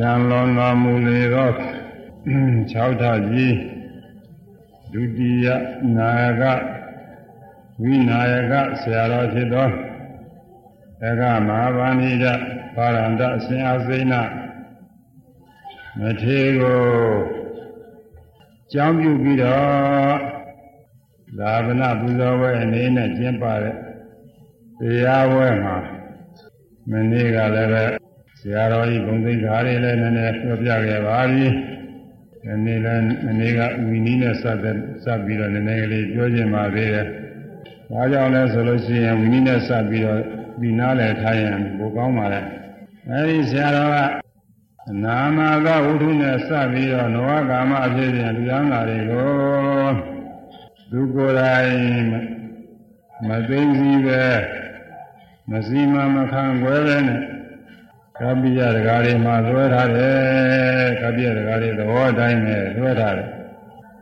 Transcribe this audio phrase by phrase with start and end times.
[0.00, 1.48] ရံလွန်တော်မူလေသော
[2.30, 3.56] 6ထကြီး
[4.92, 5.46] ဒုတိယ
[5.96, 6.42] နာယက
[7.82, 9.68] ဝိနာယကဆရာတော်ဖြစ်သော
[11.00, 12.24] တက္ကမဟာဗန္ဓိတ
[12.74, 14.14] ပါရန္တအရှင်အစိဏ
[15.98, 16.82] မထေကို
[18.72, 20.16] ကြောင်းပြုပြီးတော့
[21.38, 23.76] သာဗနာပူဇော်ဝဲအနေနဲ့ကျင်းပတဲ့
[24.78, 25.76] တရားဝဲမှာ
[26.90, 28.03] မနေ့ကလည်းပဲ
[28.46, 31.46] ဆရာတော်ကြီးဂုံသိက္ခာတွေလည်းနည်းနည်းပြောပြခဲ့ပါပြီ။
[32.44, 37.06] ဒီနေ့လည်းမနေ့ကဝီနီးနဲ့စတဲ့စပြီးတော့နည်းနည်းကလေးပြောချင်ပါသေးတယ်။
[37.90, 40.20] ဒါကြောင့်လဲဆိုလို့ရှိရင်ဝီနီးနဲ့စပြီးတော့
[40.60, 42.40] ပြီးနားလည်ထားရင်ပိုကောင်းပါလေ။
[43.10, 43.98] အဲဒီဆရာတော်က
[45.04, 49.90] နာမသောဝုထုနဲ့စပြီးတော့နဝကာမအဖြစ်ပြန်လူရန်လာတွေကို
[50.90, 52.04] သူကိုယ်တိုင်
[53.28, 54.24] မသိသိပဲ
[55.50, 57.33] မစီမမခံွယ်ပဲနဲ့
[58.18, 63.28] ကပ္ပိယဒကာတွေမှာလွှဲထားတယ်ကပ္ပိယဒကာတွေသဘောအတိုင်းပဲလွှဲထားတယ်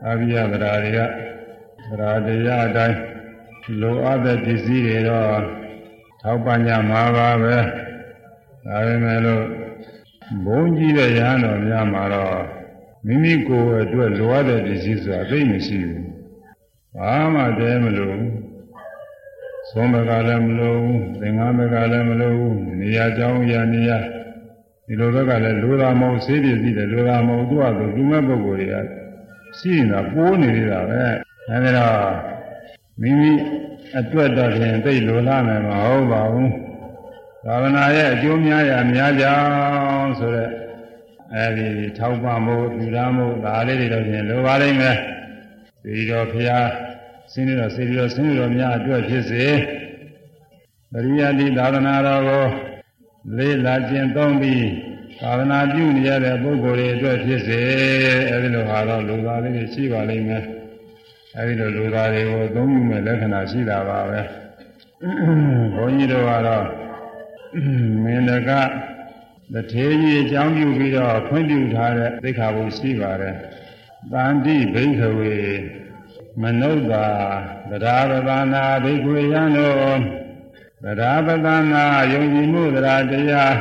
[0.03, 0.99] ကပ္ပိယဒကာတွေက
[1.89, 2.97] ဒရာတရားအတိုင်း
[3.81, 5.41] လိုအပ်တဲ့ပစ္စည်းတွေတော့
[6.21, 7.55] ထောက်ပံ့ကြမှာပါပဲ
[8.65, 9.43] ဒါပေမဲ့လို့
[10.45, 12.37] ဘုံကြီးတဲ့ရဟန်းတော်များမှာတော့
[13.05, 16.07] မိမိကိုယ်အတွက်လိုအပ်တဲ့ပစ္စည်းဆိုတာသိမရှိဘူး
[16.97, 18.17] ဘာမှတည်းမလို့
[19.75, 20.83] သုံးဘက်ကလည်းမလို့
[21.21, 22.39] သင်္ကန်းဘက်ကလည်းမလို့
[22.79, 23.99] နေရာကြောင်းရာနေရာ
[24.85, 28.75] ဒီလိုဘက်ကလည်းလိုတာမဟုတ်ဆေးပြည့်စည်တယ်လိုတာမဟုတ်သူ့အတူလူမဲ့ပုဂ္ဂိုလ်တွေက
[29.57, 31.01] ရှိနေတာပိုးနေနေတာပဲ
[31.49, 32.13] အဲဒါတော့
[33.01, 33.31] မိမိ
[33.97, 36.51] အတွက်တော့ဖြင့်သိလိုလားမယ်မဟုတ်ပါဘူး
[37.45, 40.51] သာဝနာရဲ့အကျိုးများရာများကြောင်းဆိုတော့
[41.35, 44.97] အဲဒီထောက်ပံ့မှုလူသားမှုဒါလေးတွေတော့ဖြင့်လိုပါလိမ့်မယ်
[45.83, 46.59] ဒီတော့ဖရာ
[47.33, 49.45] ဆင်းရဲတော့စေရောဆင်းရဲတော်များအတွက်ဖြစ်စေ
[50.91, 52.45] ပရိယတိသာသနာတော်ကို
[53.37, 54.67] လေးလာခြင်းသုံးပြီး
[55.21, 57.61] သာသနာပြုနေရတဲ့ပုဂ္ဂိုလ်တွေအတွက်ဖြစ်စေ
[58.31, 60.43] အဲဒီလိုဟာတော့လူသားလေးတွေရှိပါလိမ့်မယ်
[61.37, 64.21] အဲဒီလိုလူသားတွေကိုအသုံးပြုမဲ့လက္ခဏာရှိတာပါပဲ
[65.75, 66.65] ဘုန်းကြီးတို့ကတော့
[68.03, 68.51] မင်းတက
[69.53, 73.35] တထေကြီးအကြောင်းပြုပြီးတော့ဖွင့်ပြထားတဲ့သိက္ခာပုရှိပါတယ်
[74.11, 75.33] တန်တိဘိက္ခဝေ
[76.41, 77.05] မနုဿာ
[77.69, 79.99] သရပဒနာဘိက္ခွေယံတို့
[80.83, 81.83] သရပဒနာ
[82.13, 83.55] ယုံကြည်မှုသရတရား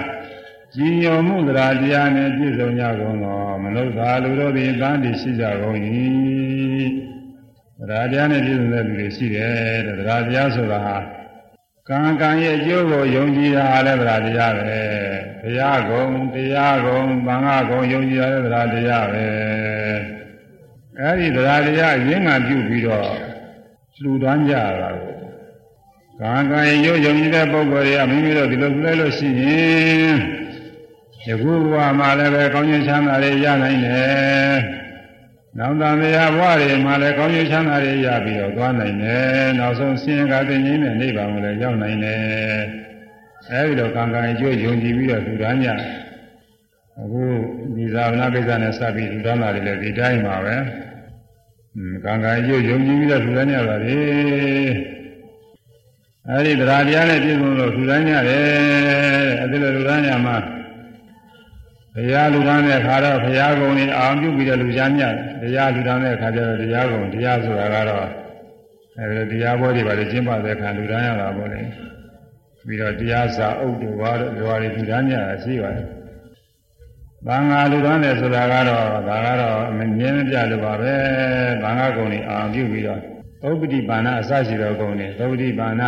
[0.75, 5.79] ကြည်ညိုမှုသရတရားနဲ့ပြည့်စုံကြကုန်သောမနုဿာလူတို့သည်တန်တိရှိကြကုန်၏
[7.89, 10.97] သရတရားနဲ့ပြည့်စုံတဲ့လူတွေရှိတယ်တဲ့သရတရားဆိုတာဟာ
[11.89, 14.81] ကံကံရဲ့အကျိုးကိုယုံကြည်တာလည်းသရတရားပဲ
[15.41, 16.05] ဘုရားကုံ
[16.35, 19.52] တရားကုံသံဃာကုံယုံကြည်ရတဲ့သရတရားပဲ
[21.03, 23.05] အဲဒီတရားတရားရင်းငံပြုပြီးတော့
[24.01, 25.15] လှူဒန်းကြတာကို
[26.21, 30.17] ကံကံရုပ်ယုံကြည်တဲ့ပုဂ္ဂိုလ်တွေကမိမိတို့ဒီလိုပြုလိုက်လို့ရှိရင်
[31.27, 34.57] ယခုဘဝမှာလည်းပဲကောင်းကျိုးချမ်းသာတွေရနိုင်တယ်။
[35.59, 42.21] နောက်တန်တရားဘဝတွေမှာလည်းကောင်းကျိုးချမ်းသာတွေရပြီးတော့သွားနိုင်တယ်။နောက်ဆုံးဆင်းရဲကသိငြိမ်းတဲ့နိဗ္ဗာန်ကိုလည်းရောက်နိုင်တယ်။
[43.51, 45.81] အဲဒီလိုကံကံအကျိုးယုံကြည်ပြီးတော့လှူဒန်းကြတယ်
[47.01, 47.23] အခု
[47.77, 50.57] ဒီသာဝနာကိစ္စနဲ့စပြီးလူတော်လာတယ်လေဒီတိုင်းပါပဲ။
[52.05, 53.97] ကံကံရုပ်ယုံကြည်ပြီးတော့လူတိုင်းရပါလေ။
[56.29, 58.45] အဲဒီတရားတရားနဲ့ပြည့်စုံလို့လူတိုင်းရတယ်။
[59.43, 60.37] အဲဒီလိုလူတိုင်းရမှာ
[61.95, 68.07] ဘုရားလူတိုင်းတဲ့ခါတော့ဘုရားကုံကြီးအာရုံပြုပြီးတော့လူချမ်းမြတ်။တရားလူတိုင်းတဲ့ခါကျတော့တရားကုံတရားဆိုတာကတော့
[68.99, 71.61] အဲဒီတရားပွဲတွေပါလေကျင့်ပတဲ့ခါလူတိုင်းရတာပေါ့လေ။
[72.67, 75.89] ပြီးတော့တရားစာအုပ်တွေဘာလို့လူတွေလူတိုင်းရတာရှိပါတယ်။
[77.27, 80.95] သံဃာလူသားနဲ့ဆိုတာကတော့ဒါကတော့မငင်းပြလို့ပါပဲ
[81.63, 83.01] သံဃာကုံတွေအာပြုပြီးတော့
[83.43, 85.83] သုပတိပါဏအစရှိသောကုံတွေသုပတိပါဏ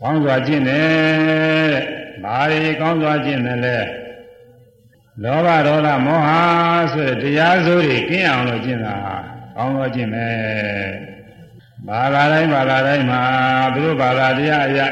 [0.00, 1.72] ကောင်းစွာကျင့်တယ်
[2.24, 3.76] ဘာတွေကောင်းစွာကျင့်တယ်လဲ
[5.22, 6.30] လောဘဒေါသမောဟ
[6.92, 8.96] ဆိုတဲ့တရားစိုးတွေကင်းအောင်လို့ကျင့်တာ
[9.56, 10.32] ကောင်းသောကျင့်မယ်
[11.88, 13.22] ဘာသာတိုင်းဘာသာတိုင်းမှာ
[13.74, 14.86] သူတို့ဘာသာတရားအရာ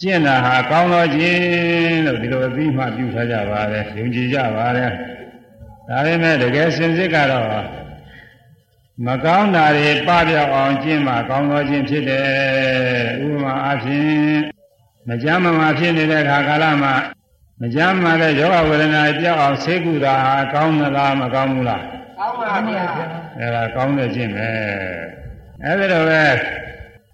[0.00, 4.90] ကျင့်တာဟာကောင်းသောကျင့်လို့ဒီလိုအပြီးမှပြုထားကြပါတယ်ယုံကြည်ကြပါတယ်
[5.88, 7.46] ဒါပေမဲ့တကယ်စင်စစ်ကတော့
[9.06, 12.26] မကောင်းတာတွေပပြောက်အောင်ကျင့်မှကောင်းသောကျင့်ဖြစ်တယ်
[13.24, 14.08] ဥပမာအဖြစ်
[15.08, 16.94] မကြမ်းမမာဖြစ်နေတဲ့ခါကာလမှာ
[17.60, 21.82] မကြမ်းမာတဲ့ယောဂဝေဒနာပြောက်အောင်ဆေးကုတာဟာကောင်းသလားမကောင်းဘူးလား
[22.18, 22.84] ကောင်းပါဗျာ
[23.38, 24.48] အဲဒါကောင်းတဲ့ကျင့်ပဲ
[25.64, 26.22] အဲဒီတော့ပဲ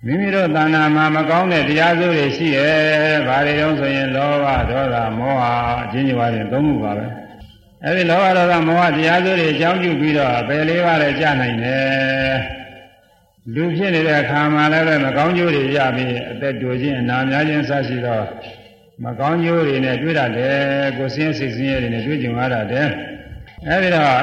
[0.07, 2.75] မိမိတို့တဏ္ဍာမှာမကောင်းတဲ့တရားစိုးတွေရှိရဲ့။
[3.27, 5.43] ဘာတွေတုံးဆိုရင်လောဘဒေါသမောဟ
[5.83, 7.07] အချင်းချင်းပါရင်သုံးခုပါပဲ။
[7.85, 12.35] အဲဒီလောဘဒေါသမောဟတရားစိုးတွေအကြောင်းပြုပြီးတော့ပယ်လေးပါးလည်းကြာနိုင်တယ်။
[13.55, 18.21] လူဖြစ်နေတဲ့အခါမှာလည်းပဲမကောင်းကျိုးတွေရပြီးအသက်တူခြင်းအနာများခြင်းစရှိသော
[19.05, 22.89] မကောင်းကျိုးတွေနဲ့တွေ့ရတယ်ကိုယ်စင်းစိတ်စင်းရဲတွေနဲ့တွေ့ကြုံရတာတဲ့
[23.69, 24.23] အဲဒီတော့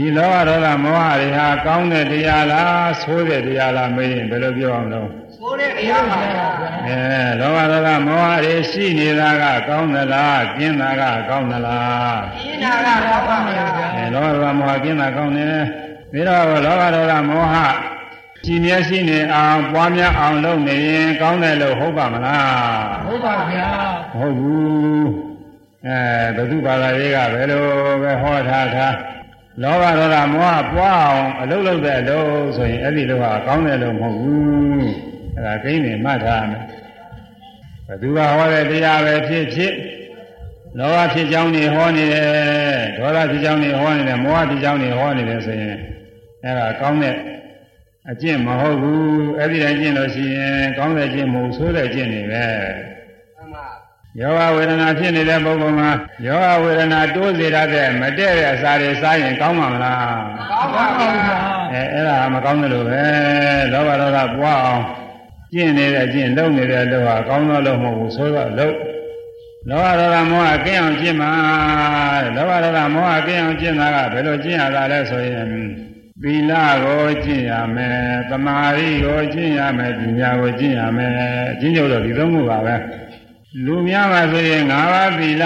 [0.00, 5.00] ဒီလောဘဒေါသမောဟတွေဟာကောင်းတဲ့တရားလားဆိုးတဲ့တရားလားမေးရင်ဘယ်လိုပြောအောင်လဲ
[5.36, 6.46] ဆိုးတဲ့တရားပါဗျာ
[6.88, 7.00] အဲ
[7.40, 13.66] လောဘဒေါသမောဟတွေရှိနေတာကကောင်းသလားကျင်းတာကကောင်းသလားကျင်းတာကကောင်းပါဗျာ
[13.96, 15.56] အဲလောဘဒေါသမောဟကျင်းတာကောင်းတယ်
[16.12, 17.54] ပြီးတော့လောဘဒေါသမောဟ
[18.44, 23.68] ကြည်မြဲရှိနေအောင်ပွားများအောင်လုပ်နေရင်ကောင်းတယ်လို့ဟုတ်ပါမလားဟုတ်ပါဗျာ
[24.14, 25.08] မဟုတ်ဘူး
[25.86, 25.98] အဲ
[26.36, 27.62] ဘုသူဘာသာရေးကဘယ်လို
[28.02, 28.94] ပဲဟောထားထား
[29.62, 34.88] လောဘဒေါသမောဟပွားအောင်အလုပ်လုပ်တဲ့အလုပ်ဆိုရင်အဲ့ဒီလိုဟာကောင်းတယ်လို့မဟုတ်ဘူး
[35.34, 36.64] အဲ့ဒါကိန်းနေမှတ်ထားမယ်
[37.86, 39.72] ဘသူကဟောတဲ့တရားပဲဖြစ်ဖြစ်
[40.78, 42.28] လောဘဖြစ်ကြောင်းနေဟောနေတယ်
[42.96, 45.76] ဒေါသဖြစ်ကြောင်းနေဟောနေတယ်မောဟဖြစ်ကြောင်းနေဟောနေတယ်ဆိုရင်
[46.44, 47.14] အဲ့ဒါကောင်းတဲ့
[48.10, 52.46] အကျင့်မဟုတ်ဘူးအဲ့ဒီတိုင်းကျင့်လို့ရှိရင်ကောင်းတဲ့ကျင့်မဟုတ်ဆိုးတဲ့ကျင့်နေပဲ
[54.20, 55.90] ယောဂဝေဒနာဖြစ်နေတဲ့ပုဂ္ဂိုလ်မှာ
[56.26, 59.98] ယောဂဝေဒနာတိုးစေရတဲ့မတည့်တဲ့အစာတွေစားရင်ကောင်းမှာမလား
[60.50, 61.38] ကောင်းပါဘူးဗျာ
[61.72, 63.02] အဲအဲ့ဒါမကောင်းတယ်လို့ပဲ
[63.72, 64.84] လောဘဒေါသပွားအောင်
[65.52, 68.76] ကျင့်နေတဲ့အကျင့်လုပ်နေတဲ့အလုပ်ဟာကောင်းသောလုပ်မဟုတ်ဘူးဆိုတော့လုပ်
[69.68, 71.32] လောဘဒေါသမောဟကင်းအောင်ကျင့်မှာ
[72.36, 75.48] လောဘဒေါသမောဟကင်းအောင်ကျင့်တာကဘယ်လိုကျင့်ရတာလဲဆိုရင်
[76.22, 76.52] သီလ
[76.84, 77.98] ကိုကျင့်ရမယ်
[78.30, 81.12] သမာဓိကိုကျင့်ရမယ်ပညာကိုကျင့်ရမယ်
[81.52, 82.74] အကျင့်ချုပ်တော့ဒီသုံးခုပါပဲ
[83.64, 85.44] လူများပါဆိုရင်၅ပါးသီလ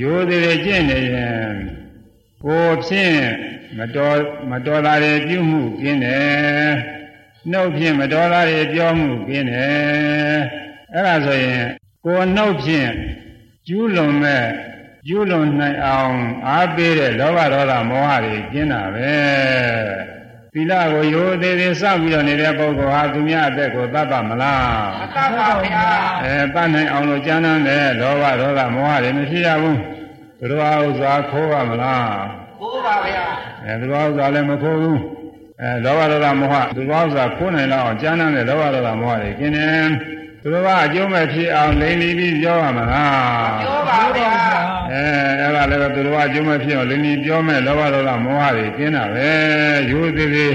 [0.00, 1.52] ရိုသေးကျင့်နေရင်
[2.42, 3.18] ကိုဖြင့်
[3.78, 4.18] မတော်
[4.50, 6.70] မတော်တာတွေပြုမှုကျင်းတယ်
[7.50, 10.38] နှုတ်ဖြင့်မတော်တာတွေပြောမှုကျင်းတယ်
[10.94, 11.66] အဲ့ဒါဆိုရင်
[12.04, 12.90] ကိုနှုတ်ဖြင့်
[13.66, 14.44] ကျူးလွန်မဲ့
[15.06, 20.17] ကျူးလွန်နိုင်အောင်အားပေးတဲ့လောဘဒေါသမောဟတွေကျင်းတာပဲ
[20.52, 24.66] သီလကိုရိုသေးသေးစောင့်ပြီးတော့နေတဲ့ပုဂ္ဂိုလ်ဟာသူများအသက်ကိုသတ်ပါမလား
[25.00, 25.84] မသတ်ပါဗျာ
[26.24, 29.78] အဲတတ်နိုင်အောင်လို့ကြမ်းတမ်းတဲ့လောဘဒေါသမောဟတွေမရှိရဘူး
[30.38, 32.10] သူတော်ဥစ္စာခိုးပါမလား
[32.60, 33.24] ခိုးပါဗျာ
[33.64, 35.00] အဲသူတော်ဥစ္စာလည်းမခိုးဘူး
[35.60, 39.88] အဲလောဘဒေါသမောဟသူတော်ဥစ္စာခိုးနိုင်လောက်အောင်ကြမ်းတမ်းတဲ့လောဘဒေါသမောဟတွေကျင်းတယ်
[40.42, 45.02] သူတော်ကအကျိုးမဲ့ဖြစ်အောင်လိမ့်လီပြီးပြောရမှာလားပြောပါဗျာ အဲ
[45.40, 49.28] အဲ့ဒါလည်းသူတော်ကအကျိုးမဲ့ဖြစ်အောင်လိမ့်လီပြောမဲ့လောဘဒေါသမောဟတွေကျင်းတာပဲ
[49.90, 50.54] ရိုးသေးသေး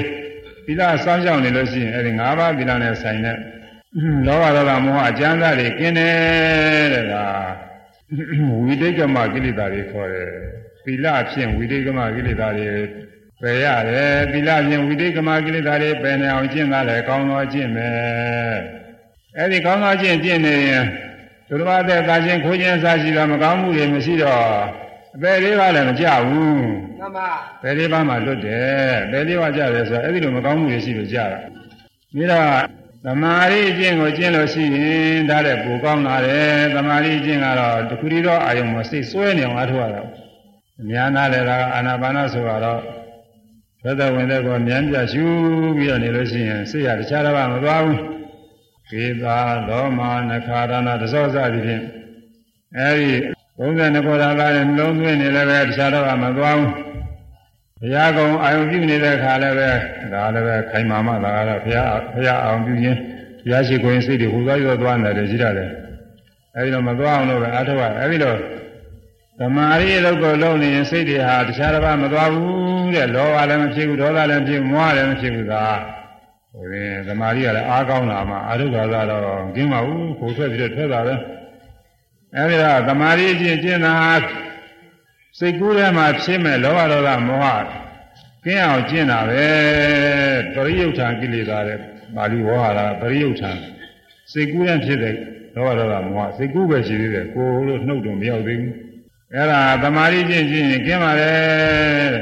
[0.66, 3.38] သီလစောင့်ရှောက်နေလို့ရှိရင်အဲ့ဒီ၅ပါးသီလနဲ့ဆိုင်တဲ့
[4.28, 7.14] လောဘဒေါသမောဟအကျမ်းစာတွေကျင်းတယ်တဲ့က
[8.66, 10.30] ဝိတိတ်ကမကိလေသာတွေခေါ်တယ်
[10.86, 12.70] သီလဖြင့်ဝိတိတ်ကမကိလေသာတွေ
[13.42, 17.88] ပယ်ရတယ်သီလဖြင့်ဝိတိတ်ကမကိလေသာတွေပယ်နေအောင်ကျင့်တာလည်းကောင်းသောကျင့်ပဲ
[19.38, 20.86] အဲ့ဒီကောင်းသောကျင့်ကျင့်နေရင်
[21.54, 24.42] သူတော်ဘာတဲ့သာချင်းခိုးခြင်းစားရှိတာမကောင်းမှုတွေမရှိတော့
[25.16, 26.62] အပေလေးပါလည်းမကြဘူး
[27.00, 27.30] မှန်ပါ
[27.62, 31.26] ပေလေးပါမှလွတ်တယ်ပေလေးပါကြတယ်ဆိုတော့အဲ့ဒီလိုမကောင်းမှုတွေရှိလို့ကြတာ
[32.16, 32.48] ပြီးတော့
[33.06, 40.10] သမာဓိအကျင့်ကိုကျင့်လို့ရှိရင်ဒါတဲ့ပူကောင်းလာတယ်သမာဓိအကျင့်ကတော့တခုတည်းသောအာယုံမှာစိတ်စွဲနေအောင်အားထုတ်ရတော့
[40.82, 42.80] အများနာလည်းဒါကအာနာပါနဆိုတော့
[43.84, 45.26] သက်သက်ဝင်တဲ့ကောဉာဏ်ပြရှု
[45.78, 48.13] ပြီးတော့နေလို့ရှိရင်စိတ်ရတခြားတော့မသွားဘူး
[48.92, 49.38] ကေသာ
[49.68, 50.00] လောမ
[50.30, 51.84] နခါရဏတစောစသည်ဖြင့်
[52.80, 53.12] အဲဒီ
[53.60, 56.72] 32ခေါ်တာလည်းနှလုံးသွင်းနေလည်းပဲတခြားတော့မသွားဘူး
[57.80, 59.70] ဘုရားကုံအာယုံပြုနေတဲ့အခါလည်းပဲ
[60.14, 63.00] ဒါလည်းပဲခိုင်မာမှသာတော့ဘုရားဘုရားအာယုံပြုခြင်း
[63.44, 65.70] ဘုရားရှိခိုးရင်စိတ်တွေဟူသွားရောသွားနေတယ်ရှိရတယ်
[66.56, 68.38] အဲဒီတော့မသွားအောင်လို့ပဲအားထုတ်ရအဲဒီတော့
[69.40, 75.64] သမာဓိအလုပ်ကိုလုပ်နေရင်စိတ်တွေဟာတခြားတစ်ပါးမသွားဘူးတဲ့လောဘလည်းမဖြစ်ဘူးဒေါသလည်းမဖြစ်ဘူးမောဟလည်းမဖြစ်ဘူးသာ
[76.54, 79.24] ဟိုရင်သမာဓိကလည်းအားကောင်းလာမှအာရုဒ္ဓသာတော့
[79.56, 81.16] ကျင်းပါဘူးကိုထွက်ပြီးတော့ထွက်တာပဲ
[82.36, 83.96] အဲဒီတော့သမာဓိကျင့်ကျင့်တာ
[85.40, 87.46] စိတ်ကူးထဲမှာဖြစ်မဲ့လောဘဒေါသမောဟ
[88.46, 89.46] ကင်းအောင်ကျင့်တာပဲ
[90.54, 91.80] ပရိယုဋ္ဌာကိလေသာတဲ့
[92.16, 93.52] ပါဠိဝေါဟာရပရိယုဋ္ဌာ
[94.32, 95.16] စိတ်ကူးရင်ဖြစ်တဲ့
[95.56, 98.76] လောဘဒေါသမောဟစိတ်ကူးပဲရှိသေးတယ်ကိုယ်လို့နှုတ်တော့မရောက်သေးဘူး
[99.34, 101.32] အဲ့ဒါသမာဓိကျင့်ကျင့်ရင်ကျင်းပါလေ
[102.14, 102.22] တဲ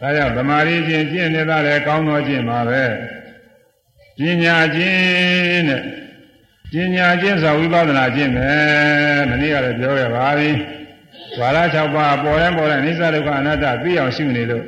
[0.00, 2.82] ဒါကြောင့်သမာဓိကျင့်ကျင့်နေတာလည်းကောင်းသောကျင့်ပါပဲ
[4.20, 5.82] ပညာကျင့်တဲ့
[6.72, 8.50] ပညာကျင့်ဆိုဝိပဿနာကျင့်ပဲ
[9.30, 10.50] မနေ့ကလည်းပြောခဲ့ပါပြီ
[11.38, 14.64] ဝါရ6ပါးပေါ်တိုင်းပေါ်တိုင်းအိစ္ဆဒုက္ခအနတ္တသိအောင်ရှုနေလို့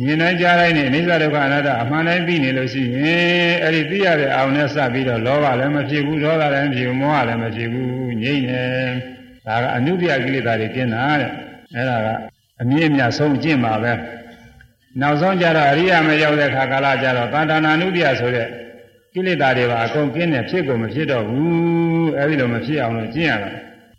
[0.00, 8.62] မြင်နိုင်ကြတိုင်းနဲ့အိစ္ဆဒုက္ခအနတ္တအမှန်တိုင်းသိနေလို့ရှိရင်အဲ့ဒီသိရတဲ့အောင်နဲ့စပြီးတော့လောဘလည်းမဖြစ်ဘူးဒေါသလည်းမဖြစ်ဘူးမောဟလည်းမဖြစ်ဘူးငြိမ့်နေ
[9.46, 11.30] ဒါကအနုတ္တိယကိလေသာတွေကျင်းတာတဲ့
[11.74, 12.08] အဲ့ဒါက
[12.62, 13.92] အမြင့်အမြတ်ဆုံးကျင့်ပါပဲ
[15.00, 18.48] နောက်ဆုံးကြတော့အရိယာမရောက်တဲ့ခါကာလကြတော့တဏ္ဍာနာနုတ္တိယဆိုတဲ့
[19.14, 23.50] ကိလေသာတွေပါအကုန်ကျင်းတယ်ဖြစ်ကုန်မဖြစ်တော့ဘူးအဲဒီလိုမဖြစ်အောင်လို့ကျင့်ရတာ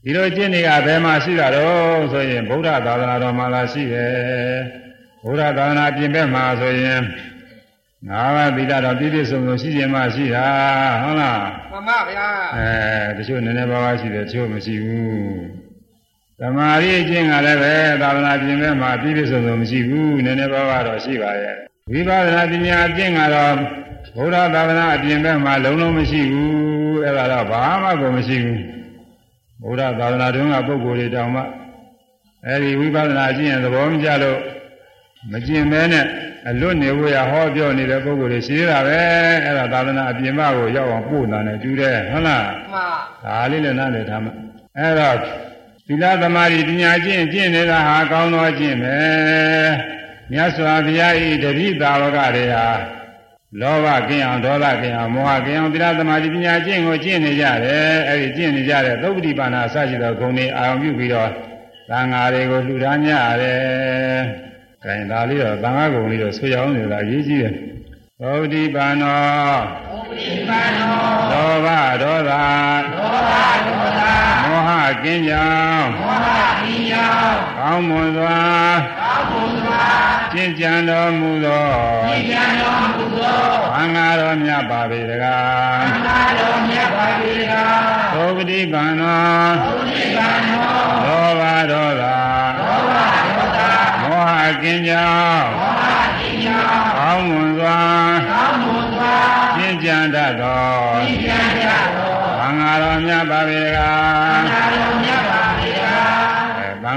[0.03, 4.13] ဒီလိုကျင့်နေကဘယ်မှာရှိတာတော့ဆိုရင်ဗုဒ္ဓသာသနာတော်မှာလာရှိတယ်
[5.23, 7.01] ဗုဒ္ဓသာသနာပြင်ဘက်မှာဆိုရင်
[8.09, 10.45] ငါးပါးသီလတော့ပြည့်ပြည့်စုံစုံရှိခြင်းမရှိတာ
[11.03, 11.41] ဟုတ်လား
[11.71, 12.27] မှန်ပါဗျာ
[12.57, 15.41] အဲတချို့နည်းနည်းပါးပါးရှိတယ်တချို့မရှိဘူး
[16.39, 21.55] သမာဓိအကျင့်ကလည်းပဲသာသနာပြင်မဲ့မှာပြည့်ပြည့်စုံစုံမရှိဘူးနည်းနည်းပါးပါးတော့ရှိပါရဲ့
[21.91, 23.53] ဝိပဿနာပညာအကျင့်ကတော့
[24.15, 28.61] ဘုရားသာသနာအပြင်ဘက်မှာလုံးလုံးမရှိဘူးအဲ့ဒါတော့ဘာမှကိုမရှိဘူး
[29.61, 31.41] ဘုရားသာသနာတွင်ကပုဂ္ဂိုလ်တွေတောင်မှ
[32.47, 34.39] အဲဒီဝိပဿနာအကျင့်ရဲ့သဘောမကျလို့
[35.31, 36.05] မကျင့်မဲနဲ့
[36.49, 38.99] အလွတ်နေဖို့ရဟောပြောနေတဲ့ပုဂ္ဂိုလ်တွေရှိသေးတာပဲ
[39.45, 42.91] အဲ့ဒါသာသနာအပြင်ဘက်ကိုရောက်အောင်ပို့တာနဲ့တူတယ်ဟုတ်လားမှန်
[43.23, 44.33] ဒါလေးလည်းနားလည်ထားမှာ
[44.77, 45.17] အဲ့တော့
[45.87, 48.97] သီလသမာဓိပညာကျင့်ကျင့်နေတာဟာကောင်းသောကျင့်ပဲ
[50.31, 52.67] မြတ်စွာဘုရားဤတတိသာဝကတွေဟာ
[53.61, 61.29] လောဘကင်းအောင်ဒေါသကင်းအောင်မောဟကင်းအောင်သီလသမာဓိပညာကျင့်ကိုကျင့်နေကြတယ်အဲ့ဒီကျင့်နေကြတဲ့သုပ္ပတိပါဏာအစရှိသောဂုဏ်တွေအာရုံပြုပြီးတော့
[61.89, 64.21] သံဃာတွေကိုလှူဒါန်းကြရတယ်။
[64.83, 67.53] ဒါရင်ဒါလေးတော့သံဃာဂုဏ်လေးတော့ဆွေးအောင်နေတာအရေးကြီးတယ်။
[68.21, 69.21] သုပ္ပတိပါဏော
[69.89, 69.99] ဘု
[70.51, 70.95] ရားနော
[71.31, 71.67] လောဘ
[72.01, 72.45] ဒေါသဒေါ
[72.87, 73.31] သ
[73.67, 74.01] ဒေါသ
[74.43, 74.69] မောဟ
[75.03, 76.27] ကင်းကြောင်းမောဟ
[76.61, 77.05] ပညာ
[77.57, 78.37] ကောင်းမွန်စွာ
[78.99, 79.52] သာဘုရား
[80.33, 81.65] ကျင့်ကြံတော်မူသော
[82.07, 83.39] ဒီကံတော်မူသော
[83.73, 87.81] ဘာငါတော်မြတ်ပါပေတကားသာတော်မြတ်ပါပေကား
[88.13, 89.21] သောပတိကံသော
[89.63, 89.73] ဘု
[90.17, 90.67] ရားနော
[91.05, 92.93] လောဘဒေါသဒေါသ
[93.27, 93.59] ဒေါသ
[94.01, 95.83] မောဟကင်းကြောင်းမောဟ
[96.17, 96.59] ပညာ
[96.97, 97.79] ကောင်းမွန်စွာ
[98.29, 100.65] သာဘုရားကျင့်ကြံတတ်သော
[101.07, 101.85] ဒီကံတော်
[102.39, 105.02] ဘာငါတော်မြတ်ပါပေတကားသာတော်မြတ်ပါပေကားအဲသံ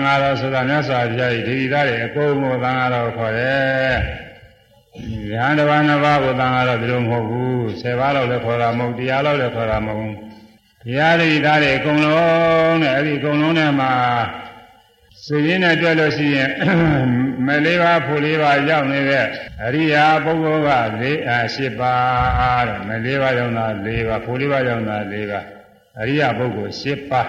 [0.04, 3.94] ဃာတော်ဆိုတာမြတ်စွာဘုရား၏ဒေဝီသားတွေအကုန်လုံးသံဃာတော်ခေါ်တယ်။
[5.32, 10.14] ဉာဏ်တစ်ပါးနှစ်ပါးကိုသံဃာတော်ဒီလိုမဟုတ်ဘူး။ဆယ်ပါးလောက်လည်းခေါ်တာမဟုတ်တရားလောက်လည်းခေါ်တာမဟုတ်ဘူး။
[10.84, 13.92] ဘုရားဒေဝီသားတွေအကုန်လုံးနဲ့အဲ့ဒီအကုန်လုံးနဲ့မှာ
[15.24, 16.50] စိတ်ရင်းနဲ့တွေ့လို့ရှိရင်
[17.46, 19.26] မလေးပါးဖို့လေးပါးရောက်နေတဲ့
[19.64, 20.70] အရိယာပုဂ္ဂိုလ်က
[21.02, 25.44] ၄အာ၈ပါးတဲ့မလေးပါးရောက်တာ၄ပါးဖို့လေးပါးရောက်တာ၄ပါး
[26.00, 27.28] အရိယာပုဂ္ဂိုလ်၈ပါး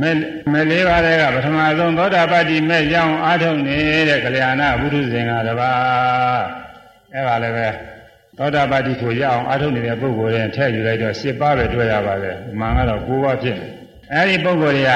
[0.00, 0.10] မဲ
[0.52, 3.78] မဲလေးပါးတဲ့ကပထမဆုံးသောတာပတ္တိမဲ့ရောင်းအားထုတ်နေ
[4.08, 6.42] တဲ့ကလျာဏဘုရုဇင်ကတပါး
[7.14, 7.68] အဲ့ပါလည်းပဲ
[8.36, 13.68] သောတာပတ္တိကိုရအောင်အားထုတ်နေတဲ့ပုဂ္ဂိုလ်တွေထည့်ယူလိုက်တော့10ပါးပဲတွေ့ရပါတယ်။မှန်ကတော့9ပါးဖြစ်တယ်။
[14.14, 14.92] အဲ့ဒီပုဂ္ဂိုလ်တွေက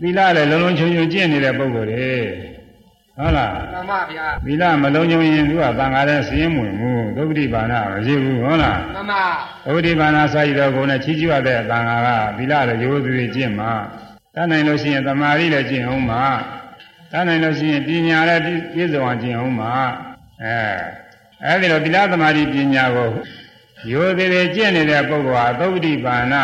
[0.00, 2.12] သီလလည်းလုံးလုံးချုံချုံကျင့်နေတဲ့ပုဂ္ဂိုလ်တွေ
[3.18, 9.24] ဟုတ်လားမှန်ပါဗျာသီလမလုံးချုံရင်သူကသံဃာတဲ့စည်းမဝင်ဘူးသုပ္ပတိပါဏမရှိဘူးဟုတ်လားမှန်ပါ
[9.64, 13.72] သုပ္ပတိပါဏစာရည်တော်ကိုနဲ့ချီးကျူးရတဲ့သံဃာကသီလလည်းရိုးသေးသေးကျင့်မှာ
[14.34, 16.22] တတ်နိုင်လို့ရှိရင်သမာဓိလည်းကျင့်အောင်မှာ
[17.12, 19.74] တတ်နိုင်လို့ရှိရင်ပညာလည်းပြည့်စုံအောင်ကျင့်အောင်မှာ
[20.42, 20.54] အဲ
[21.44, 23.10] အဲဒီတော့သီလသမာဓိပညာကို
[23.90, 26.34] ရိုးသေးသေးကျင့်နေတဲ့ပုဂ္ဂိုလ်ဟာသုပ္ပတိပါဏ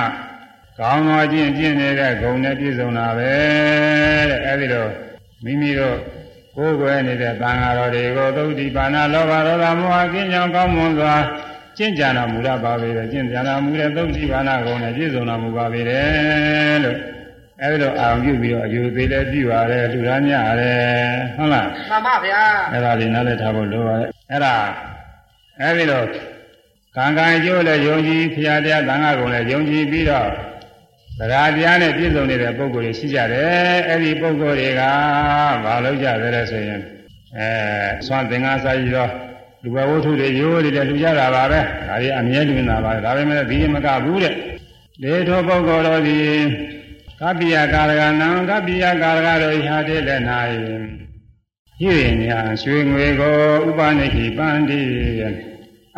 [0.79, 3.33] ကောင်းသောကျင့်ကျင့်နေတဲ့ဂုဏ်နဲ့ပြည့်စုံတာပဲ
[4.31, 4.91] တဲ့အဲဒီတော့
[5.45, 5.99] မိမိတို့
[6.57, 11.15] ကိုယ်ွယ်နေတဲ့သံဃာတော်တွေကိုသုပ္ပတိပါဏလောဘဒေါသမောဟကင်းကြောင်းကောင်းမွန်စွာ
[11.77, 16.99] ကျင့်ကြံတော်မူရပါပေတယ်ကျင့်ကြံတော်မူတဲ့သုတ်တိဘာနာကုံနဲ့ပြည့်စုံတော်မူပါပေတယ်လို့
[17.63, 20.79] အဲဒီတော့အာရုံပြုပြီးတော့အယူသေးလည်းပြုရတယ်လူသားများရတယ်
[21.37, 22.41] ဟုတ်လားမှန်ပါဗျာ
[22.73, 24.55] အဲ့ဒါလေးနားလည်ထားဖို့လိုပါတယ်အဲ့ဒါ
[25.61, 26.07] အဲဒီတော့
[26.97, 30.29] ကံကံအကျိုးလည်းယုံကြည်ဖရာတရားသံဃာကုံလည်းယုံကြည်ပြီးတော့
[31.19, 34.83] တရားတရားနဲ့ပြည့်စုံနေတဲ့ပုဂ္ဂိုလ်တွေရှိကြတယ်အဲ့ဒီပုဂ္ဂိုလ်တွေက
[35.65, 36.81] မလုပ်ကြသေးလဲဆိုရင်
[37.37, 37.49] အဲ
[38.07, 39.11] သွန်သင်္ကန်းစာကြီးတော့
[39.63, 44.35] လူဘဝဝတ္ထုတွေရိုးတွေလည်းလူကြတာပါပဲဒါတွေအမြဲတမ်းတာပါဒါပေမဲ့ဒီမကဘူးတဲ့
[45.03, 46.19] လေထောပုဂ္ဂိုလ်တော်ဒီ
[47.21, 50.55] ကပ္ပိယကာရကနံကပ္ပိယကာရကတို့ဟာတဲ့လည်းနိုင်
[51.81, 53.37] ဟိရိညာရွှေငွေကို
[53.69, 54.83] ဥပနိခိပန္တိ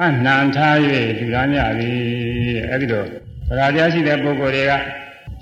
[0.00, 0.76] အနှံထား၍
[1.18, 1.96] လူသားများသည်
[2.70, 3.06] အဲ့ဒီတော့
[3.48, 4.72] ဗราတရားရှိတဲ့ပုဂ္ဂိုလ်တွေက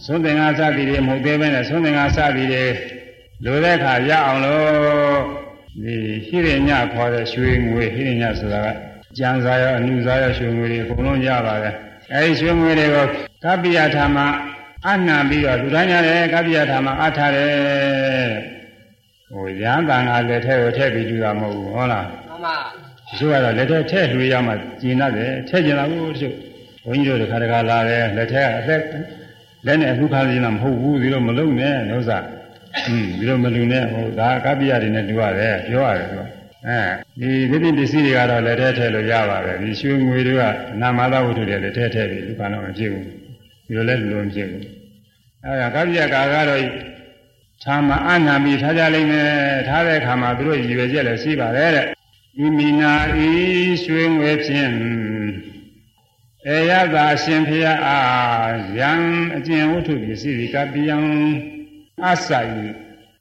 [0.03, 2.65] သုံးသင်္ဃာစသည်တွေမဟုတ်သေးပဲနဲ့သုံးသင်္ဃာစသည်တွေ
[3.45, 5.19] လိုတဲ့အခါရအောင်လို့
[5.83, 5.95] ဒီ
[6.27, 8.69] ဟိရိညာခေါ်တဲ့ရွှေငွေဟိရိညာဆိုတာက
[9.19, 11.75] ကြံစားရအနုစားရရွှေငွေတွေအကုန်လုံးရပါတယ်
[12.13, 13.07] အဲဒီရွှေငွေတွေကို
[13.45, 14.19] ကပ္ပိယထာမ
[14.87, 18.31] အနှံပြီးတော့လူသားများတယ်ကပ္ပိယထာမအထားတယ်
[19.31, 26.35] ဟိုရဟန်းတန်ကလက်ထဲကိုထည့်ပြီးကြည့်တာမဟုတ်ဘူးဟုတ်လားမှန်ပါတချို့ကတော့လက်ထဲထည့်လှေရမှကျင်တတ်တယ်ထည့်ကျင်တာဘူးတချို့
[26.85, 28.83] ဘုန်းကြီးတို့တခါတခါလာတယ်လက်ထဲကအသက်
[29.67, 32.19] လက်နဲ့အမှုခါကျင်တာမဟုတ်ဘူးဒီလိုမလုံနဲ့ဥစ္စာ
[32.89, 36.23] อืมဒီလိုမလူနဲ့ဟိုဒါကပ္ပိယတွေနဲ့တူရတယ်ပြောရတယ်သူက
[36.67, 36.81] အဲ
[37.21, 40.43] ဒီဒိဋ္ဌိပစ္စည်းတွေကတော့လက်ထဲထည့်လို့ရပါတယ်ဒီရွှေငွေတွေက
[40.81, 43.05] နာမသာဝတ္ထုတွေလက်ထဲထည့်ပြီးဒီကတော့မဖြစ်ဘူး
[43.67, 44.65] ဒီလိုလဲလူလုံးမဖြစ်ဘူး
[45.45, 46.61] အဲဒါကပ္ပိယကာကတော့
[47.65, 49.29] သာမအနာမိထားကြလိမ့်မယ်
[49.69, 51.87] ထားတဲ့အခါမှာသူတို့ရည်ရွယ်ချက်လည်းရှိပါတယ်တဲ့
[52.45, 52.93] ဤမိနာ
[53.27, 53.29] ဤ
[53.85, 54.71] ရွှေငွေဖြင့်
[56.49, 58.93] အေယသာရှင်ဖျားအားယံ
[59.37, 60.97] အကျင့်ဝတ္ထုပစ္စည်းဒီကပိယံ
[62.05, 62.55] အစာယ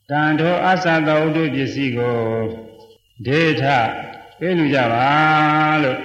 [0.09, 2.17] တန်ထောအစာသောဝတ္ထုပစ္စည်းကို
[3.25, 5.07] ဒေထပပေးလူကြပါ
[5.83, 5.99] လို့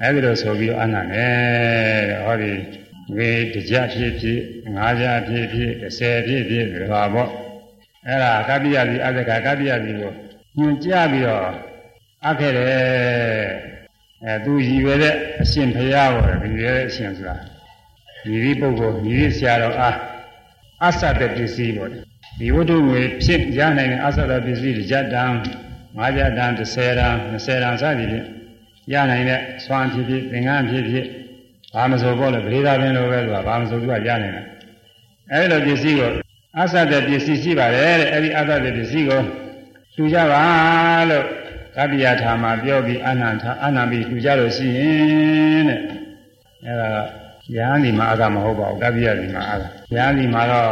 [0.00, 2.52] အဲဒီလိုဆိုပြီးတော့အနန္တယ်တဲ့ဟောဒီ
[3.16, 4.40] ဝေတကြဖြစ်ဖြစ်
[4.76, 7.30] ငါးကြဖြစ်ဖြစ်30ဖြစ်ဖြစ်ဒီပါပေါ့
[8.06, 10.12] အဲ့ဒါကပ္ပိယတိအသကကပ္ပိယတိကို
[10.56, 11.48] ညွန်ကြပြီးတော့
[12.24, 13.71] အပ်ခဲ့တယ်
[14.24, 17.36] အဲသူရည်ရွယ်တဲ့အရှင်ဘုရားဟောတယ်ရည်ရွယ်တဲ့အရှင်ဆိုတာ
[18.26, 19.96] ညီဒီပုဂ္ဂိုလ်ညီဒီဆရာတော်အား
[20.86, 25.24] အဆတ်တဲ့ပစ္စည်းပေါ့ဒီဝတ္ထုငွေဖြစ်ရနိုင်တဲ့အဆတ်တဲ့ပစ္စည်းကြတံ
[25.98, 28.26] ၅ကြတံ30တံ20တံစသည်ဖြင့်
[28.92, 31.06] ရနိုင်တဲ့ဆွမ်းဖြစ်ဖြစ်သင်္ကန်းဖြစ်ဖြစ်
[31.74, 34.46] ဘာမဆိုပေါ့လေပရိသာပင်လိုပဲဆိုတာဘာမဆိုသူကရနိုင်တယ်
[35.32, 36.10] အဲဒီလိုပစ္စည်းကို
[36.60, 39.20] အဆတ်တဲ့ပစ္စည်းရှိပါတယ်တဲ့အဲဒီအဆတ်တဲ့ပစ္စည်းကို
[39.96, 40.42] လူကြပါ
[41.10, 41.24] လို့
[41.76, 45.80] ကပ္ပိယထာမှာပြောပြီးအနန္ထအနန္ပြီးလူကြလို့ရှိရင်တဲ့
[46.66, 46.88] အဲဒါ
[47.56, 49.62] ရဟန်းဒီမှာအကမဟုတ်ပါဘူးကပ္ပိယဒီမှာအက
[49.96, 50.70] ရဟန်းဒီမှာတော့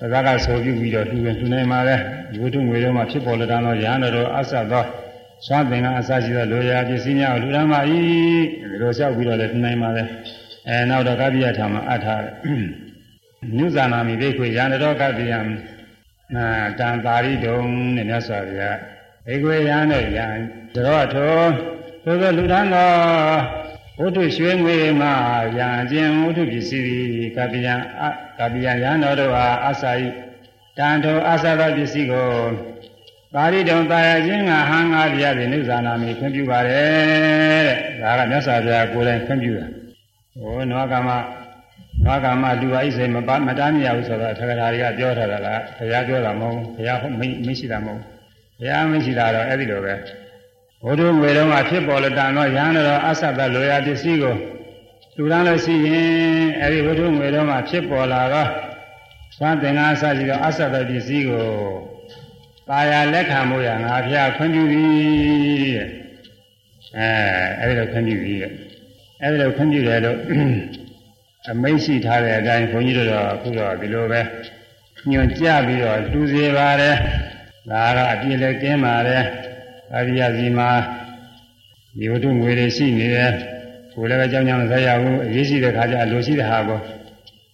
[0.00, 1.96] သဇကဆိုပြုပြီးတော့လူဝင်လူနိုင်ပါလေ
[2.30, 4.84] ဒီဝတ္ထုငွေတော့မှဖြစ်ပေါ်လာတော့ရဟန်းတော်အဆတ်သော
[5.46, 7.80] စွမ်းသင်္ကအစရှိသောလိုရာပစ္စည်းများကိုလူရမ်းပါ၏
[8.58, 10.04] ဒီလိုလျှောက်ပြီးတော့လည်းနှနိုင်ပါလေ
[10.68, 12.34] အဲနောက်တော့ကပ္ပိယထာမှာအထားတယ်
[13.56, 15.34] ညုဇာနာမိဒိခွေရန္တောကပ္ပိယ
[16.34, 16.46] နာ
[16.78, 17.58] တံသာရိတုံ
[17.96, 18.78] နဲ့မြတ်စွာဘုရား
[19.30, 20.26] ဒိခွေရန္တဲ့ရံ
[20.74, 21.40] တော်ထော
[22.04, 22.90] သို့သောလူထမ်းသော
[24.00, 25.08] ဝတ္ထုရွှေငွေမှ
[25.58, 27.68] ရံခြင်းဝတ္ထုပစ္စည်းသည်ကပ္ပိယ
[28.38, 30.06] ကပ္ပိယရန္တော်တို့အားအစာဤ
[30.78, 32.28] တံထောအစာသောပစ္စည်းကို
[33.34, 39.66] ပါဠိတော်တာယာခြင်းကဟံငါးပြရသည်နိဇာနာမိခွင့်ပြုပါတယ်တဲ့ဒါကမြတ်စွာဘုရားကိုယ်တိုင်ခွင့်ပြုတာ
[40.40, 41.08] ဟိုနွားကမ
[42.04, 46.98] နွားကမလူအိစိမပါမတားမရဘူးဆိုတော့သက္ကရာတွေကပြောထားတာလားဘုရားပြောတာမဟုတ်ဘူးဘုရား
[47.46, 48.17] မရှိတာမဟုတ်
[48.58, 49.94] ဘူးဘုရားမရှိတာတော့အဲ့ဒီလိုပဲ
[50.82, 54.34] ဘုဒ္ဓငွေတော်မှာဖြစ်ပေါ်လို့တန်တော့ရဟန်းတော်အဆက်သက်လိုရာပစ္စည်းကို
[55.16, 56.06] လူရန်လို့ရှိရင်
[56.60, 58.48] အဲ့ဒီဘုဒ္ဓငွေတော်မှာဖြစ်ပေါ်လာတော့
[59.40, 61.46] သံသင်္ဃာအစရှိသောအဆက်သက်ပစ္စည်းကို
[62.68, 64.86] ပါရလက်ခံမှုရငါဖျားခွင့်ပြုသည်
[65.74, 65.86] တဲ့
[66.96, 67.06] အဲ
[67.60, 68.52] အဲ့ဒီလိုခွင့်ပြုသည်တဲ့
[69.22, 70.18] အဲ့ဒီလိုခွင့်ပြုတယ်လို့
[71.50, 74.20] အမိန့်ရှိထားတဲ့အတိုင်းဘုန်းကြီးတို့တော့အခုတော့ဒီလိုပဲ
[75.10, 76.96] ညွန်ကြပြီးတော့တူစေပါတယ်
[77.70, 79.24] ဒါကတော့အပြည့်လည်းကင်းပါတယ်
[79.94, 80.70] အရိယစီမှာ
[81.98, 83.32] ဒီဝတ္ထုငွေတွေရှိနေတယ်
[83.92, 86.80] ကိုယ်လည်းပဲကြောင်းကြောင်းဆက်ရဘူးအရေးရှိတဲ့ခါကျလိုရှိတဲ့ဟာကို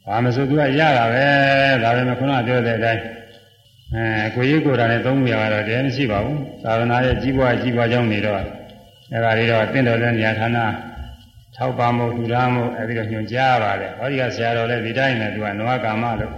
[0.06, 1.24] ဘာမဆိုသူကရတာပဲ
[1.82, 3.02] ဒါပေမဲ့ခုနပြောတဲ့အတိုင်း
[3.94, 8.38] အဲကိုကြီးကိုယ်တိုင်နဲ့သုံးမှုရတော့တည်းမရှိပါဘူးသာသနာရဲ့ကြီးပွားကြီးပွားကြောင်းနေတော့
[9.12, 10.58] အဲဒါလေးတော့တင့်တော်တဲ့ဉာဏ်ဌာန
[11.56, 16.32] ထောက်ပါမှုထူထားမှုအဲဒီတော့ညွှန်ကြားပါတယ်ဟောဒီကဆရာတော်လည်းဒီတိုင်းနဲ့သူကနဝကာမလို့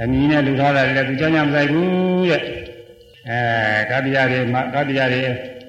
[0.00, 2.42] အမီနဲ့လူထားတာလည်းသူကြောင်းကြောင်းမဆိုင်ဘူးတဲ့
[3.28, 3.38] အဲ
[3.90, 5.22] ကပ္ပိယတွေကပ္ပိယတွေ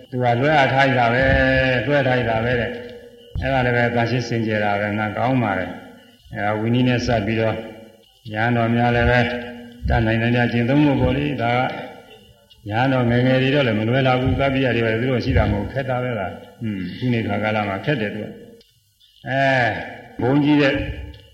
[0.10, 1.24] သူကလွှဲအားထားရတာပဲ
[1.86, 2.70] လွှဲထားရတာပဲတဲ့
[3.42, 5.72] အဲဒါလည်းပဲသာရှိစင်ကြယ်တာပဲငါကောင်းပါတယ်
[6.34, 7.56] အဲဝီနည်းနဲ့စပ်ပြီးတော့
[8.32, 9.20] ညာတော်များလည်းပဲ
[9.90, 11.60] တတ်နိုင်တယ်ကျင့်သုံးဖို့ပေါ့လေဒါက
[12.70, 18.28] ညာတော်ငယ်ငယ်တွေတော့လည်းမလွယ်လာဘူးကပ္ပိယတွေပဲသူတို့ရှိတာမဟုတ်ခက်တာပဲလားอืมခုနေခါကာလမှာခက်တယ်သူက
[19.28, 19.42] အဲ
[20.22, 20.74] ဘုံကြီးတဲ့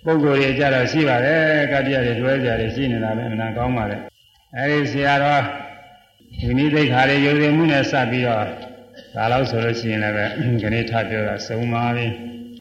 [0.05, 3.97] ပုံကိုယ်တွေကြတော့ရှိပါတယ်ကပ္ပိယတွေလွှဲကြတယ်ရှိနေတာပဲအမှန်ကောင်းပါလေ
[4.55, 5.43] အဲဒီဆရာတော်
[6.39, 8.45] ဒီနည်းသိခါလေးယုံကြည်မှုနဲ့စပ်ပြီးတော့
[9.15, 10.25] ဒါလို့ဆိုလို့ရှိရင်လည်းပဲ
[10.61, 12.07] ခဏထပြောတာစုံပါပြီ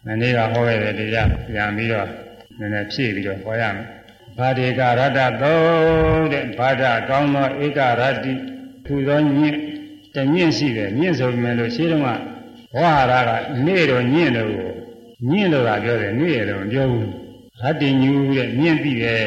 [0.06, 2.08] မနေ့ကဟောခဲ့တဲ့တရားပြန်ပြီးတော့
[2.58, 3.86] နည်းနည်းဖြည့်ပြီးတော့ဟောရမယ်
[4.38, 5.58] ဘာဒေကရတ္တသော
[6.32, 8.32] တဲ့ဘာဒကောင်းသောဧကရတ္တိ
[8.84, 9.56] ထူသောညင့်
[10.14, 12.06] တညင့်ရှိတယ်ညင့်ဆိုပေမဲ့လို့ရှင်းတော့က
[12.76, 14.50] ဝါဟာရကနေ့တော့ညင့်တော့
[15.30, 17.08] ညင့်တော့ကပြောတယ်နေ့ရတော့မပြောဘူး
[17.60, 19.24] ရတ္တိညူတဲ့ညင့်ပြီတယ်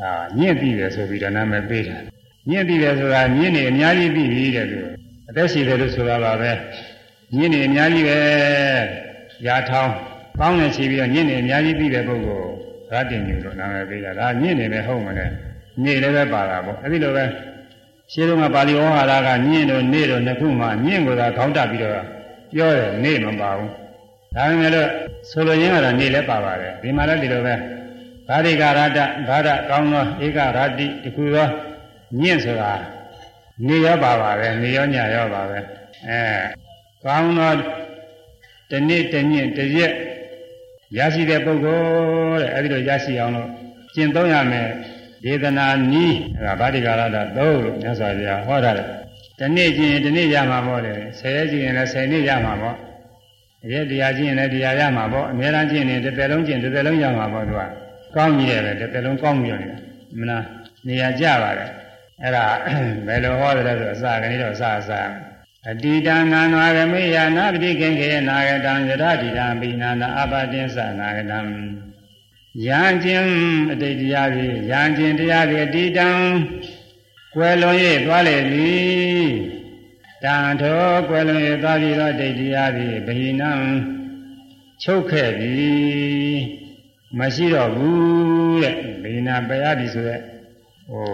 [0.00, 2.15] အာညင့်ပြီတယ်ဆိုပြီးတော့နာမည်ပေးတာ
[2.50, 4.78] ညင့်ပြီတယ်ဆိုတာညင့်နေအများကြီးပြီပြီတဲ့သူ
[5.28, 6.50] အသက်ရှိတယ်လို့ဆိုတာပါပဲ
[7.36, 8.18] ညင့်နေအများကြီးပဲ
[9.46, 9.92] ရာထောင်း
[10.38, 12.48] ကောင်းနေရှိပြီးတော့ညင့်နေအများကြီးပြီတဲ့ပုဂ္ဂိုလ်
[12.90, 15.26] ရတ္တိညူလို့နာမည်ပေးတာဒါညင့်နေပဲဟုတ်မလဲ
[15.82, 17.24] ညင့်လည်းပဲပါတာပေါ့အဲ့ဒီလိုပဲ
[18.12, 21.92] ရှင်းတော့ကပါဠိဩဟာရကညင့်တော့နေတော့နှစ်ခုမှညင့်ကိုသာခေါင်းတက်ပြီးတော့
[22.52, 23.70] ပြောတယ်နေမပါဘူး
[24.34, 24.88] ဒါပေမဲ့လို့
[25.30, 27.54] ဆိုလိုရင်းကတော့နေလည်းပါပါတယ်ဒီမှာလည်းဒီလိုပဲ
[28.28, 31.48] ဘာရိကရတ္တဘာဒကောင်းသောဧကရတ္တိတခုသော
[32.20, 32.72] ညင့်ဆိုတာ
[33.66, 35.58] နေရောပါပါပဲနေရောညရောပါပဲ
[36.08, 36.20] အဲ
[37.04, 37.52] ကောင်းသော
[38.70, 39.92] တနေ့တညင့်တရက်
[40.96, 41.80] ရရှိတဲ့ပုဂ္ဂို
[42.40, 43.48] လ်တဲ့အဲဒီလိုရရှိအောင်လို့
[43.94, 44.68] ကျင့်သုံးရမယ်
[45.24, 48.88] ဒေသနာနီးအဲဒါဗာတိကာရတာသုံးလို့မြတ်စွာဘုရားဟောထားတယ်။
[49.38, 52.76] ဒီနေ့ကျင့်ရင်ဒီနေ့ရမှာပေါ့လေ။ဆယ်ရက်ကျင့်ရင်လည်းဆယ်နေ့ရမှာပေါ့။
[53.72, 57.62] ရက်တရားကျင့်ရင်လည်းတရားရမှာပေါ့။အများအားကျင့်ရင်တစ်သက်လုံးကျင့်တစ်သက်လုံးရမှာပေါ့သူက။
[58.16, 59.78] ကောင်းကြီးတယ်ပဲတစ်သက်လုံးကောင်းပြီးနေတာ။
[60.18, 60.38] မနာ
[60.86, 61.70] နေရာကြပါတယ်။
[62.22, 62.46] အဲ့ဒါ
[63.06, 64.90] ဘယ်လိုဟောတယ်လဲဆိုအစကနေတော့အစအစ
[65.70, 71.40] အတိတံနာနာရမေယနာပတိခင်ခေနာဂတံယရတိတံပိနာနာအပတင်္စနာဂတံ
[72.66, 73.30] ယံခြင်း
[73.72, 76.08] အတိတ်တရားဖြင့်ယံခြင်းတရားဖြင့်အတိတံ
[77.34, 77.76] ကွယ်လွန်၍
[78.06, 79.26] သွားလေသည်
[80.24, 83.52] တန်ထောကွယ်လွန်၍သွားပြီးတော့ဒိဋ္ဌိယသည်ဗဟိနံ
[84.82, 85.54] ချုပ်ခဲ့ပြီ
[87.18, 90.22] မရှိတော့ဘူးတဲ့ဗဟိနပယ်ရပြီဆိုရက်
[90.90, 91.06] ဟို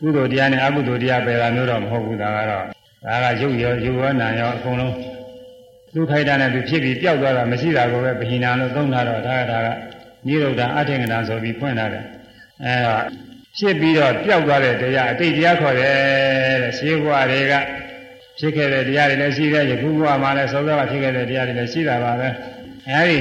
[0.00, 2.64] ကုသိုလ်တရားနဲ့အကုသိုလ်တရားပယ်တာမျိုးတော့မဟုတ်ဘူးဒါကတော့
[3.04, 4.94] ဒါကရုပ်ရောရုပ်ရောနာရောအကုန်လုံး
[5.94, 9.68] သူခိုက်တာနဲ့သူဖြစ်ပြီးပျောက်သွားတာမရှိတာကိုပဲဗဟိနလို့သုံးတာတော့ဒါကဒါက
[10.26, 12.04] နိရုဒ္ဓအထင်္ကနာဆိုပြီးဖွင့်လာတယ်
[12.64, 13.02] အဲတော့
[13.58, 15.94] ဖြစ်ပြီးတော့ပျောက်သွားတဲ့တရားအတိတ်တရားခေါ်တယ်
[16.62, 17.52] တဲ့ရှင်းဘဝတွေက
[18.38, 22.28] ဖြစ်ခဲ့တဲ့တရားတွေလည်းရှိတယ်ယခုဘဝမှာလည်းသောသောကဖြစ်ခဲ့တဲ့တရားတွေလည်းရှိတာပါပဲ
[22.90, 23.18] အဲဒီ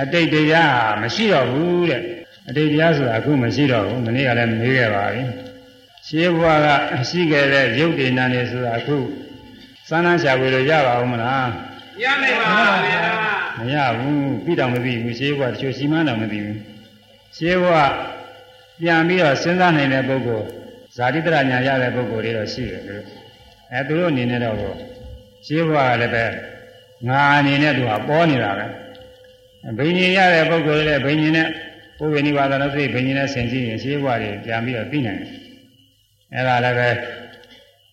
[0.00, 2.02] အတိတ်တရားမရှိတော့ဘူးတဲ့
[2.48, 5.22] အတိတ်တရားဆိုတာအခုမရှိတော့ဘူးမနေ့ကလည်းမေးခဲ့ပါပြီ
[6.08, 6.68] ရှင်းဘဝက
[7.08, 8.96] ရှိခဲ့တဲ့ရုပ်တည်နာနေဆိုတာအခု
[9.88, 11.50] စမ်းနှရှာဝေလို့ရပါဦးမလား
[12.02, 12.52] ရနိုင်ပါ
[12.86, 13.04] ဗျာ
[13.58, 16.58] မရဘူးပြီးတော့မသိဘူးရှင်းဘဝတချို့ရှိမှန်းတော့မသိဘူး
[17.36, 17.76] ရှင်းဘဝ
[18.80, 20.46] ပြန်ပြီးတော့စဉ်းစားနိုင်တဲ့ပုဂ္ဂိုလ်
[20.96, 23.04] ဇာတိတရညာရတဲ့ပုဂ္ဂိုလ်တွေတော့ရှိတယ်သူတို့
[23.72, 24.56] အဲသူတို့အနေနဲ့တော့
[25.46, 26.24] ရှင်းဘဝကလည်းပဲ
[27.08, 28.66] ငါအနေနဲ့သူကပေါ်နေတာပဲ
[29.78, 31.48] ဘိညာဉ်ရတဲ့ပုဂ္ဂိုလ်တွေလည်းဘိညာဉ်နဲ့
[31.98, 35.45] ပုဗ္ဗေနိဝါဒလို့စိတ်ဘိညာဉ်နဲ့ဆင်ကြည့်ရင်ရှင်းဘဝတွေပြန်ပြီးတော့သိနိုင်တယ်
[36.34, 36.88] အဲဒါလည်းပဲ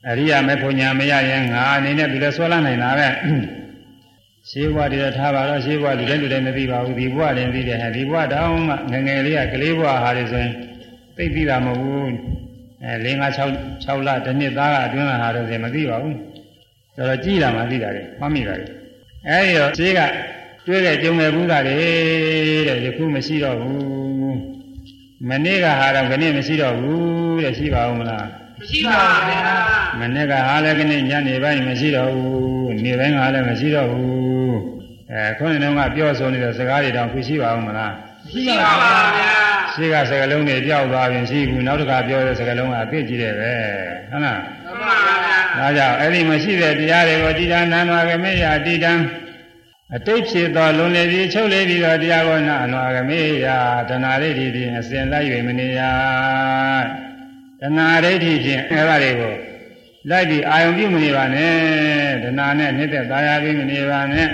[0.07, 3.07] အရိယာမေဖို့ညာမရရင်ငါအနေနဲ့သူလည်းဆွဲလန်းနိုင်တာပဲ
[4.49, 10.53] ရှင်းဘဝတွေတော့ထားပါတော့ရှင်းဘဝလူတိုင်းလူတိုင်းမသိပါဘူးဒီဘဝတင်သိတယ်ဟဲ့ဒီဘဝတောင်းမှငယ်ငယ်လေးကကလေးဘဝဟာတွေဆိုရင်
[11.17, 12.13] သိသိတာမဟုတ်ဘူး
[12.83, 16.17] အဲ၄၅6 6လတစ်နှစ်သားကအတွင်းလာတာတော့ဆိုမသိပါဘူး
[16.97, 18.65] တော်တော်ကြည်လာမှသိတာလေမှတ်မိတာလေ
[19.29, 20.01] အဲဒီတော့ရှင်းက
[20.67, 21.75] တွေ့တဲ့ကြုံတဲ့ဘူးတာတွေ
[22.67, 23.92] တဲ့ယခုမရှိတော့ဘူး
[25.29, 28.25] မနေ့ကဟာတော့ခဏမရှိတော့ဘူးတဲ့ရှိပါဦးမလား
[28.59, 29.41] မရှိပါဗျာ
[29.99, 34.55] မနေ့ကဟာလည်းခဏညနေပိုင်းမရှိတော့ဘူးနေ့ပိုင်းကလည်းမရှိတော့ဘူး
[35.11, 38.71] အဲခုနကပြောဆိုနေတဲ့စကားတွေတောင်ခုရှိပါဦးမလားမရှိပါ
[39.17, 39.31] ဗျာ
[39.73, 43.51] ရှိကစကလုံးတွေပြောက်သွားရင်ရှိဘူးနောက်တစ်ခါပြောတဲ့စကလုံးကအပြည့်ကြီးတယ်ပဲ
[44.11, 48.91] ဟုတ်လားမှန်ပါဗျာဒါကြောင့်အဲ့ဒီမရှိတဲ့တရားတွေကိုတိတ္တနာနာဂမေယတိတ္တံ
[49.95, 53.47] အတိတ်ဖြစ်သောလွန်လေပြီးချုပ်လေပြီးသောတရားကိုနာအနာဂမေယ
[53.89, 55.81] တဏှာဒိဋ္ဌိဖြင့်အစဉ်လိုက်၍မနေရ
[57.61, 59.33] တဏှာဒိဋ္ဌိဖြင့်အဲ့ဒါတွေကို
[60.09, 61.53] လိုက်ပြီးအာယုံပြုမနေပါနဲ့
[62.23, 64.27] တဏှာနဲ့နှိမ့်သက်သာယာပြီးမနေပါနဲ့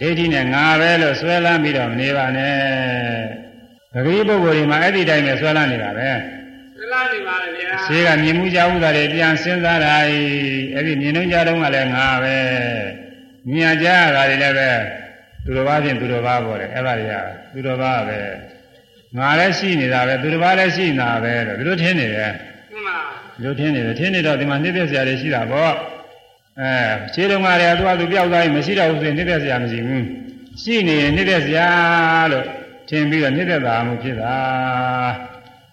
[0.00, 2.56] ဒိဋ္ဌိနဲ့ငါပဲလို့ဆွဲလန်းပြီးတော့မနေပါနဲ့
[3.92, 6.08] ပဂရိပုဂ္ဂိုလ်တွေမှာအဲ့ဒီတိုင်းပဲဆွဲလန်းနေတာပဲ
[6.78, 10.16] သလားနေပါဗျာရှိကမြင်မှုကြဥတာတွေပြန်စဉ်းစားတာဤ
[10.74, 12.36] အဲ့ဒီမြင်နှုံးကြတော့ကလည်းငါပဲ
[13.50, 14.70] မြင်ကြရတာတွေလည်းပဲ
[15.44, 17.14] သူတော်ဘာဖြင့်သူတော်ဘာပေါ်တယ်အဲ့ဒါတွေက
[17.52, 18.18] သူတော်ဘာပဲ
[19.16, 22.32] ငါလည်းရှိနေတာပဲသူတော်ဘာလည်းရှိနေတာပဲလို့သူတို့ထင်နေတယ်
[22.72, 22.98] မှန်ပါ
[23.34, 25.74] သူတို့ထင်နေတယ်ထင်နေတော့ဒီမှာနှိမ့်သက်စရာတွေရှိတာပေါ့
[26.60, 26.70] အဲ
[27.14, 30.04] ခြေတုံးကလည်းသူကသူပြောက်သွားရင်မရှိတော့ဘူးဆိုရင်နှိမ့်သက်စရာမရှိဘူး
[30.62, 31.68] ရှိနေရင်နှိမ့်သက်စရာ
[32.32, 32.46] လို့
[32.88, 34.36] ထင်ပြီးတော့နှိမ့်သက်တာမှုဖြစ်တာ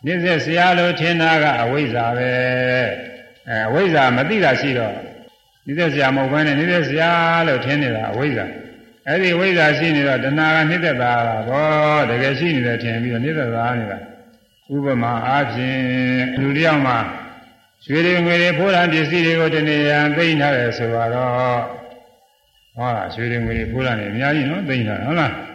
[0.05, 2.31] နှိမ့်သက်စရာလို့ထင်တာကအဝိဇ္ဇာပဲ
[3.49, 4.95] အဲအဝိဇ္ဇာမသိတာရှိတော့
[5.65, 7.09] နှိမ့်သက်စရာမဟုတ်ဘဲနဲ့နှိမ့်သက်စရာ
[7.47, 8.45] လို့ထင်နေတာအဝိဇ္ဇာ
[9.07, 11.13] အဲ့ဒီအဝိဇ္ဇာရှိနေတော့တဏှာကနှိမ့်သက်တာ
[11.47, 13.97] ပေါ့တကယ်ရှိနေတယ်ထင်ပြီးတော့နှိမ့်သက်တာနေတာ
[14.75, 15.79] ဥပမာအားဖြင့်
[16.41, 16.97] လူတစ်ယောက်မှာ
[17.85, 21.09] ရွှေတွေငွေတွေဖိုးတာပစ္စည်းတွေကိုတနေ့ရန်သိမ့်ထားတယ်ဆိုတော့
[22.75, 25.50] ဟောလားရွှေတွေငွေတွေဖိုးတာနေအများကြီးနော်သိမ့်ထားဟုတ်လားမှန်ပါ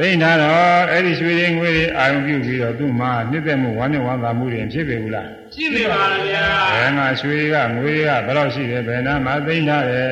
[0.00, 10.08] သိမ့်ထားတော့အဲ့ဒီရွှေတွေငွေတွေအာရုံပြုပြီးတော့သူ့မှာနှစ်သက်မှုဝမ်းမြောက်ဝမ်းသာမှုတွေဖြစ်ပေဘူးလားရှိနေပါဗျာဘယ်မှာရွှေကငွေကဘယ်လောက်ရှိတယ်ဘယ်နာမှာသိမ့်ထားတယ်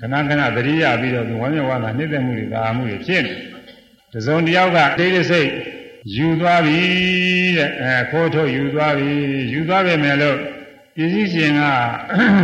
[0.00, 3.34] ခဏခဏသတိရပြီးတော့သူဝမ်းမြောက်ဝမ်းသာနှစ်သက်မှုတွေသာမှုတွေဖြစ်နေ
[4.12, 5.48] တစုံတစ်ယောက်ကတိတ်တဆိတ်
[6.16, 6.80] ယူသွားပြီ
[7.56, 9.10] တဲ့အဲခိုးထုတ်ယူသွားပြီ
[9.52, 10.36] ယူသွားပြီမယ်လို့
[10.96, 11.62] ပစ္စည်းရှင်က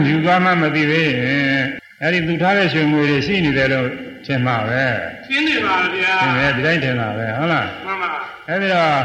[0.09, 1.63] ယူသွားမှမသိသေးရင်
[2.03, 3.89] အဲ့ဒီသူထားတဲ့ရွှေငွေတွေရှိနေတယ်လို့
[4.27, 4.83] ထင်ပါပဲ
[5.27, 8.09] ရှင်းနေပါဗျာရှင်းတယ်ဒီတိုင်းထင်တာပဲဟုတ်လားမှန်ပါ
[8.49, 8.99] အဲ့ဒီတော့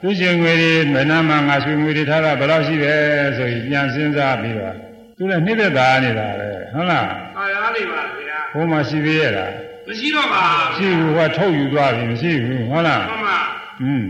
[0.00, 2.94] သူရှင်ငွေတွေမနာမငါရှင်ငွေတွေထားတာဘယ်လောက်ရှိပဲ
[3.36, 4.74] ဆိုပြီးပြန်စဉ်းစားပြီးတော့
[5.16, 7.06] သူလည်းနှိမ့်သက်သာနေတာပဲဟုတ်လား
[7.36, 9.52] ပါရနေပါဗျာဘုမှာရှိသေးရဲ့လား
[9.88, 10.44] မရှိတော့ပါ
[10.76, 13.40] ရှိဘူးဟောထုတ်ယူသွားပြီမရှိဘူးဟုတ်လားမှန်ပါ
[13.82, 14.04] อืม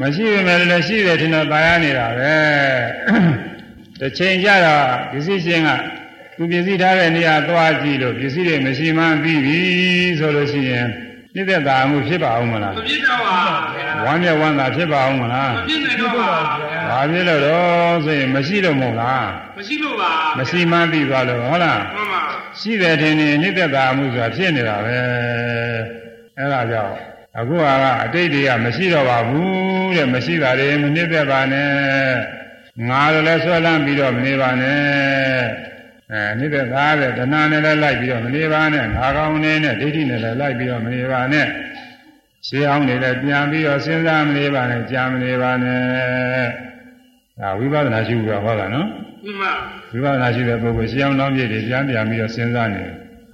[0.00, 2.34] မရှိပေမဲ့လည်းရှိတယ်ထင်တော့ပါရနေတာပဲ
[4.00, 5.70] တစ်ချိန်ကျတော့ဒီစီရှင်က
[6.36, 9.58] သူပစ္စည်းထားတဲ့နေရာသွားကြည့်လို့ပစ္စည်းတွေမရှိမှန်းပြီးပြီ
[10.18, 10.86] ဆိုလို့ရှိရင်
[11.34, 13.38] နှိမ့်သက်သာမှုဖြစ်ပါအောင်မလားမဖြစ်တော့ပါ
[13.74, 19.26] ဗျာဝမ်းမြောက်ဝမ်းသာဖြစ်ပါအောင်မလားမဖြစ်နိုင်တော့ပါဗျာဘာဖြစ်လို့တော့ဆိုရင်မရှိလို့မဟုတ်လား
[19.58, 22.22] မရှိလို့ပါမရှိမှန်းပြီးသွားလို့ဟုတ်လားမှန်ပါ
[22.60, 24.98] ရှိတယ်ထင်ရင်နှိမ့်သက်သာမှုဆိုတာဖြစ်နေတာပဲ
[26.38, 26.94] အဲဒါကြောင့်
[27.38, 27.64] အခုက
[28.04, 31.70] အတိတ်တွေကမရှိတော့ပါဘူးတဲ့မရှိတာတွေမနှိမ့်သက်ပါနဲ့
[32.88, 35.73] ငါတို့လည်းဆွဲလန်းပြီးတော့မနေပါနဲ့
[36.12, 41.46] အဲနှိမ့်သက်သာတဲ့တဏှာနဲ့လည်းလိုက်ပြီးတော့မနေပါနဲ့ငါကောင်းနေနဲ့ဒိဋ္ဌိနဲ့လည်းလိုက်ပြီးတော့မနေပါနဲ့
[42.46, 46.48] ရှင်းအောင်နေလည်းပြန်ပြီးတော့စဉ်းစားမနေပါနဲ့ကြာမနေပါနဲ့
[47.40, 48.88] ဒါဝိပဿနာရှိဖို့ကဟောတာနော်
[49.24, 49.52] မှန်ပါ
[49.92, 52.84] ဝိပဿနာရှိတဲ့ပုဂ္ဂိုလ်ရှင်းအောင်နောက်ပြည့်တွေပြန်ပြန်ပြီးတော့စဉ်းစားနေ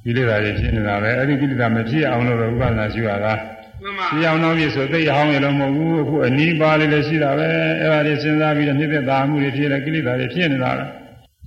[0.04, 3.35] ကိလေသာတွေဖြစ်နေတာပဲအဲ့ဒီကိလေသာမဖြစ်အောင်လို့ပဲဝိပဿနာရှိရတာ
[3.83, 7.46] မှန်ပါရှင်းအောင်နောက်ပြည့်ဆိုသိအဟောင်းရလို့မဟုတ်ဘူးအခုအနီးပါလေးလည်းရှိတာပဲ
[7.80, 10.85] အဲ့ဒါတွေစဉ်းစားပြီးတော့နှိမ့်သက်သာမှုတွေဖြစ်တယ်ကိလေသာတွေဖြစ်နေတာပဲ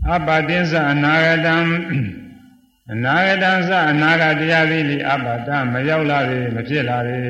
[0.10, 1.56] အပ္ပတင်းစအနာဂတံ
[2.92, 7.22] အနာဂတံစအနာဂတရားသေးလိအပ္ပတမရောက်လာသေးမဖြစ်လာသေး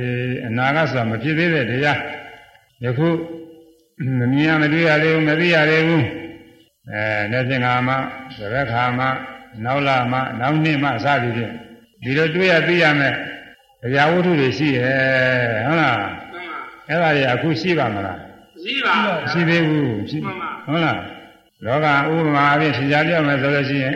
[0.47, 1.99] အနာဂတ်ဆိုတာမဖြစ်သေးတဲ့တရား
[2.83, 3.07] ယခု
[4.19, 6.05] မမြင်ရမတွေ့ရသေးဘူးမသိရသေးဘူး
[6.91, 7.93] အဲနေ့ချင်းကမှ
[8.38, 9.05] သရက်ခါမှ
[9.63, 11.53] နောက်လာမှနောက်နှစ်မှစသည်ဖြင့်
[12.03, 13.15] ဒီလိုတွေ့ရသိရမယ်
[13.81, 14.97] တရားဝတ္ထုတွေရှိရဲ့
[15.65, 16.59] ဟုတ်လားမှန်ပါ
[16.89, 18.19] အဲ့ဒါတွေအခုရှိပါမလား
[18.63, 18.95] ရှိပါ
[19.31, 20.99] ရှိသေးဘူးရှိမှန်ပါဟုတ်လား
[21.65, 23.95] လောကဥပမာအပြင်ရှင်းကြပြမယ်ဆိုလို့ရှိရင်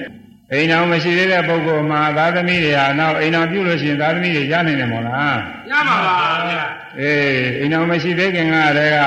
[0.51, 5.37] အိမ်တော်မရှိသေးတဲ့ပုဂ္ဂိုလ်မှာသာသမီတွေဟာနောက်အိမ်တော်ပြုလို့ရှိရင်သာသမီတွေရနိုင်တယ်မို့လား
[5.71, 6.15] ရမှာပါ
[6.47, 6.63] ဗျာ
[6.99, 9.01] အေးအိမ်တော်မရှိသေးခင်ကတည်းက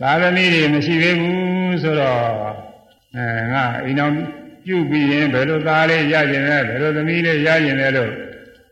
[0.00, 2.20] သာသမီတွေမရှိသေးဘူးဆိုတော့
[3.16, 4.12] အဲငါအိမ်တော်
[4.64, 8.10] ပြုပြီးရင်ဘယ်လိုသားလေးရကျင်လဲဘယ်လိုသမီးလေးရကျင်လဲလို့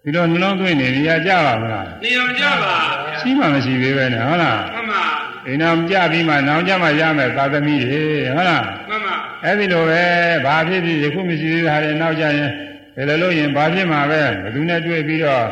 [0.02, 2.74] ဒီလိုနှလုံးသွင်းနေနေရကြပါမလားနေအောင်ကြပါ
[3.20, 5.04] ရှိမှမရှိသေးပဲနဲ့ဟုတ်လားမှန်ပါ
[5.46, 8.02] အိမ်တော်ကြပြီးမှနောင်ကြမှရမယ်သာသမီတွေ
[8.36, 10.02] ဟုတ်လားမှန်ပါအဲ့ဒီလိုပဲ
[10.44, 12.50] ဘာဖြစ်ဖြစ်ယခုမရှိသေးတာတွေနောက်ကြရင်
[12.96, 15.46] ဘယ်လိုလုပ်ရင်ဘာဖြစ်မှာပဲဘယ်သူနဲ့တွေ့ပြီးတော့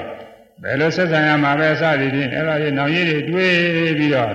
[0.63, 3.55] ဘယ်လိုဆက်ဆံရမှာပဲစသည်ဖြင့်အဲ့ဒါတွေနောင်ရည်တွေတွေ့
[3.99, 4.33] ပြီးတော့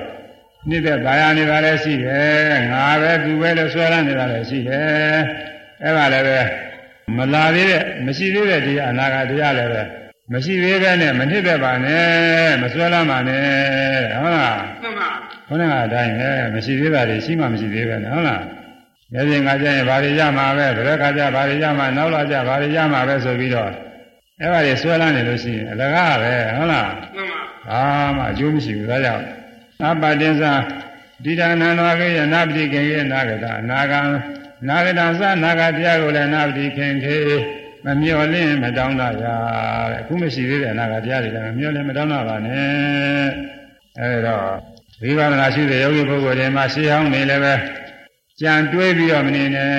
[0.70, 5.20] နေ့သက်သာယာနေတာလည်းရှိတယ်ငါပဲသူပဲလို့ဆွဲလန်းနေတာလည်းရှိတယ်
[5.84, 6.40] အဲ့ဒါလည်းပဲ
[7.18, 9.82] မလာသေးတဲ့မရှိသေးတဲ့တရားအနာဂတ်တရားလည်းပဲ
[10.32, 13.46] မရှိသေးပဲနဲ့မနစ်သက်ပါနဲ့မဆွဲလန်းပါနဲ့
[14.22, 15.10] ဟုတ်လားမှန်ပါ
[15.48, 18.42] ခေါင်းကအတိုင်းပဲမရှိသေးတာတွေရှိမှမရှိသေးပဲနဲ့ဟုတ်လား။
[19.14, 23.72] မျက်ပြင်ကကြရင်ဘာတွေရမှာပဲတရက်ခါကျဘာတွေရမှာနောက်လာကျဘာတွေရမှာပဲဆိုပြီးတော့
[24.42, 27.84] အဲ့ဒါတွေဆွဲလန်းနေလို့ရှိရင်အလကားပဲဟုတ်လားမှန်ပါ။ဘာ
[28.18, 29.26] မှအကျိုးမရှိဘူးဒါကြောင့်
[29.84, 30.44] အပ္ပတင်္စ
[31.24, 34.02] ဒီဒါနန္ဒဝကေယနာပတိကေယနာဂတအနာဂံ
[34.68, 35.02] နာဂတသ
[35.44, 37.18] နာဂတရားကိုလည်းနာပတိခင်ခေ
[37.88, 43.28] မမျော်လင့်မတောင်းတရတဲ့အခုမရှိသေးတဲ့အနာဂတရားတွေလည်းမမျော်လင့်မတောင်းတပါနဲ့
[44.00, 44.36] အဲဒါ
[45.02, 47.54] ဝိပဿနာရှိတဲ့ယောဂီပုဂ္ဂိုလ်တွေမှာရှေးဟောင်းနေလည်းပဲ
[48.42, 49.74] ကြံတွေးပြီးတော့မနေနဲ့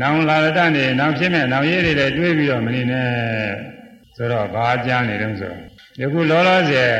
[0.00, 3.08] နောင်လာတတ်နေနောင်ဖြစ်မဲ့နောင်ရည်တွေလည်းတွေးပြီးတော့မနေနဲ့
[4.16, 5.60] ဆိုတော့ဘာကြမ်းနေတုံးဆိုတော့
[6.00, 6.92] ယခုလောလောဆယ်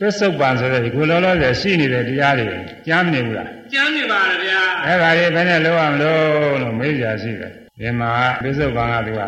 [0.00, 2.46] သစ္ဆုတ်ပံဆိုတဲ့ဒီခုလောလောဆယ်ရှိနေတဲ့တရားတွေ
[2.86, 9.22] ကြားမနေဘူးလားကျမ်းနေပါဗျာအဲ့ဒါတွေဘယ်နဲ့လုပ်ရမလို့လို့မေးကြရှိတယ်ဒီမှာပစ္စုပန်ကသူက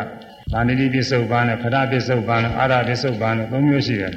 [0.53, 4.13] ဗာဏိတိပစ္စုပန်နဲ့ခဏပစ္စုပန်နဲ့အာရပစ္စုပန်နဲ့သုံးမျိုးရှိတယ်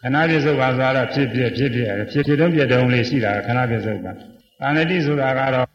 [0.00, 4.16] ခဏပစ္စုပန်ဆိုတော့ဖြစ်ဖြစ်ဖြစ်ဖြစ်ဖြစ်ဖြစ်တုံးပြတုံးလေးရှိတာခဏပစ္စုပန်
[4.60, 5.66] ဗာဏိတိဆိုတာကတော့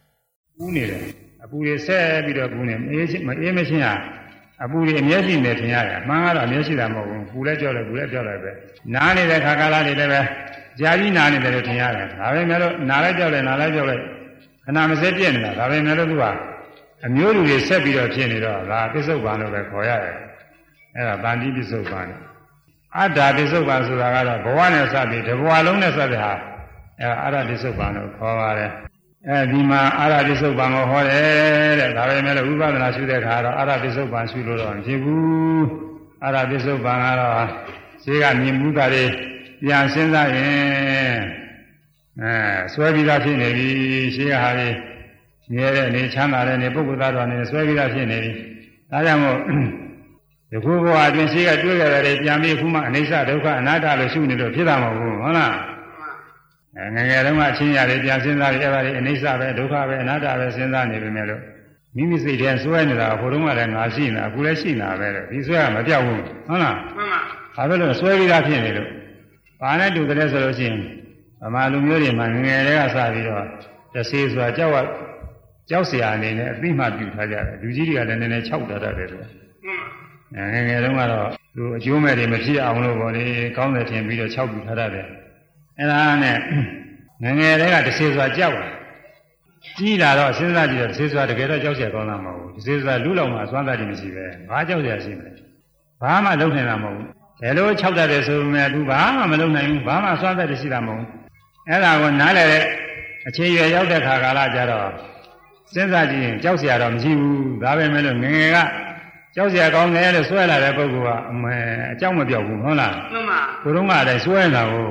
[0.58, 1.02] ပူးနေတယ်
[1.44, 3.94] အပူတွေဆက်ပြီးတော့ပူးနေမအေးချင်းမအေးမချင်းဟာ
[4.64, 8.52] အပူတွေအမျက်ရှိနေထင်ရတယ်အမှန်ကတော့အမျက်ရှိတာမဟုတ်ဘူးပူလဲကြောက်လဲပူလဲကြောက်လဲပဲ
[8.94, 10.22] နားနေတဲ့ခါကာလတွေလည်းပဲ
[10.80, 13.96] ကြာကြီးနားနေတယ်လို့ထင်ရတယ်ဒါပေမဲ့လို့နားလဲကြောက်လဲနားလဲကြောက်လဲ
[14.66, 16.26] ခဏမစဲပြည့်နေတာဒါပဲမဲ့လို့သူက
[17.06, 20.18] အမျိုးလူတွေဆက်ပြီးတော့ဖြစ်နေတော့ဒါပစ္စုပန်လို့ပဲခေါ်ရတယ်
[20.96, 22.08] အဲ့ဒါဗန္တိပစ္စုပန်
[22.98, 26.34] အတ္တပစ္စုပန်ဆိုတာကတော့ဘဝနဲ့စပြီးတစ်ဘဝလုံးနဲ့စတဲ့ဟာ
[27.02, 28.72] အဲအာရပစ္စုပန်လို့ခေါ်ပါတယ်
[29.28, 35.66] အဲဒီမှာအာရပစ္စုပန်ကိုဟောတယ်တဲ့ဒါပဲမဲ့လို့ဝိပဿနာရှုတဲ့အခါတော့အာရပစ္စုပန်ရှုလို့တော့မဖြစ်ဘူး
[36.24, 37.46] အာရပစ္စုပန်ကတော့
[38.04, 39.06] ဈေးကမြင်မှုတာတွေ
[39.64, 41.16] ပြန်စဉ်းစားရင်
[42.22, 42.34] အဲ
[42.74, 43.70] ဆွဲပြီးသားဖြစ်နေပြီ
[44.16, 44.70] ရှေးကဟာတွေ
[45.52, 48.32] မြဲတဲ့နေချမ်းသာတဲ့နေပုဂ္ဂိုလ်သားတော်နေဆွဲပြီးသားဖြစ်နေပြီ
[48.92, 49.38] ဒါကြောင့်မို့
[50.52, 55.56] ဒီခုဘဝအတွင်းရှေးကတွေ့ကြတဲ့ပြန်ပြီးခုမှအနိစ္စဒုက္ခအနတ္တလို့ရှုနေလို့ဖြစ်တာမဟုတ်ဘူးဟုတ်လား
[56.76, 61.42] အဲငယ်ငယ်တုန်းကအချင်းရတယ်ပြန်စဉ်းစားပြီးအဲ့ဒါတွေအနိစ္စပဲဒုက္ခပဲအနတ္တပဲစဉ်းစားနေပြီမဲ့လို့
[61.96, 67.20] မိမိစိတ်ထဲဆွဲနေတာဘုရုံးကလည်းငါရှိနေတာအခုလည်းရှိနေတာပဲလို့ဒီဆွဲကမပြောက်ဘူးဟုတ်လားမှန်ပါ
[67.56, 68.90] ဘာဖြစ်လို့ဆွဲပြီးသားဖြစ်နေလို့
[69.62, 70.78] ဘာနဲ့တူတယ်ဆိုလို့ရှိရင်
[71.42, 73.46] ဗမာလူမျိုးတွေမှာငယ်ငယ်လေးကစပြီးတော့
[73.94, 74.88] တဆေးဆိုတာကြောက်
[75.70, 79.26] ကြောက်စရာအနေနဲ့အသိမှပြုထားကြတယ်လူကြီးတွေကလည်းနည်းနည်းခြောက်တာတတ်တယ်လို့
[80.36, 83.26] ငယ်ငယ်တုန်းကတော့သူအကျိုးမဲ့တွေမဖြစ်အောင်လို့ပေါ့လေ
[83.58, 85.08] ကောင်းတယ်ထင်ပြီးတော့ခြောက်ပြုထားတတ်တယ်
[85.80, 86.38] အဲဒါနဲ့
[87.24, 88.72] ငယ်ငယ်တည်းကတစ်ဆေစွာကြောက်တယ်
[89.78, 95.32] ကြီးလာတော့စဉ်းစားကြည့်တော့တစ်ဆေစွာတကယ်တော့ကြောက်စရာကောင်းတာမဟုတ်ဘူးတစ်ဆေစွာလူလောက်မှအစွမ်းသားတွေမရှိပဲဘာကြောက်စရာရှိမလဲ
[96.02, 97.08] ဘာမှလုပ်နိုင်တာမဟုတ်ဘူး
[97.42, 101.10] ဘယ်လိုခြောက်တတ်တယ်ဆိုပေမဲ့သူဘာမှမလုပ်နိုင်ဘူးဘာမှအစွမ်းသားတွေရှိတာမဟုတ်ဘူး
[101.70, 102.64] အဲ့ဒါကိုနားလည်တဲ့
[103.28, 104.90] အခြေရွယ်ရောက်တဲ့ခါကာလကျတော့
[105.74, 108.58] စဉ်းစားကြည့်ရင်ကြောက်စရာတော့မရှိဘူးဒါပဲမဲ့လို့ငငယ်က
[109.36, 111.56] ကြောက်စရာကောင်းတယ်လို့ဆွဲလာတဲ့ပုဂ္ဂိုလ်ကအမဲ
[111.92, 114.90] အကြောက်မပြောက်ဘူးဟုတ်လားမှန်ပါဘုရုံးကလည်းဆွဲလာကို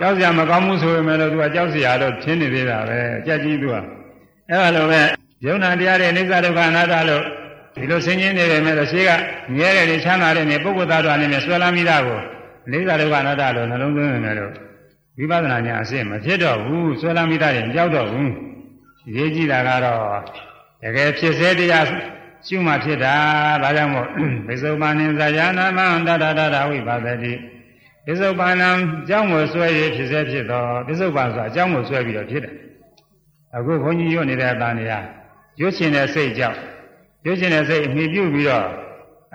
[0.00, 3.76] ကြောက်စရာမကောင်းဘူးဆိုပေမဲ့လို့သူကကြောက်စရာတော့ဖြစ်နေသေးတာပဲအကြက်ကြီးသူက
[4.50, 5.00] အဲ့လိုပဲ
[5.46, 7.24] ယုံနာတရားတွေအိစ္ဆဒုက္ခအနာတ္တလို့
[7.76, 9.10] ဒီလိုဆင်းရဲနေတယ်မဲ့လို့ရှိက
[9.54, 12.20] မြဲတယ်နေချမ်းသာတယ်နေပုဂ္ဂိုလ်သားတော်အနေနဲ့ဆွဲလာမိတာကို
[12.66, 14.52] အိစ္ဆဒုက္ခအနာတ္တလို့နှလုံးသွင်းနေတယ်လို့
[15.18, 18.30] ဝိပဿနာညာအစစ်မဖြစ်တော့ဘူးဆွဲလာမိတာတွေမကြောက်တော့ဘူး
[19.14, 20.20] ရေးကြည့်တာကတော့
[20.82, 21.86] တကယ်ဖြစ်စေတရား
[22.46, 23.14] ရှုမှဖြစ်တာ
[23.62, 24.06] ဒါကြောင့်မို့
[24.46, 27.32] ဘိသုမာနိဇာယာနာမန္တတတတဝိပါဒတိ
[28.04, 32.54] ပစ္စုပန်နံအကြောင်းကိုဆွဲရဖြစ်စေဖြစ်တော့ပစ္စုပန်ဆိုတာအကြောင်းကိုဆွဲပြီးတော့ဖြစ်တယ်
[33.56, 34.94] အခုဘုန်းကြီးရွတ်နေတဲ့အတန်တွေက
[35.60, 36.58] ရွတ်ရှင်တဲ့စိတ်ကြောင့်
[37.24, 38.66] ရွတ်ရှင်တဲ့စိတ်အမိပြုပြီးတော့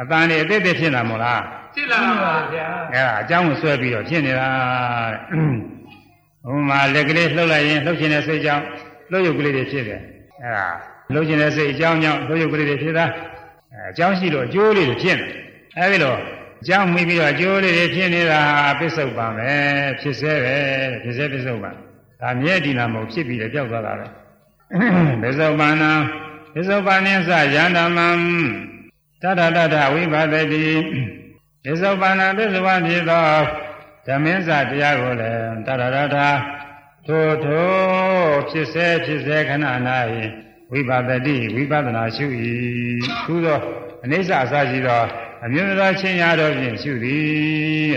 [0.01, 1.41] အတန်တွေအသေးသေးဖြစ်လာမို့လား
[1.75, 4.47] ဖြစ်လာပါဗျာအဲဒါအကြောင်းကိုဆွဲပြီးတော့ဖြစ်နေတာ
[6.49, 8.63] ဥမာလက်ကလေးလှုပ်လိုက်ရင်လှုပ်ရှင်တဲ့စိတ်ကြောင့်
[9.11, 10.01] လှုပ်ရုပ်ကလေးတွေဖြစ်တယ်
[10.43, 10.67] အဲဒါ
[11.13, 13.05] လှုပ်ရှင်တဲ့စိတ်အကြောင်းကြောင့်လှုပ်ရုပ်ကလေးတွေဖြစ်တာ
[13.73, 15.25] အဲအကြောင်းရှိလို့အကျိုးလေးတွေဖြစ်နေ
[15.77, 16.15] အဲဒီလို
[16.61, 18.41] အကြောင်းမိပြီးတော့အကျိုးလေးတွေဖြစ်နေတာ
[18.79, 19.51] ပစ္စုပန်ပဲ
[20.01, 20.57] ဖြစ်စေပဲ
[21.03, 21.75] ဖြစ်စေပစ္စုပန်
[22.21, 24.07] ဒါမြဲဒီနာမဟုတ်ဖြစ်ပြီးတော့ကြောက်သွားတာပဲ
[25.21, 25.91] ပစ္စုပန်နာ
[26.53, 28.07] ပစ္စုပန်နိသယန္တမံ
[29.21, 30.63] တတတတဝိပါဒတိ
[31.63, 33.23] ပစ္စုပန်နာပစ္စုပန်ဖြစ်သော
[34.07, 36.27] ဓမ္မင်းစတရားကိုလည်းတတရထာ
[37.07, 37.69] ထိုထို
[38.49, 39.65] ဖြစ်စေဖြစ်စေခဏ၌
[40.71, 42.25] ဝိပါဒတိဝိပဿနာရှု၏
[43.27, 43.59] သို့သော
[44.03, 45.01] အနိစ္စအစရှိသော
[45.45, 47.93] အမျိုးသားချင်းရာတော်ဖြင့်ရှုသည်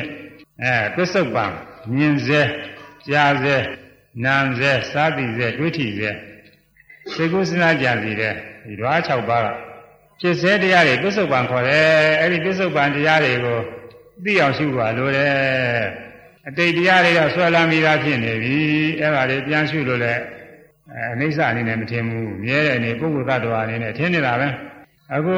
[0.63, 1.53] အဲပစ္စုပန်
[1.95, 2.41] မြင်စေ
[3.09, 3.57] ကြားစေ
[4.25, 6.11] နာမ်စေစားသိစေတွေးထိစေ
[7.15, 8.35] စေကုစနာကြံစီတဲ့
[8.67, 9.47] ဒီဓဝါ6ပါးက
[10.21, 11.89] ဖြစ်စေတရားတွေပစ္စုပန်ခေါ်တယ်
[12.21, 13.59] အဲ့ဒီပစ္စုပန်တရားတွေကို
[14.25, 16.08] သိအောင်ရှုပါလို့တယ်
[16.49, 18.57] အတိတ်တရားတွေတော့ဆွဲလမ်းပြီးသားဖြစ်နေပြီ
[19.01, 20.23] အဲ့ဒါတွေပြန်ရှုလို့လည်း
[21.13, 24.49] အနိစ္စအနေနဲ့မထင်ဘူးမြဲတဲ့အနေပုဂ္ဂိုလ်သတ္တဝါအနေနဲ့ထင်နေတာပဲ
[25.15, 25.37] အခု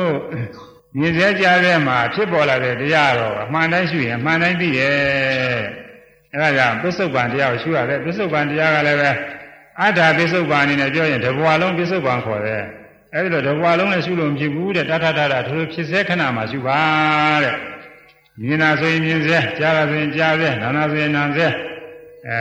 [0.98, 4.96] မြင်စေကြားစေမှာဖြစ်ပေါ်လာတဲ့တရားတော့အမှန်တိုင်းရှုရင်အမှန်တိုင်းသိရဲ့
[6.32, 9.10] အဲ့ဒါကြောင့်ပစ္စုပန်တရားကိုရှုရတယ်ပစ္စုပန်တရားကလည်းပဲ
[9.80, 12.62] အတ္တပစ္စုပန်အနေနဲ့ပြောရင်တဘွာလုံးပစ္စုပန်ခေါ်တယ်
[13.14, 16.80] အဲဒီလိုတဘွာလုံးနဲ့ရှုလို့မဖြစ်ဘူးတဲ့တထထထထိုဖြစ်စေခဏမှာရှုပါ
[17.44, 17.56] တဲ့
[18.42, 21.46] မြင်တာဆိုရင်မြင်စေကြားတာဆိုရင်ကြားစေနားနာဆိုရင်နားစေ
[22.28, 22.38] အဲ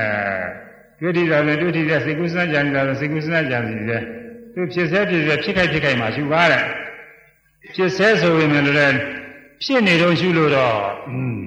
[0.99, 3.97] တွေ့ထိတာဆိုတွေ့ထိတဲ့စိတ်ကူးစမ်းကြံနေတာဆိုစိတ်ကူးစမ်းကြံစီစေ
[4.53, 6.63] သူဖြစ်စေဖြစ်စေဖြစ်ခိုက်ဖြစ်ခိုက်မှာရှုပါတဲ့
[7.75, 8.65] ဖြစ်စေဆိုရင်လည်း
[9.63, 10.75] ဖြစ်နေတော့ရှုလို့တော့
[11.09, 11.39] อืม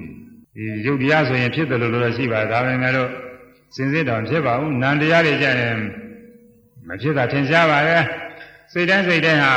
[0.55, 3.09] ဒီရုပ်တရားဆိုရင်ဖြစ်တယ်လို့လို့ရှိပါဒါပေမဲ့လို့
[3.75, 5.77] စင်စစ်တော်ဖြစ်ပါဘူးနံတရားတွေကြရင်
[6.87, 8.03] မဖြစ်တာထင်ရှားပါရဲ့
[8.71, 9.55] စိတ်တိုင်းစိတ်တိုင်းဟာ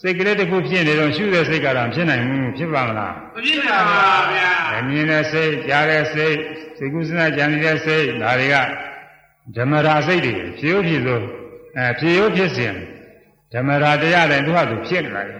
[0.00, 6.36] စိတ်ကလေးတစ်ခုဖြစ်နေတော့ရှုတဲ့စိတ်ကတော့ဖြစ်နိုင်ဘူးဖြစ်ပါမလားမဖြစ်ပါပါဗျာအမြင်တဲ့စိတ်ကြားတဲ့စိတ်
[6.76, 8.56] စိတ်ကူးစနာကြံနေတဲ့စိတ်ဒါတွေက
[9.56, 11.20] ဓမ္မရာစိတ်တွေဖြည်းဖြည်းဆို
[11.76, 12.74] အဲဖြည်းဖြည်းဖြစ်စဉ်
[13.52, 15.36] ဓမ္မရာတရားတိုင်းသူ့ဟာသူဖြစ်နေတာလေ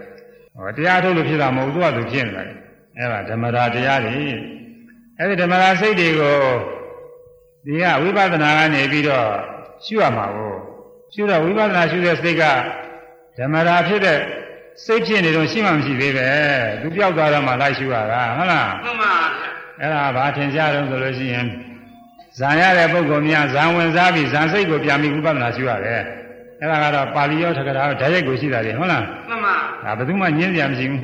[0.54, 2.54] ဟောတရားထုတ်လို့ဖြစ်တာမဟုတ်သူ့ဟာသူဖြစ်နေတာလေ
[2.98, 4.12] အဲဒါဓမ္မရာတရားတွေ
[5.18, 6.38] အဲဒီဓမ္မရာစိတ်တွေကို
[7.64, 9.28] ဒီကဝိပဿနာကနေပြီးတော့
[9.84, 10.52] ရှုရမှာကို
[11.12, 12.42] ရှုတော့ဝိပဿနာရှုတဲ့စိတ်က
[13.38, 14.18] ဓမ္မရာဖြစ်တဲ့
[14.82, 16.28] စိတ်ဖြစ်နေတော့ရှိမှမရှိသေးပဲ
[16.80, 19.48] သူပြောက်သွားတော့မှလိုက်ရှုရတာဟုတ်လားမှန်ပါဗျာ
[19.80, 21.46] အဲ့ဒါဘာထင်ရှားတော့ဆိုလို့ရှိရင်
[22.38, 26.02] ဇံရတဲ့ပုဂ္ဂိုလ်များဇံဝင်စားပြီးဇံစိတ်ကိုပြန်ပြီးဝိပဿနာရှုရတယ်
[26.60, 31.02] အဲ့ဒါကတော့ပါဠိရောထက္ကရာဓာတ်ရိုက်ကိုရှိတာလေဟုတ်လားမှန်ပါဒါဘယ်သူမှညင်းကြမရှိဘူး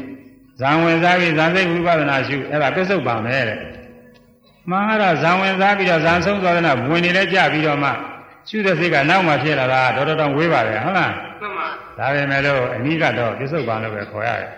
[0.60, 3.58] ဇံဝင်စားပြီးဇံစိတ်ဝိပဿနာရှုအဲ့ဒါပစ္စုပန်ပဲတဲ့
[4.70, 7.90] မှန်ကတော့ဇံဝင်စားပြီးတော့ဇံဆုံးသွားတဲ့နောက်ဝင်နေလဲကြပြီးတော့မှ
[8.48, 11.49] ရှုတဲ့စိတ်ကနောက်မှဖြစ်လာတာတော်တော်တောင်ဝေးပါတယ်ဟုတ်လားမှန်ပါ
[11.98, 14.52] ဒါပေမဲ့လို့အနိကတော့ပစ္စုပန်လို့ပဲခေါ်ရတယ်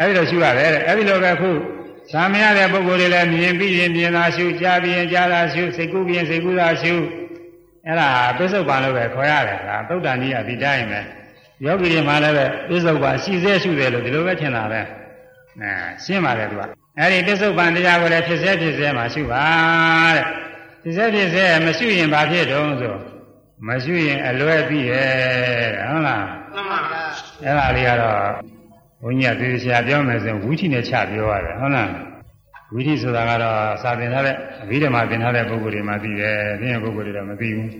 [0.00, 1.50] အဲဒီလိုရှုရတယ်တဲ့အဲဒီလိုပဲခု
[2.12, 6.94] ဇာမရတဲ့ပုဂ္ဂိုလ်တွေလည်းမြင်ပြီးရင်မြင်တာရှုကြားပြီးရင်ကြားတာရှုစိတ်ကူးပြီးရင်စိတ်ကူးတာရှု
[7.86, 11.00] အဲ့ဒါပစ္စုပန်လို့ပဲခေါ်ရတယ်ဒါသုတ်တန်ကြီးကဒီတိုင်းပဲ
[11.64, 14.80] ယောဂီတွေမှလည်းပဲပစ္စုပန်ရှိစေရှုတယ်လို့ဒီလိုပဲထင်တာပဲ
[15.60, 15.70] အဲ
[16.04, 16.62] ရှင်းပါတယ်သူက
[16.98, 19.44] အဲ့ဒီပစ္စုပန်တရားကိုလည်းဖြစ်စေဖြစ်စေမှရှုပါ
[20.16, 20.24] တဲ့
[20.82, 22.94] ဖြစ်စေဖြစ်စေမရှုရင်ဘာဖြစ်တုံးဆို
[23.66, 25.08] မရှုရင်အလွဲပြီးရဲ့
[25.88, 26.41] ဟုတ်လားမှန်ပါဗျာ
[27.44, 28.18] အဲ့ဒါလေးကတော့
[29.02, 31.90] ဘုန်းကြီးကသေချာပြောမယ်ဆိုရင်ဝိထိနဲ့ချပြောရတယ်ဟုတ်လား
[32.74, 37.70] ဝိထိဆိုတာကတော့စာသင်ထားတဲ့အဘိဓမ္မာသင်ထားတဲ့ပုဂ္ဂိုလ်တွေမှသိတယ်သိရင်ပုဂ္ဂိုလ်တွေတော့မသိဘူး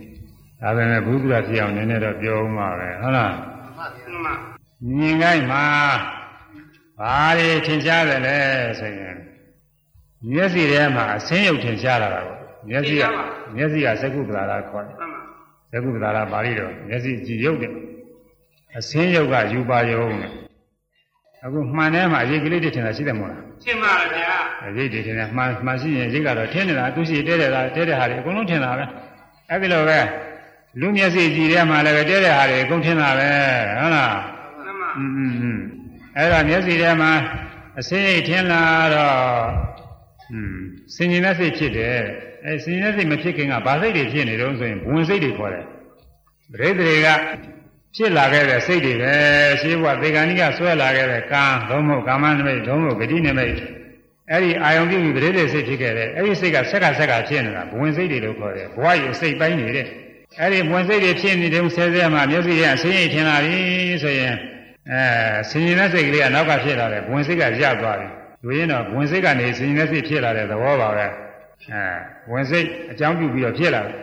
[0.61, 3.33] ဒါပေမဲ့ဘုရားဖြစ်အောင်နည်းနည်းတော့ပြောဦးမှာပဲဟုတ်လား
[3.79, 4.35] မှန်ပါ
[4.99, 5.65] မြင်ကိုင်းမှာ
[7.01, 8.37] ဘာတွေထင်ရှားတယ်လဲ
[8.81, 9.17] ဆိုရင်
[10.31, 12.37] မျက်စိထဲမှာအဆင်းရုပ်ထင်ရှားလာတာကို
[12.69, 13.05] မျက်စိက
[13.57, 15.21] မျက်စိကသကုပ္ပလာခေါ်တယ်မှန်ပါ
[15.73, 17.73] သကုပ္ပလာပါဠိတော်မျက်စိကြည့်ရုပ်တယ်
[18.78, 20.32] အစင်းရုပ်ကယူပါယုံနဲ့
[21.46, 24.34] အခုမှန်ထဲမှာအရေးကလေးတွေထင်တာရှိတယ်မို့လား ရှင်းပါဗျာ
[24.66, 28.86] အရေးတွေထင်တယ်မှန်မှန်ရှိရင်ရိတ်ကတော့ထင်နေတာသူရှိတဲတဲ့တာတဲတဲ့ဟာတွေအကုန်လုံးထင်တာပဲ
[29.50, 30.00] အဲ့ဒီလိုပဲ
[30.80, 33.30] လူမျက်စိကြည့်ထဲမှာလည်းပဲတဲတဲ့ဟာတွေအကုန်ထင်တာပဲ
[33.80, 34.16] ဟုတ်လား
[34.66, 35.60] မှန်ပါ อืมอืมอืม
[36.18, 37.12] အဲ့ဒါမျက်စိထဲမှာ
[37.80, 38.62] အစင်းရိတ်ထင်လာ
[38.96, 39.18] တော့
[40.32, 40.58] อืม
[40.96, 42.00] စင်ကျင်တဲ့စိတ်ဖြစ်တယ်
[42.46, 45.66] အဲစင်ကျင်တဲ့စိတ်မဖြစ်ခင်ကဘာစိတ်တွေဖြစ်နေတုံးဆိုရင်ဘဝင်စိတ်တွေခေါ်တယ်
[46.52, 47.08] ပရိသေတွေက
[47.97, 49.15] ဖြစ်လာခဲ့တဲ့စိတ်တွေပဲ
[49.61, 53.55] ရှိဘဝသေကံကြီးကဆွဲလာခဲ့တဲ့ကံသုံးဖို့ကာမနိမိတ်သုံးဖို့ဂတိနိမိတ်
[54.31, 59.87] အဲ့ဒီအာယုံပြုပြီးပရိသေစိတ်ဖြစ်ခဲ့တဲ့အဲ့ဒီစိတ်ကဆက်ကဆက်ကဖြစ်နေတာဘဝင်စိတ်တွေလို့ခေါ်တယ်ဘဝရစိတ်ပိုင်းနေတဲ့
[60.41, 63.57] အဲ့ဒီဘဝင်စိတ်တွေဖြစ်နေတဲ့ဆဲဆဲမှာမျက်စိရဆင်းရဲထင်လာပြီ
[64.03, 64.35] ဆိုရင်
[64.91, 65.03] အဲ
[65.51, 68.09] ဆင်းရဲတဲ့စိတ်ကလေးကနောက်ကဖြစ်လာတယ်ဘဝင်စိတ်ကရသွားပြီ
[68.45, 71.83] လူရင်းတော့ဘဝင်စိတ်ကနေဆင်းရဲတဲ့စိတ်ဖြစ်လာတဲ့သဘောပါပဲအဲ
[72.31, 73.95] ဝင်စိတ်အကြောင်းပြုပြီးတော့ဖြစ်လာတယ်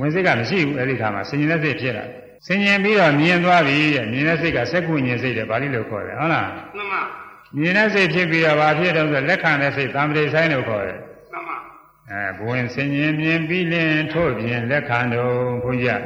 [0.00, 7.01] ဝင်စိတ်ကမရှိဘူးအဲ့ဒီခါမှာဆင်းရဲတဲ့စိတ်ဖြစ်လာတယ် ဆင်ញင်ပြီးတော့မြင်သွားပြီတဲ့မြင်တဲ့စိတ်ကစက္ခုဉ္ဉ္စိတ်တယ်ဗာလိလို့ခေါ်တယ်ဟုတ်လား မှန်ပါ
[7.57, 10.99] မြင်တဲ့စိတ်ဖြစ်ပြီးတော့ဘာဖြစ်တော့ဆိုလက်ခံတဲ့စိတ်သံပတိဆိုင်လို့ခေါ်တယ်
[11.31, 11.57] မှန်ပါ
[12.11, 16.01] အဲဘဝင်ဆင်ញင်မြင်ပြီးလင်ထို့ပြင်လက်ခံတော်ဘုန်းကြီး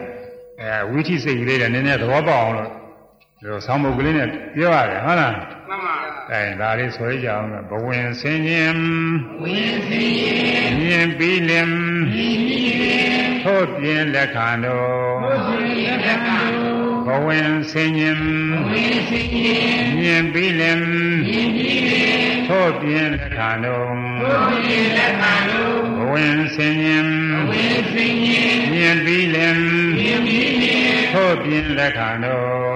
[0.61, 5.95] အဲဝိသိစိတ်ကလေးတွေနည်းနည်းသဘောပေါက်အောင်လို့ဒီလိုဆောင်းပုတ်ကလေးနဲ့ပြောရတယ်ဟုတ်လား မှန်ပါ
[6.32, 8.78] အဲဒါလေးဆိုရကြအောင်ဘဝင်ဆင်ញင်
[9.41, 11.69] ဝင်ဆင်ញင်မြင်ပြီးလင်
[13.45, 15.16] ထို့ပြင်လက်ခံတော်
[17.07, 18.18] ဘဝင်ဆင်ញင်
[19.99, 20.80] မြင်ပြီးလင်
[22.49, 23.90] ထို့ပြင်လက်ခံတော်
[25.99, 27.07] ဘဝင်ဆင်ញင်
[28.72, 29.59] မြင်ပြီးလင်
[31.12, 32.74] ထို့ပြင်လက်ခံတော်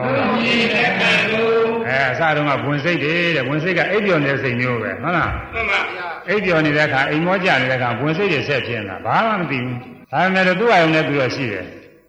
[1.89, 5.81] အဲအစတုန်းကဝင်စိတ်တွေတဲ့ဝင်စိတ်ကအိပ်ပျော်နေတဲ့စိတ်မျိုးပဲဟုတ်လားမှန်ပါ
[6.29, 11.65] အိပ်ပျော်နေတဲ့အခါအိမ်မောကြနေတဲ့အခါဝင်စိတ်တွေဆက်ဖြစ်နေတာဘာမှမသိဘူး ဒါပေမဲ့လို့သူ့အာယုံနဲ့သူတော့ရှိတယ်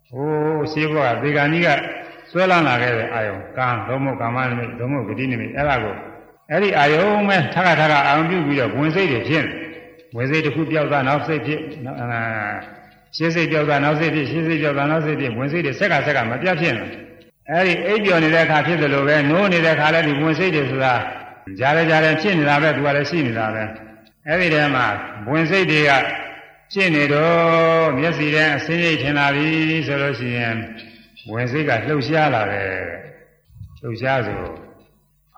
[0.09, 1.67] ဟိုးရှိဘောကဒေဂာနီက
[2.31, 5.95] ဆွဲလန်းလာခဲ့တဲ့အာယုံကံဒုံမကာမနမိတ်ဒုံမဂတိနမိတ်အဲ့ဒါကို
[6.51, 9.51] အဲ့ဒီအာယုံမဲ့ထခါထခါအာယုံပြုပြီးတော့ဝင်စိတ်တွေဖြစ်နေ
[10.15, 12.21] ဝင်စိတ်တစ်ခုပြောက်သွားနောက်စိတ်ဖြစ်နောက်အာ
[13.15, 16.85] ရှင်းစိတ်ပြောက်သွားနောက်စိတ်ဖြစ်ရှင်းစိတ်ပြောက်သွားနောက်စိတ်ဖြစ်ဝင်စိတ်တွေဆက်ကဆက်ကမပြတ်ဖြစ်နေ
[17.51, 20.93] အဲ့ဒီအိပ်ပျော်နေတဲ့အခါဖြစ်တယ်လို့ပဲနိုးနေတဲ့အခါလည်းဒီဝင်စိတ်တွေဆိုတာ
[21.59, 23.63] ကြားရကြားရဖြစ်နေတာပဲသူကလည်းရှိနေတာပဲ
[24.27, 24.85] အဲ့ဒီတည်းမှာ
[25.29, 25.91] ဝင်စိတ်တွေက
[26.73, 29.49] ဖြစ်နေတော့မျက်စိထဲအစင်းရိပ်ထင်လာပြီ
[29.87, 30.55] ဆိုလို့ရှိရင်
[31.31, 32.69] ဝင်စိတ်ကလှုပ်ရှားလာတယ်
[33.81, 34.39] လှုပ်ရှားဆို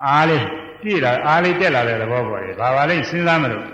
[0.06, 0.44] အားလေး
[0.82, 3.64] ပြည့်လာအားလေးတက်လာတဲ့သဘောပေါ်တယ်ဘာပါလိမ့်စဉ်းစားမလို့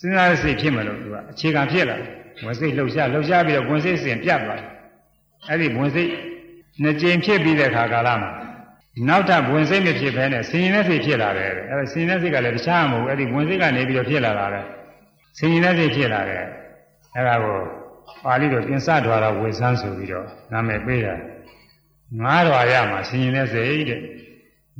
[0.00, 2.10] စဉ်းစားတဲ့စိတ်ဖြစ်မလို့သူကအခြေခံဖြစ်လာတယ်
[2.44, 4.68] ဝင်စိတ်လှုပ်ရှားလှုပ်ရှားပြီးတော့ဝင်စိတ်စဉ်ပြတ်သွားတယ်
[5.48, 6.10] အဲ့ဒီဝင်စိတ်
[6.82, 8.30] နှစ်ကြိမ်ဖြစ်ပြီးတဲ့ခါကာလမှာ
[9.08, 14.60] နောက်ထပ်ဝင်စိတ်မဖြစ်ဘဲနဲ့ဆင်ရင်တဲ့စိတ်ဖြစ်လာတယ်အဲ့ဒါဆင်ရင်တဲ့စိတ်ကလည်းတခြားမဟုတ်ဘူးအဲ့ဒီဝင်စိတ်ကနေပြီးတော့ဖြစ်လာတာလေ
[15.38, 16.44] ဆင်ရင်တဲ့စိတ်ဖြစ်လာတယ်
[17.18, 17.58] အဲ့ဒါကို
[18.24, 21.14] ပါဠိတော်ပြင်စထွာရဝေဆန်းဆိုပြီးတော့နာမည်ပေးတာ
[22.22, 24.00] ငါးတော်ရမှာဆင်ရင်တဲ့စိတ်တဲ့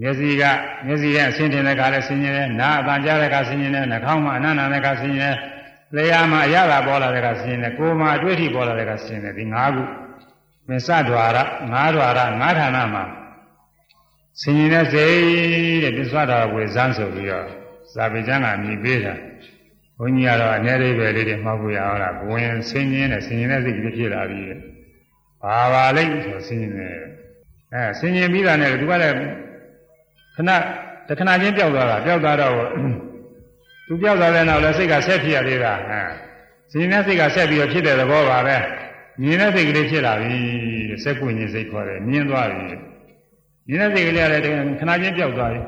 [0.01, 0.43] မျက်စိက
[0.86, 5.34] မျက်စိရဲ့အဆင်းတင်တဲ့ခါလဲဆင်ရင်တယ်နားအပန်ကြားတဲ့ခါဆင်ရင်တယ်နှာခေါင်းမှာအနန္နာတဲ့ခါဆင်ရင်
[5.95, 9.82] တယ်လျှာမှာအရသာပေါ်လာတဲ့ခါဆင်ရင်တယ်ကိုယ်မှာအတွေ့အထိပေါ်လာတဲ့ခါဆင်ရင်တယ်ဒီငါးခု
[10.68, 11.39] မစ္စဒွါရ
[11.72, 13.05] ငါးဒွါရငါးဌာနမှာ
[14.41, 17.47] ဆင်ရင်တဲ့စိတ်တဲ့ပစ္စဒွါရဝေဇန်းဆိုပြီးတော့
[17.93, 19.14] ဇာပိကျမ်းကမြည်ပေးတာ
[19.99, 24.59] ဘုန်းကြီးကတော့အနေလေးပဲလေးတွေမှောက်ကိုရအောင်လားဘဝင်ဆင်ရင်တဲ့ဆင်ရင်တဲ့စိတ်ကြီးဖြစ်လာပြီတဲ့
[25.43, 26.97] ဘာပါလိမ့်ဆိုဆင်ရင်တယ်
[27.73, 29.17] အဲဆင်ရင်ပြီးတာနဲ့သူကလည်း
[30.37, 30.51] ခဏ
[31.09, 32.55] တခဏချင်းပျောက်သွားတာပျောက်သွားတော့
[33.87, 36.11] သူပျောက်သွားတဲ့နောက်လည်းစိတ်ကဆက်ဖြစ်ရသေးတာဟမ်
[36.71, 38.57] ဆင်ရင်တဲ့စိတ်ကဆက်ပြီးတော့ဖြစ်တဲ့သဘောပါပဲ
[39.23, 40.35] မြင်တဲ့စိတ်ကလေးဖြစ်လာပြီ
[40.89, 42.67] တဲ့စက်ကွဉ္စိတ်ခေါ်တယ်မြင်သွားပြီ
[43.69, 44.43] မြင်တဲ့စိတ်ကလေးကလည်း
[44.81, 45.61] ခဏချင်းပျောက်သွားပြီ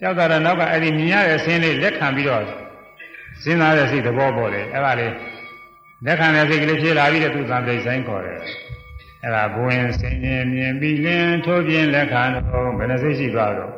[0.00, 2.61] ပျောက်သွားတော့နောက်ကအဲ့ဒီမြင်ရတဲ့ဆင်းလေးလက်ခံပြီးတော့
[3.42, 5.12] စဉ်းစားတဲ့စိတ်သဘောပေါ်တယ်အဲ့ဒါလေး
[6.06, 8.38] လက်ခံတဲ့စိတ်ကလေးဖြစ်လာပြီးတဲ့သူသံပိတ်ဆိုင်ခေါ်တယ်
[9.22, 13.72] အဲ့ဒါဘဝင်ဆင်ရင်မြင်ပြီးလင်းထိုးပြင်းလက်ခံတော့ဘယ်နှစိတ်ရှိသွားတော့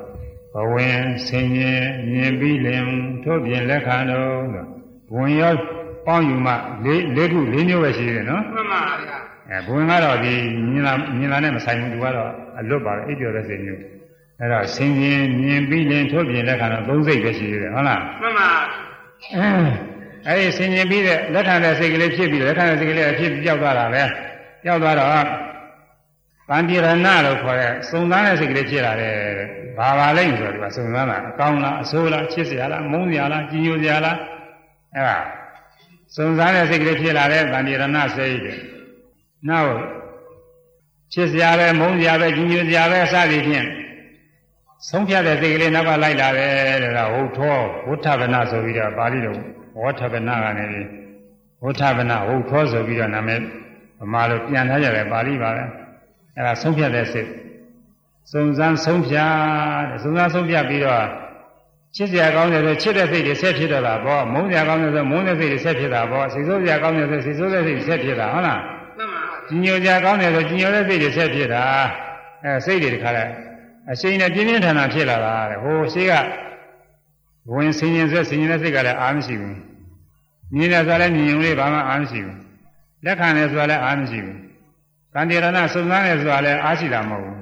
[0.55, 2.89] ဘဝင်ဆင်ရင်မြင်ပြီးလင်း
[3.25, 5.53] ထိုးပြင်းလက်ခံတော့ဘဝင်ရော
[6.07, 6.53] ပေါင်းယူမှ
[6.85, 9.19] လေးလေးခုလေးမျိုးပဲရှိတယ်နော်မှန်ပါဗျာ
[9.51, 10.35] အဲဘဝင်ကတော့ဒီ
[10.71, 13.83] မြင်လာမြင်လာနဲ့မဆိုင်ဘူးသူကတော့အလွတ်ပါပဲအိပ်ပျော်တဲ့စိတ်မျိုး
[14.41, 18.51] အဲ့တော့ဆင်ရင်မြင်ပြီးလင်းထိုးပြင်းလက်ခံတော့သုံးစိတ်ပဲရှိတယ်ဟုတ်လားမှန်ပါ
[20.29, 24.03] အဲဒီဆင်ញင်ပြီးတဲ့လက်ခံတဲ့စိတ်ကလေးဖြစ်ပြီးလက်ခံတဲ့စိတ်ကလေးအဖြစ်ပြောက်သွားတာပဲ
[24.63, 25.11] ပြောက်သွားတော့
[26.49, 26.89] တန်တိရဏ
[27.27, 29.17] လို့ခေါ်တဲ့စုံစမ်းတဲ့စိတ်ကလေးဖြစ်လာတယ်
[29.79, 34.19] ဘာပါလိမ့်ဆိုတော့ဒီကစုံစမ်းတာအကောင်းလားအဆိုးလားချစ်စရာလားမုန်းစရာလားကြည်ညိုစရာလား
[34.95, 35.19] အဲဒါ
[36.15, 37.85] စုံစမ်းတဲ့စိတ်ကလေးဖြစ်လာတဲ့တန်တိရဏ
[38.17, 38.59] စိတ်တဲ့
[39.49, 39.75] နောက်
[41.13, 43.67] ချစ်စရာပဲမုန်းစရာပဲကြည်ညိုစရာပဲအစသည်ဖြင့်
[44.89, 46.53] ဆုံးဖြတ်တဲ့စိတ်ကလေးနောက်ကလိုက်လာတယ်
[46.85, 47.57] တဲ့ဒါဟုတ်သော
[47.89, 49.39] ဝဋ္ဌဗနာဆိုပြီးတော့ပါဠိတော်
[49.83, 50.89] ဝဋ္ဌဗနာကနေပြီး
[51.65, 53.41] ဝဋ္ဌဗနာဟုတ်သောဆိုပြီးတော့နာမည်
[54.01, 55.65] ဗမာလိုပြန်ထားကြတယ်ပါဠိပါပဲ
[56.37, 57.29] အဲဒါဆုံးဖြတ်တဲ့စိတ်
[58.31, 59.33] စုံစမ်းဆုံးဖြတ်
[59.91, 61.05] တဲ့စုံစမ်းဆုံးဖြတ်ပြီးတော့
[61.97, 68.61] ချစ်စရာကောင်းတယ်ဆိုချစ်တဲ့စိတ်တွေဆက်ဖြစ်တော့တာပေါ့မုန်းစရာကောင်းတယ်ဆိုမုန်းတဲ့စိတ်တွေဆက်ဖြစ်တာပေါ့စိတ်ဆိုးစရာကောင်းတယ်ဆိုစိတ်ဆိုးတဲ့စိတ်တွေဆက်ဖြစ်တာဟုတ်လား
[68.99, 71.65] မှန်ပါကြီးညိုစရာကောင်းတယ်ဆိုကြီးညိုတဲ့စိတ်တွေဆက်ဖြစ်တာ
[72.45, 73.25] အဲစိတ်တွေတခါလဲ
[73.91, 76.13] အရှိန်နဲ့ပြင်းပြင်းထန်ထန်ဖြစ်လာတာတဲ့ဟိုရှိက
[77.53, 79.59] ဝင်ဆင်းရင်ဆက်ဆင်းရင်တဲ့စိတ်ကလည်းအားမရှိဘူး
[80.55, 82.39] မြင်တယ်ဆိုလည်းမြင်ုံလေးဘာမှအားမရှိဘူး
[83.05, 84.39] လက်ခံတယ်ဆိုတာလည်းအားမရှိဘူး
[85.15, 87.39] ကံတေရဏစုံစမ်းတယ်ဆိုတာလည်းအားရှိတာမဟုတ်ဘူး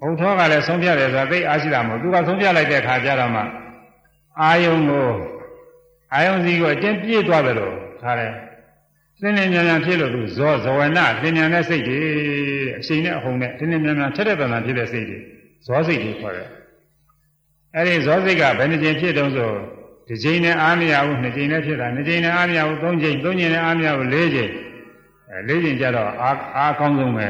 [0.00, 3.42] ဘုထောကလည်းဆုံးဖြတ်တယ်ဆိုတာသိအားရှိတာမဟုတ်သူကဆုံးဖြတ်လိုက်တဲ့ခါကျတော့မှ
[4.40, 5.08] အာယုံကို
[6.14, 8.32] အာယုံစီကိုအတင်းပြေးသွားတယ်လို့ခါတယ်
[9.20, 12.00] သင်္လင်းမြန်မြန်ဖြစ်လို့သူဇောဇဝနသင်မြန်တဲ့စိတ်တွေ
[12.78, 15.18] အရှိန်နဲ့အဟုန်နဲ့သင်္လင်းမြန်မြန်ထက်တဲ့တန်တန်ဖြစ်တဲ့စိတ်တွေ
[15.66, 16.48] ဇောစိတ်တွေခေါ်တယ်
[17.74, 19.50] အဲ့ဒီဇောစိတ်ကဘယ်နှကြိမ်ဖြစ်တုံးဆို
[20.08, 24.52] တစ်ကြိမ်နဲ့အားမရဘူးနှစ်ကြိမ်နဲ့ဖြစ်တာနှစ်ကြိမ်နဲ့အားမရဘူးသုံးကြိမ်သုံးကြိမ်နဲ့အားမရဘူးလေးကြိမ်
[25.30, 27.26] အဲလေးကြိမ်ကျတော့အားအားကောင်းဆုံးပဲ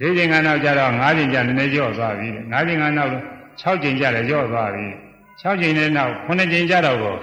[0.00, 3.10] လေးကြိမ်ကနောက်ကျတော့ငါးကြိမ်ကျနည်းနည်းကျော့သွားပြီငါးကြိမ်ကနောက်
[3.62, 4.86] 6ကြိမ်ကျလည်းကျော့သွားပြီ
[5.22, 7.16] 6ကြိမ်နဲ့နောက်9ကြိမ်ကျတော့ကို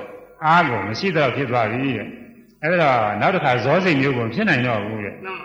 [0.45, 2.07] အားကိုမရှိတော့ဖြစ်သွားပြီတဲ့
[2.61, 2.91] အဲ့ဒါ
[3.21, 5.39] နောက်တစ်ခါဇောစိတ်မျိုးကိုဖြစ်နိုင်တော့ဘူးတဲ့မှန်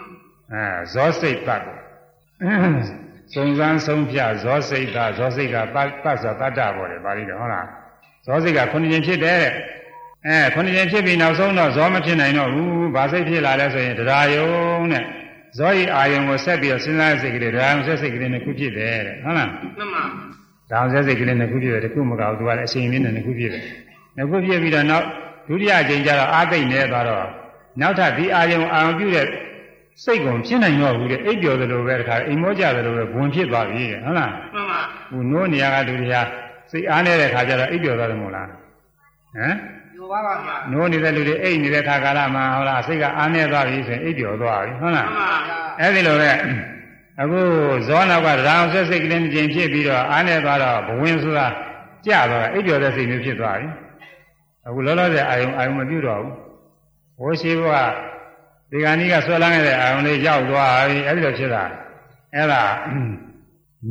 [0.53, 1.78] အဲဇောစိတ်တတ်ကို
[3.35, 5.66] စုံစမ်းဆုံးဖြတ်ဇောစိတ်ကဇောစိတ်ကတတ်
[6.05, 7.66] တတ်ဆိုတတ္တပေါ်တယ်ပါဠိတော်ဟုတ်လား
[8.26, 9.53] ဇောစိတ်ကခုနှစ်ခြင်းဖြစ်တယ်တဲ့
[10.26, 15.05] အဲခုနှစ်ခြင်းဖြစ်ပြီးနောက်ဆုံးတော့ဇောမဖြစ်နိုင်တော့ဘူးဘာစိတ်ဖြစ်လာလဲဆိုရင်တရားယုံတဲ့
[15.59, 20.09] ဇောဤအာယုံကိုဆက်ပြီးတော့စဉ်းစားစိတ်ကလေးတရားယုံဆက်စိတ်ကလေးနဲ့ခုဖြစ်တယ်တဲ့ဟုတ်လားမှန်မှန်
[20.70, 23.62] ဒါအောင်ဆက်စိတ်ကလေးနဲ့ခုဖြစ်တယ်တခုမကဘူးသူကလည်းအချိန်လေးနဲ့ခုဖြစ်တယ်
[24.31, 25.05] ခုဖြစ်ပြီးတော့နောက်
[25.49, 27.26] ဒုတိယအချိန်ကျတော့အာသိမ့်နေသွားတော့
[27.81, 29.26] နောက်ထပ်ဒီအာယုံအာရုံပြုတဲ့
[30.05, 36.14] စိတ်ကုန်ဖြစ်နိုင်တော့ဘူးတဲ့အိပ်ပျော်သလိုပဲတခါအိမ်မောကြသလိုပဲဝင်ဖြစ်သွားပြီတဲ့ဟုတ်လားမှန်မှန်ဟိုနိုးနေရကဒုတိယ
[36.70, 39.55] စိတ်အားနေတဲ့ခါကျတော့အိပ်ပျော်သွားတယ်မို့လားဟမ်
[39.96, 46.30] ယူပါပါဗျာနိုးနေတဲ့လူတွေအိပ်နေတဲ့ခါကာလမှာဟုတ်လားစိတ်ကအားနေသွားပြီဆိုရင်အိပ်ပျော်သွားပြီဟုတ်လားမှန်ပါဗျာအဲ့ဒီလိုပဲ
[47.20, 47.40] အခု
[47.88, 51.46] ဇောနောက်ကရာအောင်ဆက်စိတ်ကလေးတစ်ချိန်ဖြစ်ပြီးတော့အားနေသွားတော့ဘဝင်ဆိုတာ
[52.07, 53.68] ကြသွားတာအိပ်ပျော်တဲ့စိတ်မျိုးဖြစ်သွားပြီ
[54.66, 56.34] အခုလောလောဆယ်အာယုံအာယုံမပြုတ်တော့ဘူး
[57.18, 57.92] ဘိုးရှိဘုရား
[58.70, 61.64] ဒီကနေ့ကဆွဲလန်းခဲ့တဲ့အာယုံလေးရောက်သွားပြီအဲ့ဒီလိုဖြစ်တာ
[62.34, 62.62] အဲ့ဒါ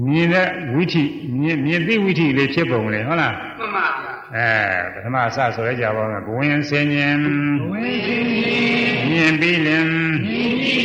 [0.06, 1.04] မြင်တဲ့ဝိထိ
[1.40, 4.50] မြင်မြင်သိဝိထိလေးဖြစ်ပုံလေဟုတ်လားမှန်ပါဗျာအဲ
[4.94, 7.20] ပထမအစဆိုရကြပါမယ်ဘဝင်စင်ញင်
[7.72, 8.50] ဝိသိတိ
[9.10, 9.86] မြင်ပြီးလင်
[10.38, 10.76] ဤဤဤ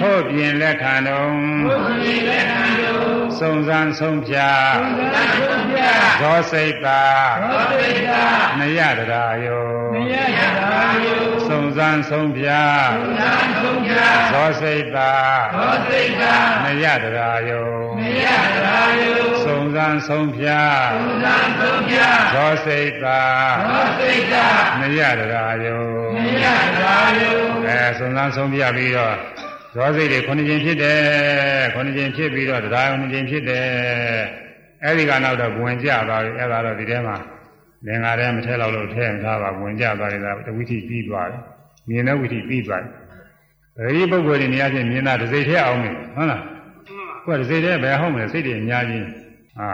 [0.00, 1.30] ထို့ပြင်လက်ခံတော်
[1.64, 4.60] ဘုရားလက်ခံတော်စုံစမ်းဆုံးဖြတ်
[4.98, 5.80] သတ်ဆုံးပြ
[6.20, 7.02] ဇောစိတ်သာ
[7.42, 8.24] သောတိတာ
[8.58, 9.62] နယတရာယော
[9.94, 10.48] မယရာ
[11.06, 12.72] ယု စုံစမ်းဆုံးဖြတ်
[13.20, 13.92] သတ်ဆုံးပြ
[14.32, 15.12] ဇောစိတ်သာ
[15.54, 16.34] သောတိတာ
[16.64, 20.70] နယတရာယောမယရာယုစုံစမ်းဆုံးဖြတ်
[21.22, 21.96] သတ်ဆုံးပြ
[22.34, 23.20] ဇောစိတ်သာ
[23.68, 24.46] သောတိတာ
[24.80, 25.82] နယတရာယော
[26.16, 27.32] မယရာယု
[27.66, 29.16] အဲစုံစမ်းဆုံးဖြတ်ပြီးတော့
[29.74, 31.00] ဇောစိတ်တွေခုနှစ်ခြင်းဖြစ်တယ်
[31.74, 33.66] ခုနှစ်ခြင်းဖြစ်ပြီးတော့တရားခုနှစ်ခြင်းဖြစ်တယ်
[34.84, 37.16] အဲဒီကနောက်တော့ဝင်ကြသွားပြီအဲဒါတော့ဒီထဲမှာ
[37.86, 41.40] လင်္ကာထဲမထဲလောက်လို့ထဲမထားပါဝင်ကြသွားတယ်ဒါတဝိသီပြီးသွားတယ်
[41.88, 46.42] မြင်တဲ့ဝိသီပြီးသွားတယ်ဒီပုဂ္ဂိုလ်တွေနေရာချင်းမြင်တာတစ်စိတ်ထဲအောင်မယ်ဟုတ်လား
[47.24, 49.04] ကိုယ်တစ်စိတ်ထဲဘယ်ဟုတ်မလဲစိတ်တွေအများကြီး
[49.56, 49.68] ဟာ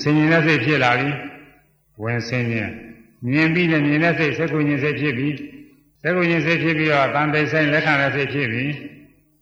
[0.00, 1.10] ဆင်ញင်တဲ့စိတ်ဖြစ်လာပြီ
[2.02, 2.68] ဝင်ဆင်ញင်
[3.30, 5.34] မြင်ပြီးလည်းမြင်တဲ့စိတ်စက္ကုညင်စိတ်ဖြစ်ပြီး
[6.02, 8.72] စက္ကုညင်စိတ်ဖြစ်ပြီးတော့တန်တိဆိုင်လက်ခံတဲ့စိတ်ဖြစ်ပြီး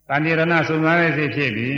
[0.09, 1.77] တန်တိရဏစုံစမ်းတဲ့စိတ်ဖြစ်ပြီး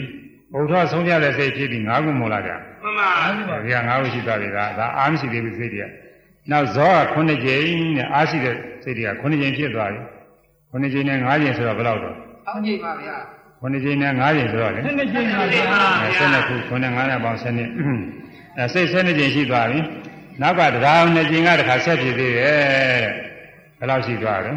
[0.52, 5.88] ဘုရားဆုံးဖြတ်တဲ့စိတ်ဖြစ်ပြီးငါးခုမို့လားဗျာမှန်ပါ။ဒီကငါးခုရှိသွားပြီဒါဒါအားမရှိသေးဘူးစိတ်တွေက။
[6.50, 7.66] နောက်ဇောက9ကြိမ်
[7.96, 10.00] နဲ့အားရှိတဲ့စိတ်တွေက9ကြိမ်ဖြစ်သွားပြီ။
[10.72, 12.16] 9ကြိမ်နဲ့9ကြိမ်ဆိုတော့ဘယ်လောက်တော့
[12.48, 13.16] အောင်းကြည့်ပါဗျာ
[13.62, 15.62] 9ကြိမ်နဲ့9ကြိမ်ဆိုတော့လေနှစ်ကြိမ်ပါဗျာ
[16.02, 19.80] အဲ12ခု9နဲ့9နဲ့ပေါင်း12အဲစိတ်12ကြိမ်ရှိသွားပြီ။
[20.40, 22.58] နောက်ကတရား2ကြိမ်ကတခါဆက်ဖြစ်သေးတယ်
[23.04, 23.12] တဲ့။
[23.78, 24.52] ဘယ်လောက်ရှိသွားလဲ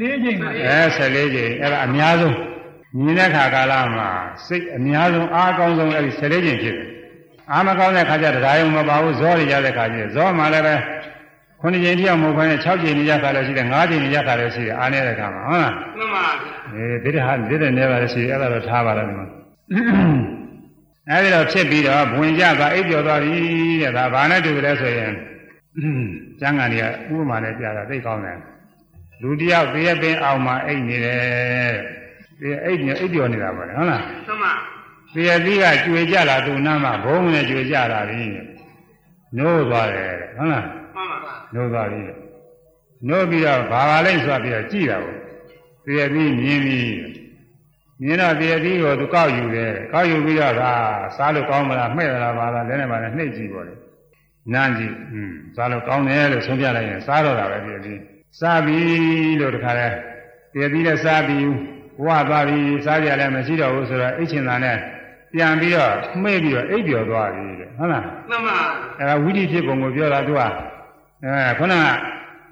[0.00, 2.36] လေးကြိမ်ပါ။အဲ14ကြိမ်အဲ့ဒါအများဆုံး
[2.96, 4.08] မြင်တဲ့ခါကာလမှာ
[4.46, 6.88] စိတ်အများဆုံးအားကောင်းဆုံးအဲ့ဒီ14ကြိမ်ဖြစ်တယ်။
[7.52, 10.74] အားမကောင်းတဲ့ခါကျတရားယုံမပါဘူးဇောရရတဲ့ခါကျဇောမှလည်းပဲ
[11.60, 19.26] ခုနှစ်ကြိမ်တိအောင်မဟုတ်ဘဲနဲ့6ကြိမ်နေရခါလည်းရှိတယ်9ကြိမ်နေရခါလည်းရှိတယ်အားနေတဲ့ခါမှာဟုတ်လားမှန်ပါဗျာအေးဒီတဟာဒီတဲ့နေပါလေရှိတယ်အဲ့ဒါတော့ထားပါလားဒီမှာ
[21.10, 23.34] အဲဒီတော့ဖြစ်ပြီးတော့ဘဝင်ကြသွားအိပ်ပျော်သွားပြီ
[23.82, 25.12] တဲ့ဒါဘာနဲ့တူကြလဲဆိုရင်
[26.40, 26.84] ကျမ်းဂန်တွေက
[27.14, 28.38] ဥပမာနဲ့ပြတာသိကောင်းတယ်
[29.22, 31.74] လူတယောက်သေရပင်အောင်မှာအိပ်နေတယ်
[32.40, 34.52] သေအိပ်နေအိပ်ပျော်နေတာပါလေဟုတ်လားမှန်ပါ
[35.14, 38.22] သေရသီးကကျွေကြလာသူနားမှာဘုံနဲ့ကျွေကြလာပြီ
[39.36, 41.18] နိုးသွားတယ်တဲ့ဟုတ်လားမှ န်ပါ
[41.54, 42.16] နိုးသွားပြီတဲ့
[43.08, 45.16] နိုးပြီးတော့ဘာပါလိမ့်ဆိုပြီးတော့ကြည်တာပေါ့
[45.84, 46.80] သေရသီးမြင်ပြီ
[48.02, 50.72] မြင်တော့သေရသီးကိုသူကောက်ယူတယ်ကောက်ယူပြီးတော့ဒါ
[51.16, 53.74] စားလို့ကောင်းမလားမှဲ့သလားပါလားလည်းနဲ့ပါနဲ့နှိပ်ကြည့်ပေါ့လေ
[54.52, 58.00] နန်းကြည့်อืมစားလို့ကောင်းတယ်လို့ဆုံးဖြတ်လိုက်ရင်စားတော့တာပဲသေရသီး
[58.40, 58.78] စားပြီ
[59.40, 59.88] လို့တခါလဲ
[60.52, 61.38] သေရသီးလည်းစားပြီ
[62.04, 64.76] ဝသွားပြီစားကြလည်းမရှိတော့ဘူးဆိုတော့အိတ်ချင်တာနဲ့
[65.32, 65.92] ပြန်ပြီးတော့
[66.22, 68.56] မှဲ့ပြီးတော့အိပ်ပျော်သွားပြီတဲ့ဟုတ်လားမှန်ပါ
[69.00, 70.42] အဲဒါဝိဓိဖြစ်ပုံကိုပြောတာသူက
[71.23, 71.85] အဲခုနက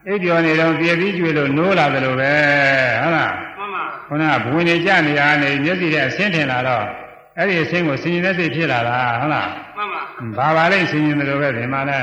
[0.08, 2.34] အိပ်ပြောနေတော့ပြည့်ပြီးကျွေလို့နိုးလာတယ်လို့ပဲ
[3.02, 6.86] ဟုတ်လား မှန်ပါ ခုနကဘဝင်နေကြနေရနေမျက်စိနဲ့အဆင်းထင်လာတော့
[7.38, 9.90] အဲ့ဒီအဆင်းကိုဆင်ញင်တဲ့စိတ်ဖြစ်လာတာဟုတ်လား မှန်
[10.38, 12.00] ပါ ဘာပါလိမ့်ဆင်ញင်တယ်လို့ပဲဒီမှာလဲ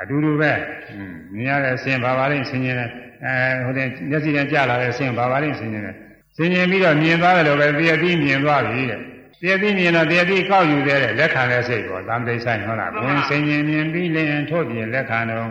[0.00, 0.52] အတူတူပဲ
[0.90, 2.90] อืมမြင်ရတဲ့အဆင်းဘာပါလိမ့်ဆင်ញင်တယ်
[3.24, 5.96] အဲဟိုတဲ့မျက်စိနဲ့ကြာလာတဲ့အဆင်းဘာပါလိမ့်ဆင်ញင်တယ်
[6.36, 9.00] ဆင်ញင်ပြီးတော့မြင်သွားတယ်လို့ပဲပြည့်ပြီးမြင်သွားပြီတဲ့
[9.40, 15.50] ပြည့်ပြီးမြင်တော့ပြည့်ပြီးကောက်ယူသေးတယ်လက်ခံတဲ့စိတ်ပေါ့သံသိဆိုင်ဟုတ်လားဘဝင်ဆင်ញင်မြင်ပြီးလင်ထို့ပြင်လက်ခံတော့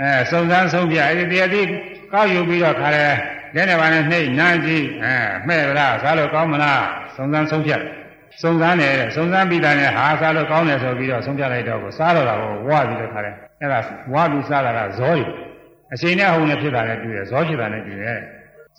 [0.00, 1.68] အဲစုံစမ်းဆုံးပြအဲဒီပြည့်ပြီး
[2.12, 3.06] ကောက်ယူပြီးတော့ခါရဲ
[3.54, 5.14] လက်နဲ့ပါနဲ့နှိမ့်နမ်းကြည့်အဲ
[5.46, 6.84] မှဲ့လားစားလို့ကောင်းမလား
[7.16, 7.82] စုံစမ်းဆုံးဖြတ်
[8.42, 13.78] စုံစမ်းတယ်စုံစမ်းပြီးတာနဲ့ဟာစားလို့ကောင်းတယ်ဆိုပြီးတော့ဆုံးဖြတ်လိုက်တော့ကိုစားတော့တာကိုဝါပြီးတော့ခါတယ်အဲ့ဒါ
[14.14, 15.24] ဝါပြီးစားတာကဇောရီ
[15.94, 18.18] အချိန်နဲ့အဟုန်နဲ့ဖြစ်တာနဲ့တူတယ်ဇောဖြစ်တာနဲ့တူတယ်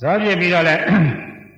[0.02, 0.82] ဇောဖြစ်ပြီးတော့လည်း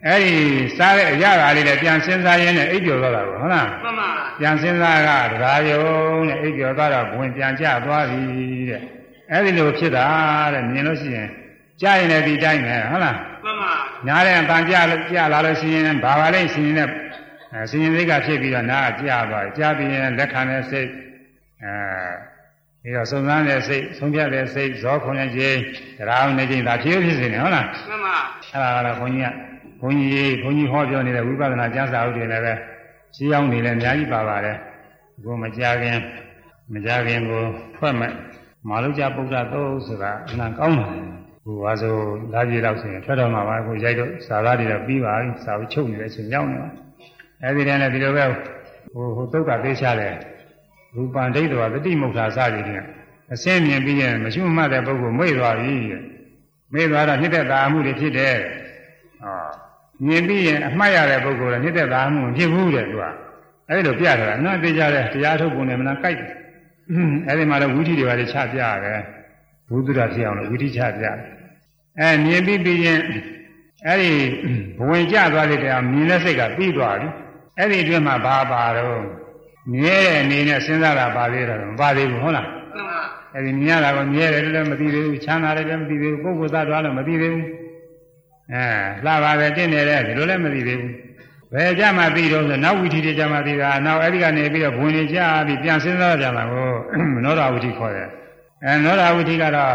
[0.08, 0.34] အဲ့ဒီ
[0.78, 5.84] စားတဲ့အရာလေးလည်းပြန်စဉ်းစားရင်းနဲ့အိပ်ပျော်သွားတာကိုဟုတ်လားမှန်ပါပြန်စဉ်းစားကတရားယုံ
[6.28, 8.22] နဲ့အိပ်ပျော်သွားတော့ဘဝင်ပြန်ကျသွားပြီ
[8.70, 8.82] တဲ့
[9.32, 10.08] အဲ့ဒီလိုဖြစ်တာ
[10.54, 11.30] တဲ့မြင်လို့ရှိရင်
[11.82, 13.74] ကြားရင်လည်းဒီတိုင်းပဲဟုတ်လားမှန်ပါ
[14.08, 14.74] ညားတဲ့အပန်ကြ
[15.12, 16.90] ကြလာလို့ရှိရင်ဘာပါလိမ့်ရှင်ရင်
[17.54, 20.90] အဲရှင်ရင်စိတ်ကဖြစ်ပြီးတော့နားကြသွားတယ်ကြားပြီးရင်လက်ခံတဲ့စိတ်
[21.64, 21.74] အဲ
[22.82, 25.60] ပြီးတော့စုံစမ်းတဲ့စိတ်ဆုံးဖြတ်တဲ့စိတ်ဇောခွန်တဲ့ခြင်း
[25.98, 28.18] တရားအောင်နေခြင်းဒါဖြစ်ဖြစ်နေတယ်ဟုတ်လားမှန်ပါ
[28.52, 29.34] အဲ့ဒါကတော့ခွန်ကြီးက
[29.82, 32.54] ခွန်ကြီးခွန်ကြီးဟောပြောနေတဲ့ဝိပဿနာကျမ်းစာအုပ်တွေလည်းပဲ
[33.16, 34.58] ရှင်းအောင်နေလည်းအများကြီးပါပါတယ်
[35.24, 35.98] ဘုမကြခင်
[36.74, 37.44] မကြခင်ကို
[37.76, 38.12] ထွက်မဲ့
[38.70, 40.90] မာလုကြပုဒ္ဒသုတ်ဆိုတာအနံကောင်းတယ်
[41.44, 41.94] ဟိုပါဆို
[42.34, 46.70] လာပြေတော့ဆိုရင်ထွက်တော့မှာပါကိုရိုက်တော့စာသားတွေတော့ပြီးပါပြီစာအုပ်ချုပ်နေတဲ့အချိန်ရောက်နေပါ
[47.42, 48.26] အဲဒီတည်းနဲ့ဒီလိုပဲ
[48.94, 50.16] ဟိုဟိုသုတ်ကသိချတယ်
[50.96, 52.86] ရူပံဒိဋ္ဌဝတတိမုဋ္ဌာစသည်ဖြင့်
[53.34, 56.02] အစင်းမြင်ပြီးရင်မရှိမှတ်တဲ့ပုဂ္ဂိုလ်မိတ်သွားပြီတဲ့
[56.74, 58.36] မိတ်သွားတော့နှစ်သက်သာမှုတွေဖြစ်တယ်
[59.22, 59.50] ဟော
[60.08, 63.04] မြင်ပြီးရင်အမှတ်ရတဲ့ပုဂ္ဂိုလ်ကနှစ်သက်သာမှုမဖြစ်ဘူးတဲ့သူက
[63.70, 66.32] အဲဒီလိုပြထားတာနော်သိကြတယ်တရားထုတ်ပုံနဲ့မနာကြိုက်တယ်
[67.28, 69.02] အဲဒီမှာလည်းဝိသီတွေပါလေချပြရတယ်
[69.70, 71.18] ဘုဒ္ဓရာဖြစ်အောင်လို့ဝိသီချပြတယ်
[72.00, 73.00] အဲမြင်ပြီးပြီးရင်
[73.88, 74.12] အဲဒီ
[74.78, 77.08] ဘဝင်ကျသွားတဲ့တရားမြင်တဲ့စိတ်ကပြီးသွားပြီ
[77.58, 79.00] အဲ့ဒီအတွင်းမှာဘာပါတော့
[79.74, 83.02] မြဲတဲ့အနေနဲ့စဉ်းစားတာပါသေးတယ်မပါသေးဘူးဟုတ်လားမှန်ပါ
[83.34, 87.46] အဲ့ဒီမြင်ရတာကမြဲတယ်လည်းမသိသေးဘူးချမ်းသာတယ်လည်းမသိသေးဘူးပုဂ္ဂိုလ်သားတော်လည်းမသိသေးဘူး
[88.54, 88.66] အဲ
[89.06, 90.94] လှပါပဲတင့်နေတယ်ဒီလိုလည်းမသိသေးဘူး
[91.54, 96.65] ဘယ်ကြမှာသိတော့ဆိုနောက်ဝိသီတွေကြမှာသိတာနောက်အဲ့ဒီကနေပြီးတော့ဘဝင်နေကြပြီးပြန်စဉ်းစားကြမှာကို
[97.25, 98.09] နောဒဝိသီခေါ်တယ်
[98.65, 99.75] အဲနောဒဝိသီကတော့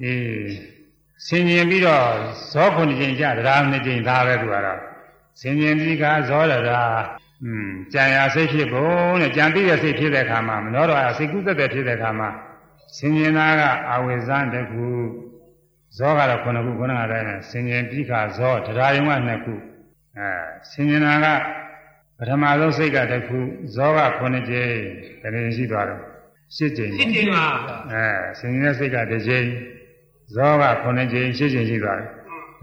[0.00, 0.12] ဒီ
[1.26, 2.06] ဆင်ញင်ပြီးတော့
[2.52, 4.80] ဇောခုနှစ်ကြိမ်ကြတရားနှစ်ကြိမ်သားပဲသူကတော့
[5.40, 6.80] ဆင်ញင်ပြီးကဇောရတာ
[7.44, 12.28] อืมကြံရစိတ်ဖြစ်ဖို့တဲ့ကြံသိတဲ့စိတ်ဖြစ်တဲ့အခါမှာမနောတော်စိတ်ကူးသက်တဲ့ဖြစ်တဲ့အခါမှာ
[12.96, 14.86] ဆင်ញင်သားကအဝိဇ္ဇတခု
[15.98, 19.54] ဇောကတော့ခုနှစ်ခုခုနကတည်းကဆင်ញင်ပြီးခါဇောတရားယုံကနှစ်ခု
[20.16, 20.28] အဲ
[20.70, 21.26] ဆင်ញင်သားက
[22.18, 23.38] ပထမဆုံးစိတ်ကတစ်ခု
[23.74, 24.72] ဇောကခုနှစ်ကြိမ်
[25.22, 26.00] တကယ်ရှိသွားတယ်
[26.56, 27.46] ရှစ်ကြိမ် ရှင်းတင်ပါ
[27.92, 28.04] အဲ
[28.38, 29.46] ဆင်ញင်တဲ့စိတ်ကတစ်ကြိမ်
[30.34, 32.08] ဇောကခုနှစ်ကြိမ်ရှစ်ကြိမ်ရှိသွားတယ်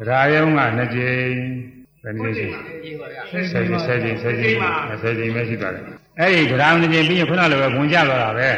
[0.07, 1.31] တရားယုံကနှစ်ကြိမ်
[2.03, 2.47] ဘယ်နည်းရှိ
[2.85, 4.57] ရေးပါဗျာ ဆယ်ကြိမ်ဆယ်ကြိမ်ဆယ်ကြိမ်
[5.01, 5.83] ဆယ်ကြိမ်ပဲရှိပါတယ်
[6.19, 8.49] အဲ့ဒီတရားနှစ်ကြိမ်ပြီးရင်ခုနလိုပဲဝင်ကြသွားတာပဲ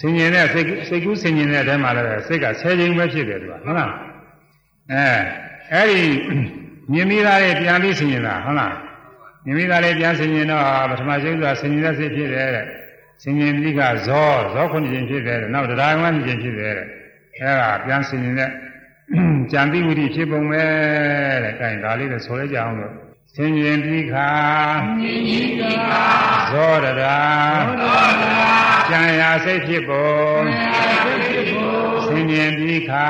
[0.00, 3.92] ဆင်ញင်တဲ့စိတ်စိတ်ကူးဆင်ញင်တဲ့အထဲမှာလည်းစိတ်ကဆယ်ကြိမ်ပဲဖြစ်တယ်သူကဟုတ်လား
[4.92, 5.06] အဲ
[5.72, 6.02] အဲ့ဒီ
[6.92, 8.72] မြင်မိသားလေးပြန်ပြီးဆင်ញင်တာဟုတ်လား
[9.45, 12.65] မိမိကလည်းပြန်ဆင်ခြင်တော့ပထမဆုံးကဆင်ခြင်တဲ့စိတ်ဖြစ်တယ်တဲ့
[13.23, 16.87] ဆင်ခြင်တိကဇောဇောခုနှစ်ခြင်းဖြစ်တယ်တဲ့နောက်တရားဝမ်းခြင်းဖြစ်တယ်တဲ့
[17.39, 18.49] အဲဒါပြန်ဆင်ခြင်တဲ့
[19.51, 20.63] ကြံတိဝိရိဖြစ်ပုံပဲ
[21.43, 22.93] တဲ့အဲဒါလေးလည်းဆိုလိုက်ကြအောင်လို့
[23.35, 24.29] ဆင်ခြင်တိခာ
[25.01, 26.03] ဆင်ခြင်တိခာ
[26.51, 27.19] ဇောတရာ
[27.81, 28.51] ဇောတရာ
[28.89, 31.30] ကြံရာစိတ်ဖြစ်ပုံကြံရာစိတ်
[32.10, 33.06] ဆင်ញင်ပြီးခါ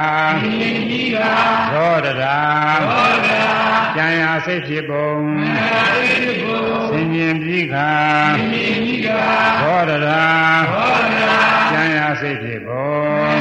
[1.72, 2.38] ဇောရတာ
[3.96, 5.18] ကြံရာစိတ်ဖြစ်ပုံ
[6.90, 7.90] ဆင်ញင်ပြီးခါ
[9.60, 10.22] ဇောရတာ
[11.72, 13.36] ကြံရာစိတ်ဖြစ်ပုံ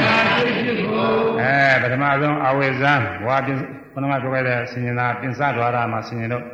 [1.40, 2.92] အဲပထမဆုံးအဝိဇ္ဇံ
[3.24, 3.58] ဘဝပြင်
[3.92, 6.44] ဘုရားကပြောခဲ့တဲ့ဆင်ញင်တာပြင်စတော်ရမှာဆင်ញင်တော့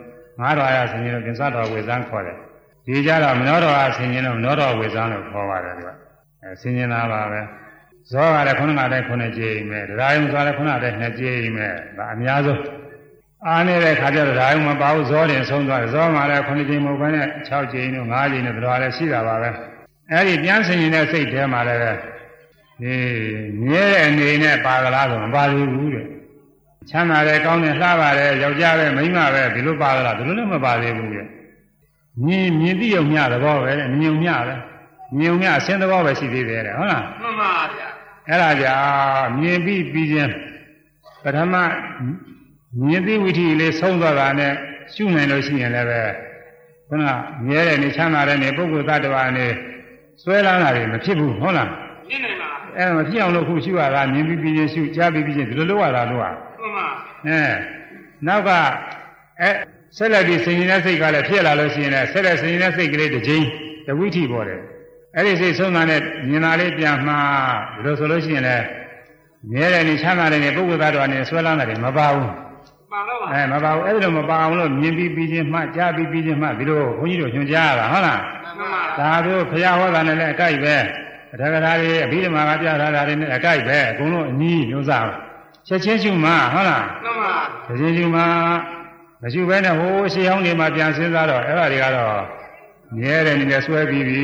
[0.41, 2.37] ငါးတော်ရဆင်ញင်တော့ပြင်စတော်ဝိဇ္ဇံခေါ်တယ်
[2.87, 5.89] ဒီကြတော့မနောတော်ရဆင်ញင်တော့မနောတော်ဝိဇ္ဇံလို့ခေါ်ပါတယ်ဒီက
[6.43, 7.41] အဲဆင်ញင်တာပါပဲ
[8.12, 12.62] ဇောကလည်းခုနကတည်းကခုနှစ်ကြိမ်ပဲတရားယုံဆိုလည်းခုနကတည်းကနှစ်ကြိမ်ပဲဒါအများဆုံး
[13.46, 19.50] အားနေတဲ့ခါကျတော့ဒါယုံမပါဘူးဇောတင်ဆုံးသွားတယ်ဇောမှာလည်းခုနှစ်ကြိမ်မဟုတ်ဘဲနဲ့6ကြိမ်တို့5ကြိမ်တို့တရားလည်းရှိတာပါပဲ
[20.12, 21.82] အဲဒီပြန်ဆင်ញင်တဲ့စိတ်ထဲမှာလည်း
[22.82, 22.96] ဒီ
[23.62, 26.06] မြဲတဲ့အနေနဲ့ပါကလားဆိုမပါသေးဘူးတဲ့
[26.90, 31.28] ချမ်းသာတယ်ကောင်းတယ်လှပါတယ်ယောက်ျားပဲမိန်းမပဲဒီလိုပါကလားဒီလိုလည်းမပါသေးဘူးတဲ့
[32.26, 34.56] မြင်မြင်သိုံမျှသဘောပဲတဲ့မြင်ုံမျှပဲ
[35.18, 37.97] မြင်ုံမျှအစင်းသဘောပဲရှိသေးတယ်တဲ့ဟုတ်လားမှန်ပါဗျာ
[38.30, 38.76] အဲ့ဒါကြာ
[39.40, 40.34] မြင်ပြီးပြီးချင်း
[41.24, 41.54] ပထမ
[42.82, 44.54] မြင်ပြီးဝိထီလေးဆုံးသွားတာနဲ့
[44.94, 46.02] ရှုနိုင်လို့ရှိရင်လည်းပဲ
[46.88, 47.04] ခုန
[47.48, 49.48] မြဲတဲ့နေချမ်းသာတဲ့နေပုဂ္ဂိုလ်သတ္တဝါနေ
[50.22, 51.70] ဆွဲလာတာတွေမဖြစ်ဘူးဟုတ်လား
[52.10, 56.88] ဖြစ်နိုင်ပါအဲ့မဖြစ်အောင်လို့ခုရှုရတာမြင်ပြီးပြီးချင်းရှုကြားပြီးပြီးချင်းဒီလိုလုပ်ရတာလို့อ่ะမှန်ပါ
[57.28, 57.42] အဲ
[58.28, 58.50] နောက်က
[59.42, 59.50] အဲ
[59.98, 63.44] ဆက်လက်ပြီးဆင်ញင်တဲ့စိတ်ကလည်းဖြစ်လာလို့ရှိရင်လည်းဆက်လက်ဆင်ញင်တဲ့စိတ်ကလေးတစ်ချိန်
[63.88, 64.62] တဝိထီပေါ်တယ်
[65.18, 68.66] အဲ့ဒီစိတ်ဆုံးတာနဲ့မြင်တာလေးပြန်မှားဒီလိုဆိုလို့ရှိရင်လည်း
[69.52, 72.30] မြဲတယ်နေချမ်းသာတယ်နေပုဂ္ဂိုလ်သားတော်နေဆွဲလန်းတာတွေမပါဘူး
[72.92, 80.76] ပါတော့ပါအဲမပါဘူးအဲ့ဒီလိုမပါအောင်လို့မြင်ပြီးပြီးချင်းမှကြားပြီးပြီးချင်းမှဒီလိုခွန်ကြီးတို့ညွှန်ကြားရတာဟုတ်လားမှန်ပါဒါတို့ဘုရားဟောတာနဲ့လည်းအကိုက်ပဲ
[81.34, 85.08] အထက်ကရာတွေအဘိဓမ္မာကပြထားတာတွေနဲ့အကိုက်ပဲအကုန်လုံးအနည်းမျိုးစား
[85.68, 87.34] ချက်ချင်းရှုမှဟုတ်လားမှန်ပါ
[87.68, 88.22] ချက်ချင်းရှုမှ
[89.22, 92.18] မရှိဘဲနဲ့ဟိုးရှေးဟောင်းနေမှပြန်စဉ်းစားတော့အဲ့ဒါတွေကတော့
[92.96, 94.24] မြဲတယ်နေနဲ့ဆွဲပြီးပြီ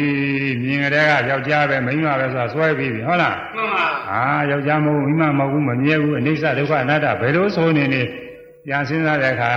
[0.64, 8.02] မြင်ကြတဲ့ကယောက်ျားပဲမိန်းမပဲဆိုတာဆွဲပြီးပြီဟုတ်လားမှန်ပါအာယောက်ျားမဟုတ်ဘူးမိန်းမမဟုတ်ဘူးမမြဲဘူးအနိစ္စဒုက္ခအနတ္တဘယ်လိုဆိုနေနေ
[8.66, 9.52] ပြန်စဉ်းစားတဲ့အခါ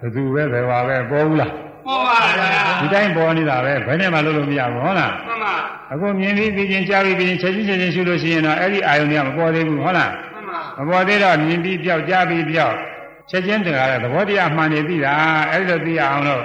[0.00, 1.52] ဘယ်သူပဲဘယ်ပါပဲပေါ်ဘူးလား
[1.86, 2.46] ပေါ်ပါဗျာ
[2.80, 5.54] ဒီတိုင်းပေါ်နေတာပဲဘယ်နဲ့မှလုပ်လို့မရဘူးဟုတ်လားမှန်ပါ
[5.92, 12.76] အခုမြင်ပြီးပြီးချင်းကြားပြီးပြီးချင်းချက်ချင်းချက်ချင်းရှုလို့ရှိရင်တော့အဲ့ဒီအာယုန်တွေကမပေါ်သေးဘူးဟုတ်လားမှန်ပါမပေါ်သေးတော့မြင်ပြီးပြောက်ကြားပြီးပြောက်
[13.30, 16.44] ချက်ချင်းတကားတဲ့သဘောတရားမှန်နေပြီလားအဲ့လိုသိအောင်လို့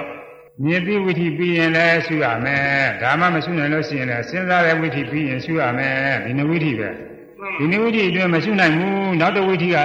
[0.64, 5.94] မြင်ပြီးဝိသီပြီးရင်လည်းရှုရမယ်ဒါမှမရှုနိုင်လို့ရှိရင်လည်းစဉ်းစားတဲ့ဝိသီပြီးရင်ရှုရမယ်
[6.24, 6.88] ဒီနဝိသီပဲ
[7.58, 9.76] ဒီနဝိသီအတွင်းမရှုနိုင်ဘူးနောက်တစ်ဝိသီက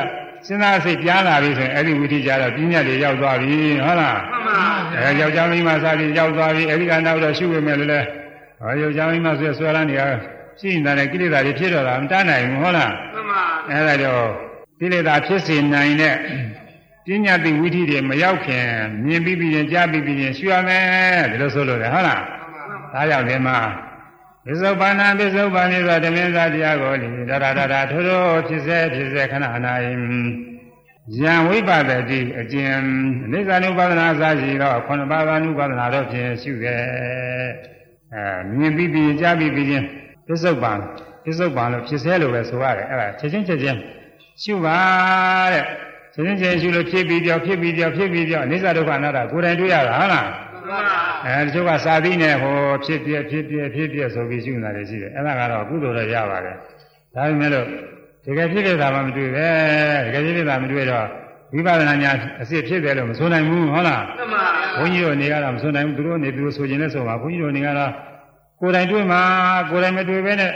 [0.47, 3.55] စဉ်းစားစိတ်ပြားလာပြီဆိုရင်အဲ့ဒီဝိသီကြတော့ပြဉ္ညာတွေရောက်သွားပြီ
[3.85, 4.57] ဟုတ်လားမှန်ပါ
[4.95, 8.01] အဲယောက်ျားမိန်းမစားပြီးရောက်သွားပြီအဲဒီကနောက်တော့ရှုဝေမယ်လို့လဲ
[8.61, 10.01] ဟောယောက်ျားမိန်းမဆွဲဆွဲလာနေရ
[10.59, 14.25] ရှိနေတဲ့ကိလေသာတွေဖြစ်တော့တာမတတ်နိုင်ဘူးဟုတ်လားမှန်ပါအဲဒါတော့
[14.79, 16.15] ကိလေသာဖြစ်စေနိုင်တဲ့
[17.05, 18.67] ပညာတိဝိသီတွေမရောက်ခင်
[19.05, 20.83] မြင်ပြီးပြီးရင်ကြားပြီးပြီးရင်ရှုရမယ်
[21.31, 22.21] ဒီလိုဆိုလို့လေဟုတ်လား
[22.93, 23.57] ဒါကြောင့်ဒီမှာ
[24.45, 29.45] ပစ္စုပန်နာပစ္စုပန်နေသောဓမင်းသားတရားကိုလေဒါဒါဒါဒါထိုးထိုးဖြစ်စေဖြစ်စေခဏ၌
[31.19, 32.71] ယံဝိပဒတိအကျဉ်
[33.31, 36.81] အိစ္ဆာနုပါဒနာစာရှိတော့ခုနပါဒနုပါဒနာတော့ဖြင့်ရှုခဲ့
[38.13, 38.23] အဲ
[38.57, 39.85] မြင်ပြီးပြီးကြားပြီးပြီးချင်း
[40.27, 40.79] ပစ္စုပန်
[41.23, 43.77] ပစ္စုပန်လို့ဖြစ်စေလို့ပဲဆိုရတယ်အဲ့ဒါချက်ချင်းချက်ချင်း
[44.43, 44.77] ရှုပါ
[45.53, 45.65] တဲ့
[46.13, 50.79] ချက်ချင်းချက်ချင်းရှုလို့ဖြစ်ပြီးကြောက်ဖြစ်ပြီးကြောက်ဖြစ်ပြီးကြောက်အိစ္ဆာဒုက္ခအနာတ္တကိုယ်တိုင်တွေ့ရတာဟုတ်လားမှန်ပါ
[51.25, 52.55] အဲတချို့ကစာသီးနဲ့ဟော
[52.85, 56.55] ဖြစ်ပြဖြစ်ပြဖြစ်ပြဆိုပြီးရှုနေတာတွေရှိတယ်အဲ့ဒါကတော့ကုသိုလ်တော့ရပါတယ်
[57.15, 57.67] ဒါပေမဲ့လို့
[58.25, 59.47] တကယ်ဖြစ်ဖြစ်တာမှမတွေ့ပဲ
[60.05, 61.05] တကယ်ဖြစ်ဖြစ်တာမတွေ့တော့
[61.53, 62.11] ဝိပဿနာညာ
[62.41, 64.43] အစစ်ဖြစ်တယ်လို့မဆိုနိုင်ဘူးဟုတ်လားမှန်ပါ
[64.77, 67.91] ဘုန်းကြီးတို့နေကတော့မဆိုနိုင်ဘူးသူတို့နေသူတို့ဆိုခြင်းနဲ့ဆိုပါဘုန်းကြီးတို့နေကတော့
[68.59, 69.21] ကိုယ်တိုင်တွေ့မှာ
[69.69, 70.51] ကိုယ်တိုင်မတွေ့ပဲနဲ့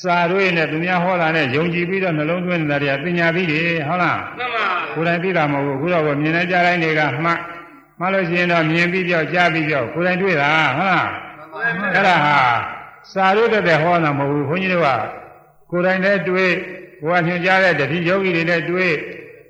[0.00, 4.64] စာတွေ့နဲ့သူများဟောတာနဲ့ယုံကြည်ပြီးတော့နှလုံးသွင်းနေတာတွေကပညာပြီးတယ်ဟုတ်လားမှန်ပါ
[4.94, 7.38] ကိုယ်တိုင်သိတာမဟုတ်ဘူးအခုတော့မြင်နေကြတိုင်းတွေကမှတ်
[8.00, 11.08] မှတ်လို့ရှိရင်တော့မြင်ပြီးပြောက်ကြားပြီးပြောက်ကိုယ်တိုင်တွေ့တာဟုတ်လား
[11.94, 12.36] အဲ့ဒါဟာ
[13.12, 14.88] စာရုပ်တဲ့ဟောတာမဟုတ်ဘူးခွန်ကြီးတို့က
[15.70, 16.50] ကိုယ်တိုင်လည်းတွေ့
[17.04, 18.92] ဘုရားညွှန်ကြားတဲ့တတိယောဂီတွေလည်းတွေ့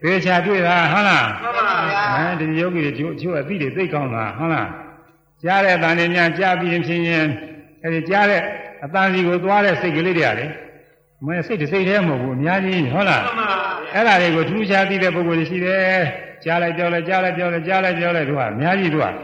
[0.02, 4.68] သေချာတွေ့တာဟုတ်လားမှန်ပါဗျာအဲတတိယောဂီတွေချို့ချို့အသိတွေသိကောင်းတာဟုတ်လား
[5.42, 7.30] ကြားတဲ့တန်တွေများကြားပြီးရင်ချင်းချင်း
[7.82, 8.42] အဲဒီကြားတဲ့
[8.84, 10.46] အတန်စီကိုသွားတဲ့စိတ်ကလေးတွေကလေ
[11.26, 13.48] မင်းစိတ်တစ်စိတ်တည်းမဟုတ်ဘူးအများကြီးဟုတ်လားမှန်ပါ
[13.94, 16.02] အဲ့ဒါတွေကိုထူးခြားသိတဲ့ပုဂ္ဂိုလ်တွေရှိတယ်
[16.44, 19.14] ကြားလိုက်ပြောလိုက်ကြားလိုက်ပြောလိုက်ကြားလိုက်ပြောလိုက်တို့ကအများကြီးတို့က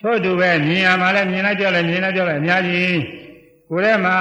[0.00, 2.96] ထို့တူပဲမြင်ရမှာလည်းမြင်လိုက်ပြောလိုက်မြင်လိုက်ပြောလိုက်အများကြီး
[3.70, 4.16] ကိုယ်ထဲမှာ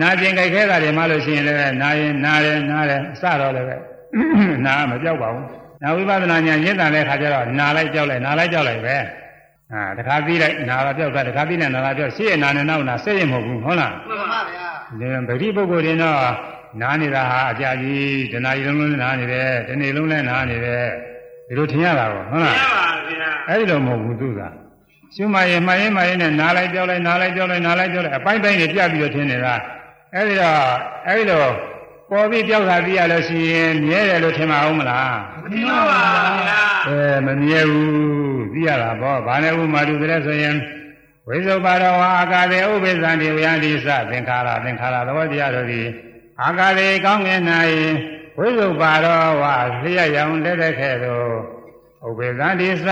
[0.00, 3.76] နာကျင်ကြိုက်ခဲတာတွေမှလို့ရှိရင်လည်းနာရင်နာတယ်နာတယ်အစတော့လည်းပဲ
[4.66, 5.46] နာမပြောက်ပါဘူး
[5.82, 8.96] နာဝိပဿနာဉာဏ်ရင့်တန်တဲ့ခါကျတော့နာလိုက်ကြောက်လိုက်နာလိုက်ကြောက်လိုက်ပဲ
[9.74, 14.68] အာတခါပြီးလိုက်နာလာပြောက်တာတခါပြီးလိုက်နာလာပြောက်ရှေ့ရနာနဲ့နောက်နာစိတ်ရမဟုတ်ဘူးဟုတ်လားမှန်ပါဗျာ
[14.98, 16.18] ဒီဗတိပုဂ္ဂိုလ်တွေတော့
[16.80, 20.86] နားနေတာဟာအကြာကြီးတဏှာကြီးလုံးလုံးနားနေတယ်တနေ့လုံးလည်းနားနေတယ်
[21.46, 24.40] ဒီလိုထင်ရတာပေါ့ဟုတ်လားမှန်ပါဗျာအဲ့ဒီလိုမဟုတ်ဘူးသူက
[25.14, 29.54] ရှုမှရင်မှရင်မှရင်နဲ့နားလိုက်ပြောလိုက်နားလိုက်ပြောလိုက်နားလိုက်ပြောလိုက်အပိုင်းပိုင်းတွေပြပြီးတော့ထင်နေတာ
[30.14, 30.58] အဲ့ဒီတော့
[31.06, 31.50] အဲ့ဒီတော့
[32.10, 36.00] ပေါ်ပြီးပြောက်တာသိရလို့ရှိရင်မြဲတယ်လို့ထင်ပါဦးမလားမှန်ပါ
[36.46, 40.56] ဗျာအဲမမြဲဘူး သိရတာပေါ့ဘာနဲ့ဥမာတူကြလဲဆိုရင်
[41.28, 45.88] ဝိဇ္ဇုပါတော်ဝါအာကာရေဥပ္ပဇ္ဇံတိဝယန္တိစသင်္ခါရသင်္ခါရသဘောတရားတို့သည်
[46.42, 47.40] အာကာရေကောင်းငင်၌
[48.38, 51.32] ဝိဇ္ဇုပါတော်ဝါလျက်ရောင်လက်တဲ့ခဲ့သို့
[52.06, 52.86] ဥပ္ပဇ္ဇံတိစ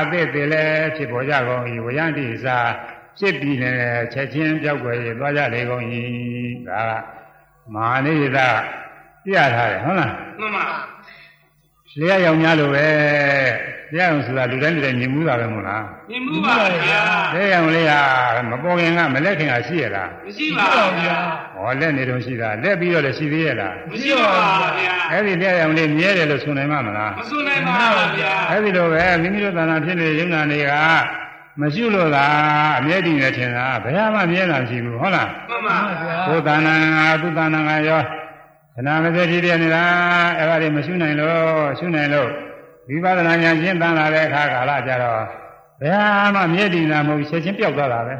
[0.00, 2.46] အသစ်တည်းလည်းဖြစ်ပေါ်ကြကုန်၏ဝယန္တိစ
[3.18, 5.84] ဖြစ်ပြီးလည်းချက်ချင်းပြောက်ွယ်ရသွားကြလေကုန်၏
[6.68, 6.92] ဒါက
[7.74, 8.48] မဟာနိဒာ
[9.24, 10.64] ပြထားတယ်ဟုတ်လားမှန်ပါ
[12.00, 12.86] လျှက်ရောင်များလို့ပဲ
[13.94, 16.54] လျှက်ရောင်ဆိုတာလူတိုင်းလူတိုင်းမြင်မှုတာပဲမဟုတ်လားမြင်မှုပါ
[16.88, 17.02] ဗျာ
[17.34, 18.00] လျှက်ရောင်လေးဟာ
[18.50, 20.66] မပေါ်ခင်ကမလက်ခင်ကရှိရလားမရှိပါ
[20.98, 21.18] ဗျာ
[21.54, 24.30] ဟောလက်နေတော့ရှိတာလက်ပြီးတော့လည်းရှိသေးရဲ့လားမရှိပါ
[24.78, 27.76] ဗျာအဲ့ဒီလျှက်ရောင်လေးမြဲတယ်လို့ဆိုနိုင်မှာမလားမစွနိုင်ပါ
[28.18, 30.72] ဗျာအဲ့ဒီလိုပဲမိမိတို့သာနာဖြစ်နေတဲ့ယုံနာတွေက
[31.60, 32.24] မရှိလို့သာ
[32.78, 38.02] အမြဲတည်နေထင်တာဘယ်မှမြဲတာမရှိဘူးဟုတ်လားမှန်ပါဗျာကိုယ်သာနာငါသူသာနာငါရော
[38.74, 39.84] ခဏမစက်ဖြစ်နေတာ
[40.38, 41.36] အဲ့ဒါတွေမရှိနိုင်လို့
[41.78, 42.28] ရှိနိုင်လို့
[42.88, 45.22] ဝိပဿနာဉာဏ်ရှင်းသန်လာတဲ့အခါကာလကြတော့
[45.82, 45.98] ဘယ်
[46.34, 48.14] မှမြဲတည်တာမဟုတ်ဘူးချက်ချင်းပြောက်သွားတာပဲ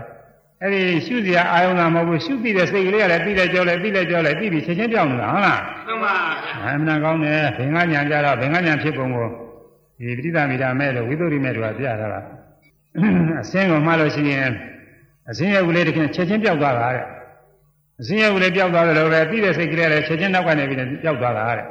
[0.61, 9.28] အဲ့ဒီရှုစရာအာယုံသာမဟုတ်ဘူးရှုပြီးတဲ့စိတ်ကလေးကလည်းပြီးတဲ့ကြောလဲပြီးတဲ့ကြောလဲပြီးပြီးချက်ချင်းပြောက်နေတာဟုတ်လားမှန်ပါဗျာအမှန်ကောင်းတယ်ဘင်္ဂညာကြတော့ဘင်္ဂညာဖြစ်ပုံကို
[9.98, 12.20] ဒီပဋိသမီတာမဲ့လို့ဝိသုရိမဲ့တို့ကပြထားတာ
[13.42, 14.53] အစင်းကိုမှလို့ရှိရင်
[15.30, 17.07] အစင်းရဲ့ကလေးတစ်ခင်ချက်ချင်းပြောက်သွားတာတဲ့
[18.03, 21.66] အစင်းရဲ့ကလေးပြောက်သွားတယ်လို့ပဲပြီးတဲ့စိတ်ကလေးလည်းချက်ချင်းနောက်ကနေပြီးပြောက်သွားတာတဲ့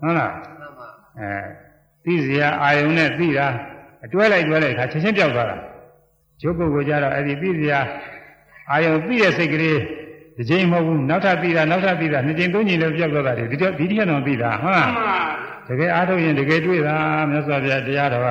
[0.00, 0.86] ဟုတ်လားမှန်ပါ
[1.18, 1.30] အဲ
[2.04, 3.46] သိစရာအာယုံနဲ့သိတာ
[4.04, 5.56] အတွဲလိုက်တွဲလိုက်ခါချက်ချင်းပြောက်သွားတာ
[6.40, 7.80] ကျုပ်ပုဂ္ဂိုလ်ကြတော့အဲ့ဒီသိစရာ
[8.70, 9.78] အာယုံသိတဲ့စိတ်ကလေး
[10.36, 15.18] ဒီချိန်မဟုတ်ဘူးနောက်ထပ်သိတာနောက်ထပ်သိတာနှစ်ချိန်သုံးချိန်လည်းပြောက်သွားတာဒီဒီဒီထက်တော့သိတာဟုတ်လားမှန်ပါ
[15.68, 16.96] တကယ်အားထုတ်ရင်တကယ်တွေ့တာ
[17.30, 18.28] မြတ်စွာဘုရားတရားတော်က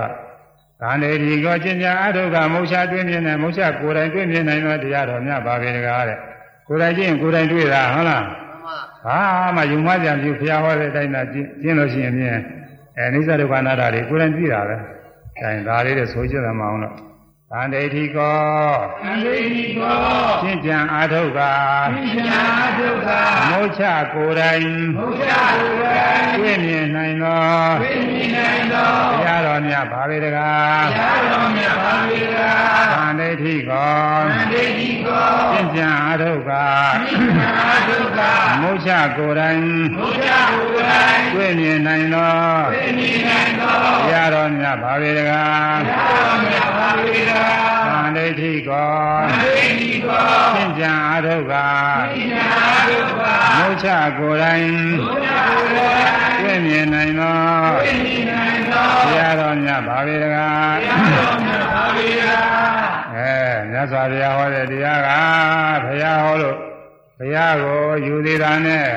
[0.81, 6.19] ဒါနေဒီကောကျင့်ကြအားထုတ်ကမုတ်ချတွေ့မြင်တယ်မုတ်ချကိုယ်တိုင်တွေ့မြင်နိုင်တော့တရားတော်မြတ်ပါပဲတကားတဲ့
[6.67, 8.23] ကိုယ်တိုင်ကျင့်ကိုယ်တိုင်တွေ့တာဟုတ်လား
[9.05, 9.19] ဘာ
[9.55, 12.31] မှယုံမကြံပြုဘုရားဟောတဲ့အတိုင်းသာကျင့်ကျင့်လို့ရှိရင်ဖြင့်
[12.97, 14.75] အဲနိစ္စဒုက္ခအနာတ္တတွေကိုယ်တိုင်သိတာပဲ။
[15.41, 16.95] အဲဒါလေးတွေဆိုကြရမအောင်လို့
[17.57, 18.39] သံဒိဋ္ဌိကော
[19.03, 19.97] သံဃိတိကော
[20.41, 21.95] ကျင့်ကြံအားထုတ်ကပ
[22.27, 22.41] ညာ
[22.79, 23.07] ဒုက္ခ
[23.49, 23.83] မုတ်ချ
[24.13, 24.65] ကိုယ်တိုင်
[24.97, 27.43] ဘုရားကိုယ်တိုင်တွေ့မြင်နိုင်သော
[27.81, 32.37] သိမြင်နိုင်သောတရားတော်မြတ်ပါပဲတကားတရားတော်မြတ်ပါပေက
[32.93, 33.93] သံဒိဋ္ဌိကော
[34.29, 36.55] သံဃိတိကောကျင့်ကြံအားထုတ်ကပ
[37.37, 38.19] ညာဒုက္ခ
[38.61, 39.61] မုတ်ချကိုယ်တိုင်
[39.97, 42.33] ဘုရားကိုယ်တိုင်တွေ့မြင်နိုင်သော
[42.73, 43.75] သိမြင်နိုင်သော
[44.07, 47.44] တရားတော်မြတ်ပါပဲတကားတရားတော်မြတ်ပါပေက
[47.87, 48.89] သံဒိဋ္ဌိကော
[49.29, 50.25] သံဃိတိကော
[50.55, 52.47] ကျင့်ကြံအားထုတ်ကပညာ
[52.89, 53.23] ဒုက္ခ
[53.57, 53.87] မုတ်ချ
[54.17, 54.67] ကိုယ်တိုင်
[55.01, 57.37] ဘုရားကိုယ်တိုင်တွေ့မြင်နိုင်သော
[57.85, 62.23] သိမြင်နိုင်သောတရားတော်မြတ်ပါပဲတကားတရားတော်မြတ်ပါပေက
[63.15, 63.33] အဲ
[63.71, 65.09] မြတ်စွာဘုရားဟောတဲ့တရားက
[65.85, 66.57] ဘုရားဟောလို့
[67.19, 68.87] ဘုရားကိုယူသေးတာနဲ့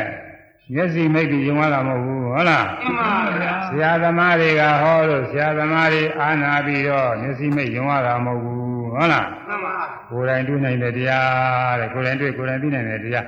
[0.75, 3.11] မျက်စိမိတ်ပြီးယုံရတာမဟုတ်ဘူးဟုတ်လားမှန်ပါ
[3.41, 9.75] ဗျာဆရာသမားတွေကဟောလို့ဆရာသမားတွေအာနာပြီးတော့မျက်စိမိတ်ယုံရတာမဟုတ်ဘူးဟုတ်လားမှန်ပါ
[10.11, 13.27] ကိုယ်တိုင်တွေ့နိုင်တဲ့တရားတဲ့ကိုယ်တိုင်တွေ့ကိုယ်တိုင်သိနိုင်တဲ့တရား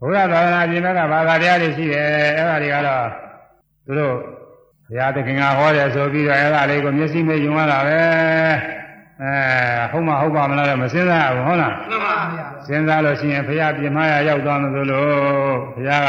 [0.00, 2.04] ဘုရားသာသနာပြင်ဘက်ကဘာသာတရားတွေရှိတယ်
[2.38, 3.06] အဲ့ဒါတွေကတော့
[3.86, 4.14] သူတို့
[4.88, 7.98] ဘုရားသခင်ကဟောတယ်ဆိုပြီးတော့အဲ့ဒါလေးကိုမျက်စိမိတ်ယုံရတာပဲ
[9.22, 9.32] အဲ
[9.92, 15.08] ဟုတ်မဟုတ်ပါမလားတော့မစဉ်းစားဘူးဟုတ်လားမှန်ပါဗျာစဉ်းစားလို့ရှိရင်ဘုရားပြင်မရရောက်သွားမှဆိုလို့
[15.76, 16.08] ဘုရားက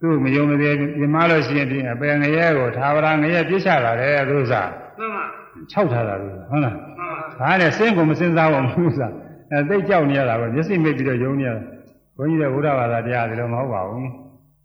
[0.00, 5.24] သူ့မယုံမသေးပြင်မလို့ရှိရင်ပြင်အပယ်ငရဲကိုသာဝရငရဲပြစ်ချတာလေသူစားမှန်ပါ
[5.72, 7.08] ၆ထားတာလို့ဟုတ်လားမှန်ပါ
[7.40, 9.12] ဒါနဲ့စဉ်းကိုမစဉ်းစားဘူးသူစား
[9.50, 11.62] အဲသိကြောက်နေရတာပဲမျက်စိမိတ်ပြီးတော့ယုံနေရတာ
[12.16, 14.10] ဘုန်းကြီးတဲ့ဘုရားဘာသာတရားတွေတော့မဟုတ်ပါဘူး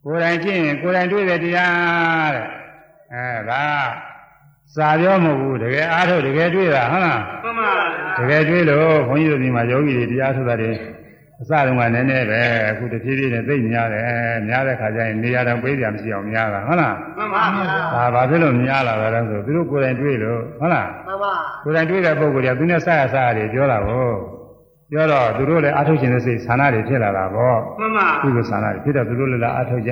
[0.03, 2.45] ကိုယ်တိုင်ကျင့်ရင်ကိုယ်တိုင်တွေ့တဲ့တရားတဲ့
[3.13, 3.63] အဲဒါ
[4.75, 7.71] စာပြောမဟုတ်ဘူးတကယ်အားထုတ်တကယ်တွေ့တာဟုတ်လားမှန်ပါ
[8.19, 10.71] တကယ်တွေ့လို့ဘုန်းကြီးတို့ဒီမှာယောဂီတွေတရားထုတ်တာတွေ
[11.42, 14.04] အစတုန်းကနည်းနည်းပဲအခုတဖြည်းဖြည်းနဲ့သိများတယ်
[14.48, 21.34] များတဲ့ခါကျရင်နေရာတော့ပေးကြမရှိအောင်များတာဟုတ်လားမှန်ပါဗျာဒါဘာဖြစ်လို့များလာတာလဲဆိုသူတို့ကိုယ်တိုင်တွေ့လို့ဟုတ်လားမှန်ပါ
[21.64, 24.08] ကိုယ်တိုင်တွေ့တဲ့ပုံကိုယ်ကသူနဲ့ဆက်ရဆက်ရတယ်ပြောတာကို
[24.92, 29.92] ပြောတော့သူတို့လည်းအထုတ်ခြင်းတဲ့စိတ်ဆန္ဒတွေဖြစ်လာတာပေါ့မှန်ပါသူကဆန္ဒတွေဖြစ်တော့သူတို့လည်းအထုတ်ကြ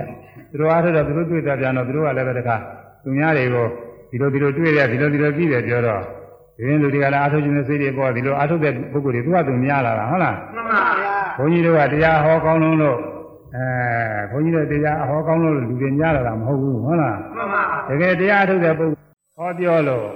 [0.52, 2.56] သူတို့အထုတ်တော့သူတို့တွေ့တာပြန်တော့သူတို့ကလည်းပဲတခါ
[3.04, 3.66] သူများတွေကို
[4.12, 6.02] ဒီလိုဒီလိုတွေ့ရဒီလိုဒီလိုကြည့်တယ်ပြောတော့
[6.58, 12.98] ဒီရင်လူတွေကလည်းအထုတ်ခြင်းတဲ့စိတ်တွေပေါ့ဒီလိုအထုတ်တဲ့ပုဂ္ဂိုလ်တွေသူကသူများလာတာဟုတ်လားမှန်ပါဗျာ ဘုန်းကြီးတို့ကတရားဟောကောင်းလုံးလို့
[13.56, 13.66] အဲ
[14.32, 19.04] ဘုန်းကြီးတို့တရားဟောကောင်းလို့လူတွေများလာတာမဟုတ်ဘူးဟုတ်လားမှန်ပါတကယ်တရားထုတ်တဲ့ပုဂ္ဂိုလ်
[19.38, 20.08] ဟောပြောလို့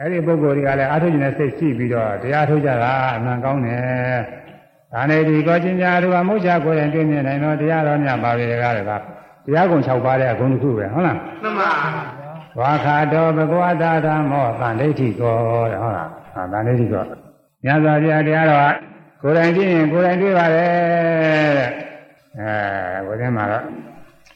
[0.00, 4.18] အဲ့ဒီပုဂ္ဂိုလ်တွေကလည်းအထုတ်ခြင်းနဲ့စိတ်ရှိပြီးတော့တရားထုတ်ကြတာအမှန်ကောင်းတယ်။
[4.92, 9.00] ဒါနဲ့ဒီကောချင်းညာတို့ကမုတ်ချကိုယ်တိုင်တွေ့မြင်နိုင်တော့တရားတော်များပါပဲတကားတကား
[9.46, 11.70] တရားကုံ၆ပါးတဲ့အကုန်တစ်ခုပဲဟုတ်လားမှန်ပါ။
[12.60, 15.36] ဝါခါတော်ဘဂဝတာဓမ္မောသံဒိဋ္ဌိကော
[15.70, 17.04] တဲ့ဟုတ်လား။ဟာသံဒိဋ္ဌိကော
[17.64, 18.72] ညဇာပြတရားတော်
[19.22, 20.70] ကကိုယ်တိုင်ကြည့်ရင်ကိုယ်တိုင်တွေ့ပါတယ်
[21.58, 21.70] တဲ့။
[22.38, 23.64] အဲဘုရားမှာတော့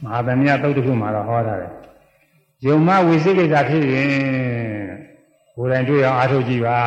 [0.03, 1.73] မဟာသမယသုတ်တစ်ခုမှာတော့ဟောထားတယ်။
[2.67, 4.11] ယုံမဝိသိကိစ္စဖြစ်ရင်
[5.57, 6.79] ကိုယ်တိုင်တွေ့အောင်အားထုတ်ကြည့်ပါ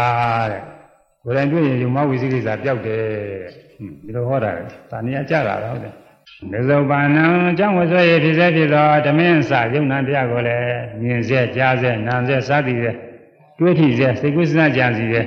[0.51, 0.61] တဲ့။
[1.23, 5.93] ကိုယ်တိုင်တွေ့ရင်ယုံမဝိသိကိစ္စပျောက်တယ်တဲ့။ဟွန်းဒီလိုဟောတာလေ။ဒါနေရာကြတာတော့ဟုတ်တယ်။
[6.51, 12.91] မေဇောပါဏံအကြောင်းဝဆွေဖြစ်စေဖြစ်သောဓမင်းစယုံနာတရားကိုလည်းမြင်စေကြားစေနာစေစသည်စေ
[13.57, 15.21] တွေးထိစေစိတ်ကူးစဉ်းစားကြံစီစေ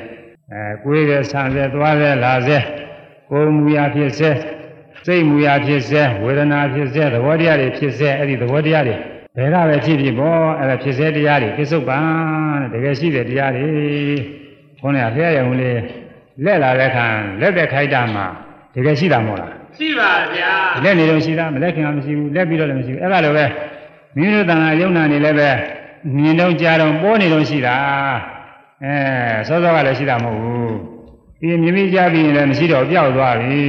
[0.52, 2.58] အဲကိုယ်ရဲ့ဆံစေသွားစေလာစေ
[3.30, 4.30] ကိုယ်မူရာဖြစ်စေ
[5.06, 8.96] စိတ်မူရာဖြစ်စေဝေဒနာဖြစ်စေသဘောတရားတွေဖြစ်စေအဲ့ဒီသဘောတရားတွေ
[9.36, 11.98] ဘယ်ကပဲဖြစ်ဖြစ်ပေါ့အဲ့ဒါဖြစ်စေတရားတွေပြစ္ဆုတ်ပံ
[12.72, 13.66] တဲ့တကယ်ရှိတဲ့တရားတွေ
[14.80, 15.80] ခေါင်းကဖျက်ရုံလေး
[16.44, 17.06] လက်လာတဲ့ခံ
[17.40, 18.26] လက်သက်ခိုက်တာမှာ
[18.74, 20.52] တကယ်ရှိတာမဟုတ်လားရှိပါဗျာ
[20.84, 23.44] လက်နေတော့ရှိတာမလက်ခင်ကမရှိဘူးလက်ပြီးတော့လည်းမရှိဘူးအဲ့ဒါလိုပဲ
[24.16, 25.50] မိမိတို့တန်ခါယုံနာနေလည်းပဲ
[26.16, 27.76] မြင်တော့ကြားတော့ပေါ်နေတော့ရှိတာ
[28.84, 28.94] အဲ
[29.48, 30.76] စောစောကလည်းရှိတာမဟုတ်ဘူး
[31.40, 33.62] ဒီမြင်မိကြပြီးရင်လည်းမရှိတော့ပျောက်သွားပြီ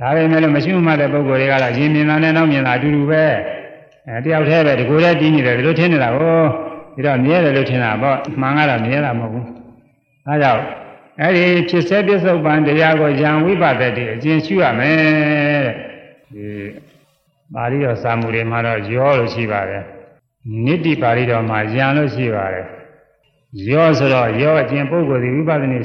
[0.00, 3.24] ဒါပေမဲ့လို့မရှိမှတဲ့ပုံကိုယ်တွေကတော့ရင်မြင်တာနဲ့နောက်မြင်တာအတူတူပဲ
[4.08, 6.40] အဲတယောက်တည်းပဲဒီကိုယ်တည်းတင်းနေတယ်ဒီလိုထင်နေတာကို
[6.94, 9.46] ဒီတော့မြဲတယ်လို့ထင်တာပေါ့မှန်ကတော့မြဲတာမဟုတ်ဘူး
[10.26, 10.62] အဲကြောင့်
[11.20, 14.96] အဲ့ဒီဖြစ်စေပစ္စုပန်တရားကိုယံဝိပဿနာတိအကျဉ်းရှုရမယ်
[15.64, 15.72] တဲ့
[16.32, 16.46] ဒီ
[17.54, 19.84] ပါဠိတော်စာမှုတွေမှာတော့ရောလို့ရှိပါတယ်
[20.64, 22.66] နိတ္တိပါဠိတော်မှာယံလို့ရှိပါတယ်
[23.70, 25.78] ရောဆိုတော့ရောအကျဉ်းပုဂ္ဂိုလ်ဒီဝိပဿနာ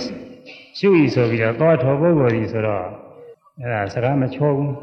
[0.78, 2.84] ရှုဤဆိုပြီးတော့သောထောပုဂ္ဂိုလ်ဒီဆိုတော့
[3.60, 4.74] အဲ့ဒါစကားမချောဘူး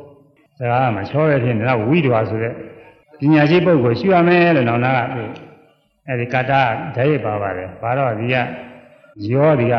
[0.58, 2.54] စကားမချောရဖြစ်နေတော့ဝိတော်ဆိုတဲ့
[3.18, 4.98] ပညာရှိပုဂ္ဂိုလ်ရှုရမယ်လို့နောင်နာက
[6.06, 6.60] အဲ့ဒီကတ္တဓာ
[7.02, 8.36] တ်ရပါပါတယ်ဘာတော့ဒီက
[9.32, 9.74] ရောဒီက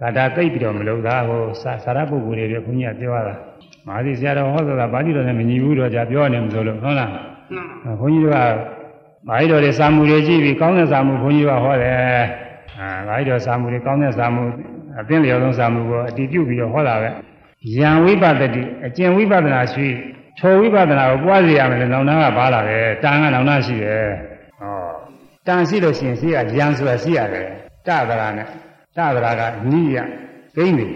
[0.00, 3.34] ကာတာသိပ်ပြီးတော့မလုပ်တာဟိုစာစာရပုဂ္ဂိုလ်တွေပဲခွန်ကြီးကပြောရတာ
[3.86, 7.26] မာသီဆရာတော်ဟောဆိုတာပါဠိတော်နဲ့မညီဘူးတော့じゃပြောနေမှာဆိုလို့ဟုတ်လားမှန်
[7.84, 8.81] ပါခွန်ကြီးတို့က
[9.28, 11.94] မာရီတော်တွေစာမှုတွေကြည့်ပြီးကောင်းတဲ့စာမှုဘုန်းကြီးကဟောတယ်
[12.78, 14.42] အာမာရီတော်စာမှုတွေကောင်းတဲ့စာမှု
[15.00, 17.08] အသိလျော်ဆုံးစာမှုကိုအတည်ပြုပြီးတော့ဟောတာပဲ
[17.76, 19.88] ယံဝိပဿတိအကျင့်ဝိပဿနာရှိ
[20.38, 24.06] ထိုဝိပဿနာကိုပွားစီရမယ်လေနောင်နာကပါလာတယ်တန်ကနောင်နာရှိတယ်
[24.60, 24.90] ဟော
[25.46, 27.46] တန်ရှိလို့ရှိရင်ရှိရယံဆိုတာရှိရတယ်
[27.86, 28.46] တသရာနဲ့
[28.96, 29.96] တသရာကနိယ
[30.56, 30.86] ဂိမ့်နေ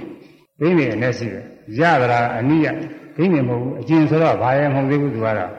[0.60, 1.44] ဂိမ့်နေနဲ့ရှိတယ်
[1.78, 2.66] ရသရာအနိယ
[3.16, 5.50] ဂိမ့်နေမဟုတ်ဘူးအကျင့်ဆိုတော့ဘာရဲ့မဟုတ်သေးဘူးသူကတော့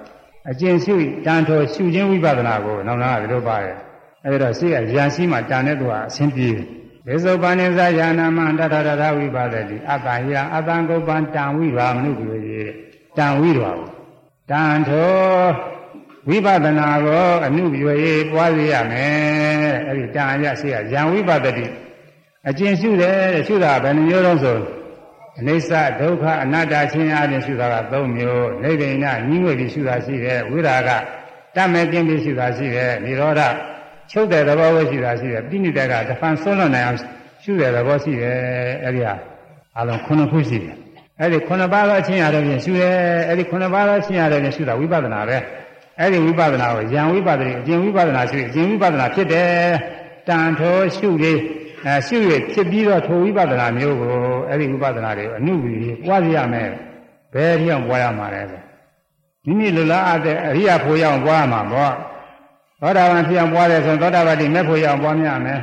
[0.49, 0.95] အကျင့်ရှု
[1.25, 3.77] တန်ထောရှုခြင်းဝိပဿနာကိုနောင်နာကဒီလိုပါတယ်
[4.25, 6.65] အဲဒီတော့ရှိရယံရှိမှတန်တဲ့သူကအဆင်းပြေတယ်
[7.07, 12.63] ဒေသုပနိသယာနာမတထထထဝိပါဒတိအတ္တယအတ္တကုပ္ပံတံဝိပါမနုပြုရေ
[13.17, 13.81] တံဝိတော်
[14.51, 15.11] တံထော
[16.27, 21.65] ဝိပဿနာကိုအနုပြုရေပွားရရမယ်အဲ့ဒီတံရရှိရယံဝိပဒတိ
[22.49, 24.57] အကျင့်ရှုတယ်တဲ့ရှုတာဘယ်နှမျိုးလုံးဆို
[25.39, 30.89] အနိစ္စဒုက္ခအနတ္တချင်းအပြင်ရှုတာက၃မျိုးနိဗ္ဗာန်ညှိငွေပြီးရှုတာရှိတယ်ဝိရာက
[31.55, 33.41] တတ်မဲ့ကျင့်ပြီးရှုတာရှိတယ်និရောဓ
[34.11, 36.99] ချုပ်တဲ့သဘောပဲရှိတာရှိတယ်ပြိဋိတကတဖန်ဆုံးလွတ်နိုင်အောင်
[37.43, 38.37] ရှုတဲ့သဘောရှိတယ်
[38.83, 39.13] အဲ့ဒီဟာ
[39.77, 40.75] အလုံးခုနှစ်ခုရှိတယ်
[41.19, 42.95] အဲ့ဒီခုနှစ်ပါးသောအချင်းရတော့ပြင်ရှုတယ်
[43.27, 45.37] အဲ့ဒီခုနှစ်ပါးသောအချင်းရတော့ပြင်ရှုတာဝိပဿနာပဲ
[45.99, 49.51] အဲ့ဒီဝိပဿနာကိုယံဝိပဿနာအကျင့်ဝိပဿနာရှုအကျင့်ဝိပဿနာဖြစ်တယ်
[50.27, 51.39] တန်ထောရှုလေး
[51.85, 54.11] အဲရှုရဖြစ်ပြီးတော့ထိုဝိပဿနာမျိုးကို
[54.49, 56.69] အဲ့ဒီဝိပဿနာတွေကိုအနုပြီးပွားရရမယ်
[57.33, 58.61] ဘယ်ထီအောင်ပွားရမှာလဲဆို
[59.45, 61.93] မိမိလူလားအပ်တဲ့အရိယာဖို့ရအောင်ပွားရမှာပေါ့
[62.81, 65.59] သောတာပန်ဖြစ်အောင်ပွားတယ်ဆိုရင်သောတာပတိမဲ့ဖို့ရအောင်ပွားများမယ်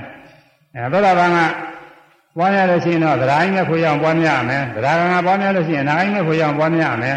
[0.75, 1.39] အဲသောတာပန်က
[2.37, 7.17] ပွားများလို့ရှိရင်တော့သရာယိမဲ့ဖို့ရအောင်ပွားများမယ်သရာဂံကပွားများလို့ရှိရင်နာဂိမဲ့ဖို့ရအောင်ပွားများမယ်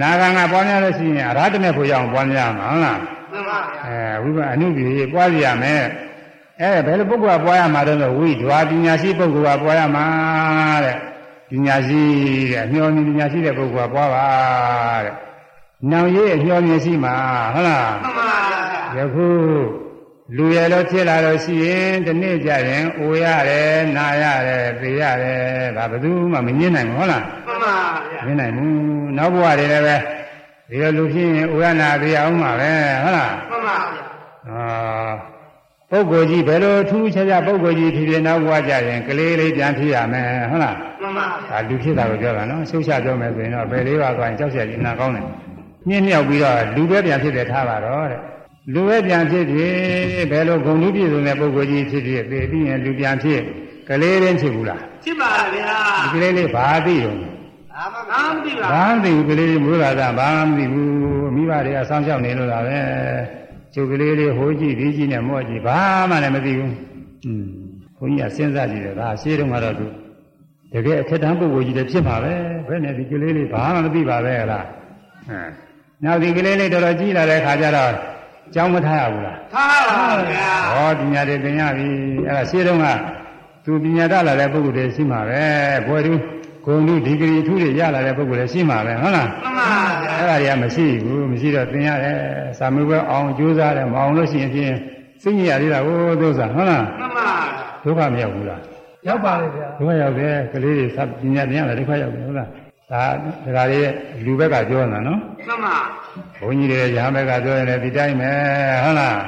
[0.00, 5.82] နာဂံကပွားများလို့ရှိရင်အရဟတမဲ့ဖို့ရအောင်ပွားများမှာဟုတ်လားမှန်ပါဗျာအဲဝိပအနုပြေပွားရမယ်
[6.60, 10.06] အဲဘယ်လိုပုဂ္ဂိုလ်ကပွားရမှာတော့ဝိဓဝါပညာရှိပုဂ္ဂိုလ်ကပွားရမှာ
[10.84, 10.96] တဲ့
[11.50, 12.02] ပညာရှိ
[12.50, 14.26] တဲ့အမျောမြင်ပညာရှိတဲ့ပုဂ္ဂိုလ်ကပွားပါ
[15.04, 15.14] တဲ့
[15.90, 17.14] နောင်ရေးအမျောမြင်ရှိမှာ
[17.54, 18.30] ဟုတ်လားမှန်ပါ
[18.94, 19.26] ဗျာယခု
[20.36, 27.74] လူရလို့ဖြစ်လာလို့ရှိရင်ဒီနေ့ကျရင်အိုရတယ်နာရတယ်သိရတယ်ဒါဘယ်သူမှမငင်းနိုင်ဘူးဟုတ်လားမှန်ပါ
[28.12, 28.72] ဗျာငင်းနိုင်ဘူး
[29.16, 29.96] နောက်ဘဝတွေလည်းပဲ
[30.68, 34.04] ဒီလိုလူဖြစ်ရင်အိုရနာသိအောင်မှာပဲဟုတ်လားမှန်ပါဗျာ
[34.48, 35.35] အာ
[35.90, 45.24] ပုဂ္ဂိုလ်ကြီးဘယ်လိုထူးခြားခြားပုဂ္ဂိုလ်ကြီးဖြစ်ဖြစ်နောက်ဘဝကြရင်ကလေးလေးပြန်ဖြစ်ရမယ်ဟုတ်လားမှန်ပါဒါလူဖြစ်တာကိုပြောတာနော်ရှုပ်ချပြောမယ်ဆိုရင်တော့ဘယ်လေးပါသွားရင်ကြောက်ရည်နာကောင်းတယ်
[45.88, 48.20] ညှင်းမြောက်ပြီးတော့လူပဲပြန်ဖြစ်တယ်ထားပါတော့တဲ့
[48.74, 49.74] လူပဲပြန်ဖြစ်ဖြစ်
[50.30, 53.40] ဘယ်လိုဂုဏ်လူပြည့်စုံတဲ့ပုဂ္ဂိုလ်ကြီးဖြစ်ဖြစ်သိပြီးရင်လူပြန်ဖြစ်
[53.88, 57.16] ကလေးလေးဖြစ်ဘူးလားဖြစ်ပါဗျာဒီကလေးလေးဘာသိတော့
[57.72, 57.98] ဘာမှ
[58.32, 62.78] မသိပါဘာမှမသိဘူးကလေးလေးမွေးလာတာဘာမှမသိဘူးမိဘတွေကစောင့်ရှောက်နေလို့လားပဲ
[63.74, 65.78] ကျုပ်ကလေးလေးဟိုးကြည့်ဒီကြည့်နဲ့မော့ကြည့်ဘာ
[66.10, 66.74] မှလည်းမသိဘူး
[67.26, 67.46] อืม
[67.98, 69.86] ဘုန်းကြီးကစဉ်းစားကြည့်တယ်ဒါရှင်းတော့ကတော့သူ
[70.72, 72.32] တကယ်အထက်တန်းပုဂ္ဂိုလ်ကြီးလည်းဖြစ်ပါပဲ
[72.68, 74.64] ဘယ်နဲ့ဒီကလေးလေးဘာမှမသိပါပဲဟလား
[75.28, 75.50] ဟမ်
[76.04, 77.92] နောက်ဒီကလေးလေးတော်တော်ကြီးလာတဲ့ခါကျတော့
[78.54, 81.88] ကြောင်းမထားရဘူးလားထားပါဗျာဟောပညာတွေသင်ရပြီ
[82.26, 82.86] အဲ့ဒါရှင်းတော့က
[83.64, 85.44] သူပညာတတ်လာတဲ့ပုဂ္ဂိုလ်တွေရှိမှာပဲ
[85.86, 86.12] ဘွယ်သူ
[86.66, 89.66] ဂုံလူဒီဂရီအထူးတွေရလာတဲ့ပုဂ္ဂိုလ်လည်းရှိမှာပဲဟုတ်လားမှန်ပါ
[90.02, 92.18] ဗျာအဲ့ဒါတွေကမရှိဘူးမရှိတော့သင်ရတယ်
[92.58, 94.74] စာမေးပွဲအောင်ကြိုးစားတယ်မအောင်လို့ရှိရင်ဖြင့်
[95.22, 97.28] စိတ်ညစ်ရသေးတာကိုသို့စားဟုတ်လားမှန်ပါ
[97.84, 98.60] ဒုက္ခမရောက်ဘူးလား
[99.08, 102.48] ရောက်ပါလေဗျာဒုက္ခရောက်တယ်ကလေးတွေသပညာသင်ရတယ်ဒုက္ခရောက်တယ်ဟုတ်လား
[102.92, 103.02] ဒါ
[103.56, 103.90] ဒါလေး
[104.24, 105.76] လူဘက်ကပြောနေတာနော်မှန်ပါ
[106.40, 108.30] ဘုန်းကြီးတွေရဟန်းဘက်ကပြောရင်လည်းဒီတိုင်းပဲ
[108.84, 109.18] ဟုတ်လား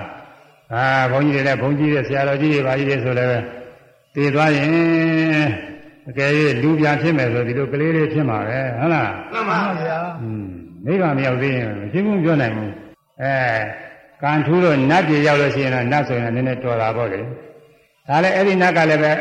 [0.75, 3.31] အာဘုန်းကြီးတွေလည်းဘုန်းကြီးတွေဆရာတော်ကြီးတွေပါကြီးတွေဆိုလည်း
[4.15, 4.69] တည်သွားရင်
[6.09, 6.31] အကယ်၍
[6.63, 10.45] လူပြန်ဖြစ်မယ်ဆိုဒီလိုကလေးလေးဖြစ်မှာပဲဟုတ်လားမှန်ပါဗျာอืม
[10.87, 12.73] နိဗ္ဗာန်မရောက်သေးရင်မရှင်းဘူးပြောနိုင်ဘူး
[13.23, 13.35] အဲ
[14.23, 17.21] ကံထူးလို့နတ်ပြည်ရောက်လို့ရှိရင်တော့နတ်ဆိုရင်လည်းနည်းနည်းတော်တာပေါ့လေ
[18.09, 19.13] ဒါလည်းအဲ့ဒီနတ်ကလည်းပဲ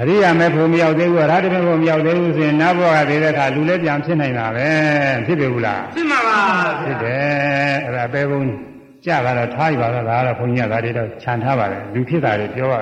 [0.00, 4.68] အရိယာမေဖို့မရောက်သေးဘူးအရဟတမေဖို့မရောက်သေးဘူးဆိုရင်နတ်ဘဝကသေးတဲ့အခါလူလည်းပြန်ဖြစ်နိုင်တာပဲ
[5.26, 6.40] ဖြစ်ပြီဘူးလားဖြစ်မှာပါ
[6.82, 8.40] ဖြစ်တယ်အဲ့ဒါပဲဘုံ
[9.04, 12.74] ကြတာတော့ထားရပါတော့ဒါကတော့ဘုန်းကြီးကဒါတွေတော့ခြံထားပါတယ်လူဖြစ်တာတွေပြောရ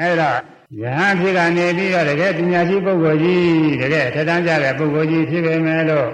[0.00, 0.30] အဲ့ဒါ
[0.82, 6.08] ယဟန်ဖြစ်ကနေပြီးတော့တကယ်ပညာရှိပုဂ္ဂိုလ်ကြီးတကယ်ထက်တန်းကြတဲ့ပုဂ္ဂိုလ်ကြီးဖြစ်ပေမဲ့လို့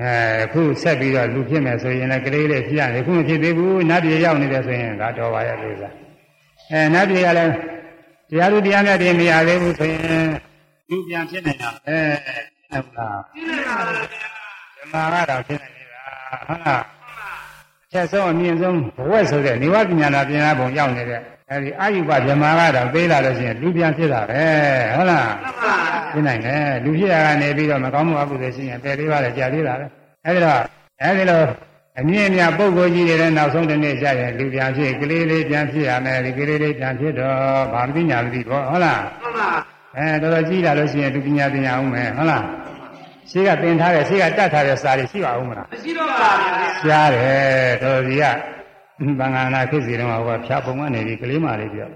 [0.00, 5.90] အဲခုဆက်ပြီးတော့လူဖြစ်မယ်ဆိုရင်လည်းကလေးလေးဖြစ်ရတယ်ခုမဖြစ်သေးဘူးနတ်ပြည်ရောက်နေတယ်ဆိုရင်ဒါတော်ပါရဲ့လို့ဆိုတာ
[6.70, 7.52] အဲနတ်ပြည်ကလည်း
[8.30, 10.26] တရားသူတရားမြတ်တွေမရသေးဘူးဆိုရင်
[10.90, 11.98] လူပြန်ဖြစ်နေတာအဲ
[12.70, 13.74] ဟုတ်လားဖြစ်နေတာ
[14.92, 16.02] ပါဗျာဓမ္မကတော့ဖြစ်နေနေတာ
[16.48, 16.82] ဟုတ်လား
[17.84, 21.20] အချက်ဆုံးအမြင့်ဆုံးဘဝဆိုတဲ့နေဝပညာနာပညာဘုံရောက်နေတဲ့
[21.52, 24.44] အဲဒီအာယုပဗြဟ္မာကတော့သေးလာလို့ရှိရင်လူပြန်ဖြစ်တာပဲ
[24.94, 25.30] ဟုတ်လား
[26.12, 29.86] ဖြစ်နိုင်တယ်လူဖြစ်ရကနေပြီးတော့မကောင်းမှုအကုသိုလ်ရှိရင်ပယ်လေးပါးလည်းကြာသေးတာပဲ
[30.26, 30.60] အဲဒီတော့
[31.02, 31.42] အဲဒီလို
[31.98, 39.48] အမြင့်အမြတ်ပုဂ္ဂိုလ်ကြီးတွေလည်းနောက်ဆုံးတစ်နေ့ကျရင်လူပြန်ဖြစ်ကလေးလေးပြန်ဖြစ်ရမယ်ဒီကလေးလေးပြန်ဖြစ်တော့ဘာမသိညာမသိဘောဟုတ်လားမှန်ပါ
[39.96, 42.44] အဲတော်တော်ကြီးလာလို့ရှိရင်သူပညာပညာအောင်မယ်ဟုတ်လား
[43.30, 48.24] ရှိကသင်ထားတဲ့ရှိကတတ်ထားတဲ့စာတွေရှိပါဦးမလားမရှိတော့ပါဘူးရှားတယ်တော်တော်ကြီးက
[49.18, 51.88] ဘင်္ဂနာခေတ်စီတုန်းကဟိုကဖြာပုံကနေပြီးကလေးမလေးပြော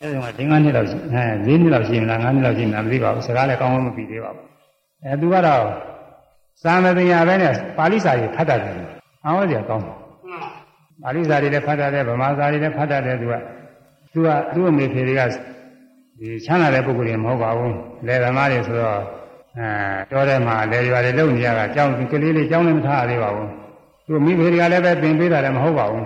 [0.00, 4.44] အဲဒီမှာဒင်္ဂနှစ်လောက်ရှိအဲ၄နှစ်လောက်ရှိမလား၅နှစ်လောက်ရှိမလားမသိပါဘူးစကားလည်းကောင်းကောင်းမပြီးသေးပါဘူး
[5.04, 5.62] အဲသူကတော့
[6.64, 8.74] သာမသင်္ယာပဲနဲ့ပါဠိစာကြီးဖတ်တတ်တယ်
[9.24, 9.96] အောင်းစရာကောင်းတယ်
[11.02, 13.34] ပါဠိစာတွေလည်းဖတ်တတ်တယ်ဗမာစာတွေလည်းဖတ်တတ်တယ်သူက
[14.12, 15.22] သူကသူ့အမေဖေတွေက
[16.18, 17.76] ဒီချမ်းသာတဲ့ပုဂ္ဂိုလ်တွေမဟုတ်ပါဘူး
[18.06, 19.00] လယ်သမားတွေဆိုတော့
[19.58, 19.68] အဲ
[20.10, 23.50] တော်ထဲမှာလယ်ရွာတွေလုံနေရတာကြောင်းကလေးလေးကြောင်းလည်းမထားရသေးပါဘူး
[24.06, 26.04] သူမိဖေတွေကလည်းပဲပင်ပေးတာလည်းမဟုတ်ပါဘူး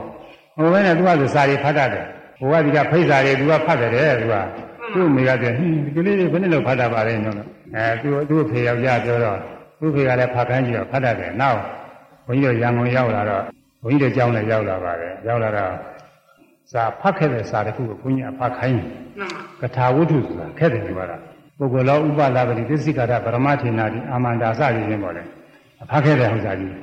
[0.60, 2.04] ဟိုဘက်နဲ့သူကဆိုစာတွေဖတ်တတ်တယ်
[2.38, 3.90] ဟိုကဒီကဖိတ်စာတွေသူကဖတ်တယ်
[4.20, 4.34] သူက
[4.94, 7.36] သူ့မိကပြောဟင်းဒီကလေးတွေဘယ်နဲ့လောက်ဖတ်တတ်ပါလဲနော်
[7.76, 9.38] အဲသူသူ့ဖေယောက်ျားပြောတော့
[9.80, 11.58] သူ့ဖေကလည်းဖတ်ခိုင်းကြည့်တော့ဖတ်တတ်တယ်နောက်
[12.26, 13.44] ဘုန်းကြီးတို့ရန်ကုန်ရောက်လာတော့
[13.82, 15.72] ဘုန်းကြီးတို့ကျောင်းလည်းရောက်လာပါတယ်ရောက်လာတော့
[16.72, 18.80] စာဖတ်ခဲ့တဲ့စာတစ်ခုကိုဘုန်းကြီးအဖတ်ခိုင်း
[19.60, 21.20] ကထာဝတ္ထုဆိုတာခက်တယ်ဒီပါလား
[21.58, 25.22] ပုဂ္ဂိုလ်လောဥပလာပတိသစ္စိကရပရမထေနာတိအာမန္တာစရည်ချင်းပေါ့လေ
[25.82, 26.74] အဖတ်ခဲ့တဲ့ဟောစာကြီး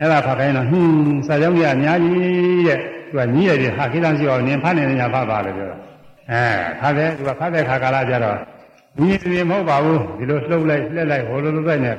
[0.00, 0.92] အဲ့ဒါဖတ်ခိုင်းတော့ဟင်း
[1.26, 2.80] စာကြောင်းကြီးအများကြီးတဲ့
[3.10, 5.76] သူကညီးရည်ဟာကိလန်းစီအောင်နင်ဖတ်နေနေညာဖတ်ပါလေပြောတာ
[6.30, 6.42] အဲ
[6.80, 8.38] ဖတ်တယ်သူကဖတ်တဲ့ခါကာလကျတော့
[9.00, 11.96] ညီးစီမဟုတ်ပါဘူးဒီလိုလှုပ်လိုက်လှက်လိုက်ဟိုလိုလိုပဲနဲ့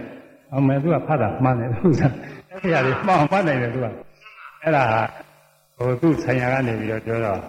[0.52, 3.86] အောင်မယ်သူကဖတ်တာမှန်တယ်သူကအဲ့ဒါလေးမှောင်ဖတ်နိုင်တယ်သူက
[4.64, 4.84] အဲ့ဒါ
[5.78, 7.40] ဟိုသူ့ဆိုင်ရာကနေပြီးတော့ပြောတော့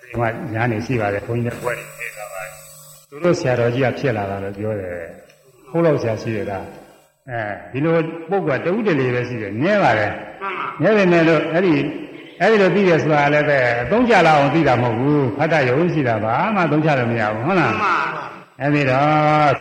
[0.00, 2.42] ဒီမှာညာနေရှိပါတယ်ဘုန်းကြီးတွေပွဲနေနေတာပါ
[3.08, 4.94] သူတို့ဆရာတော်ကြီးကဖြစ်လာတာလို့ပြောတယ်
[5.68, 6.52] ခိုးလို့ဆရာရှိတယ်က
[7.30, 7.40] အဲ
[7.72, 7.92] ဒီလို
[8.30, 10.12] ပုဂ္ဂိုလ်တဝုတလေးပဲရှိတယ်နည်းပါတယ်
[10.82, 11.74] နည်းပေမဲ့လို့အဲ့ဒီ
[12.40, 17.72] အဲ့ဒီလိုသိတယ်ဆိုတာလည်းပဲအသုံးချလာအောင်သိတာမဟုတ်ဘူးဖတ်တရုံရှိတာပါမှသုံးချလို့မရဘူးဟုတ်လား
[18.60, 19.52] အဲ့ဒီတော့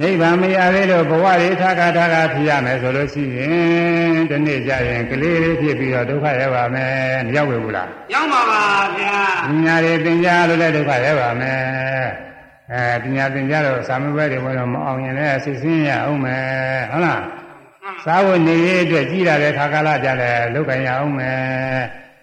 [0.00, 6.92] နိဗ္ဗာန်မရသေးလို့ဘဝတွေထာကထာကဖြစ်ရမယ်ဆိုလို့ရှိရင်ဒီနေ့ကျရင်ကလေးလေးဖြစ်ပြီးတော့ဒုက္ခရောက်ပါမယ်
[7.26, 8.62] မရောက်ဘူးလားရောက်ပါပါ
[8.98, 11.60] ဗျာပညာတွေသင်ကြားလို့လည်းဒုက္ခရောက်ပါမယ်
[12.72, 16.42] အဲပညာသင်ကြားလို့စာမေးပွဲတွေဘယ်တော့မအောင်ရင်လည်းစိတ်ဆင်းရအောင်မယ်
[16.90, 17.20] ဟုတ်လား
[18.06, 21.82] သာဝနေရေးအတွက်ကြည်ရတဲ့ခါကာလကြလည်းလုတ်ကြရအောင်မယ်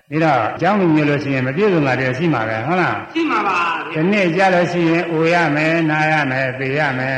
[0.09, 3.57] ပြီးတော့အကြောင်းမျိုးလို့ရှိရင်မပြည့်စုံတာတွေရှိမှာပဲဟုတ်လားရှိမှာပါ
[3.93, 7.17] ဒီနေ့ကြလို့ရှိရင်အိုရမယ်နာရမယ်သိရမယ်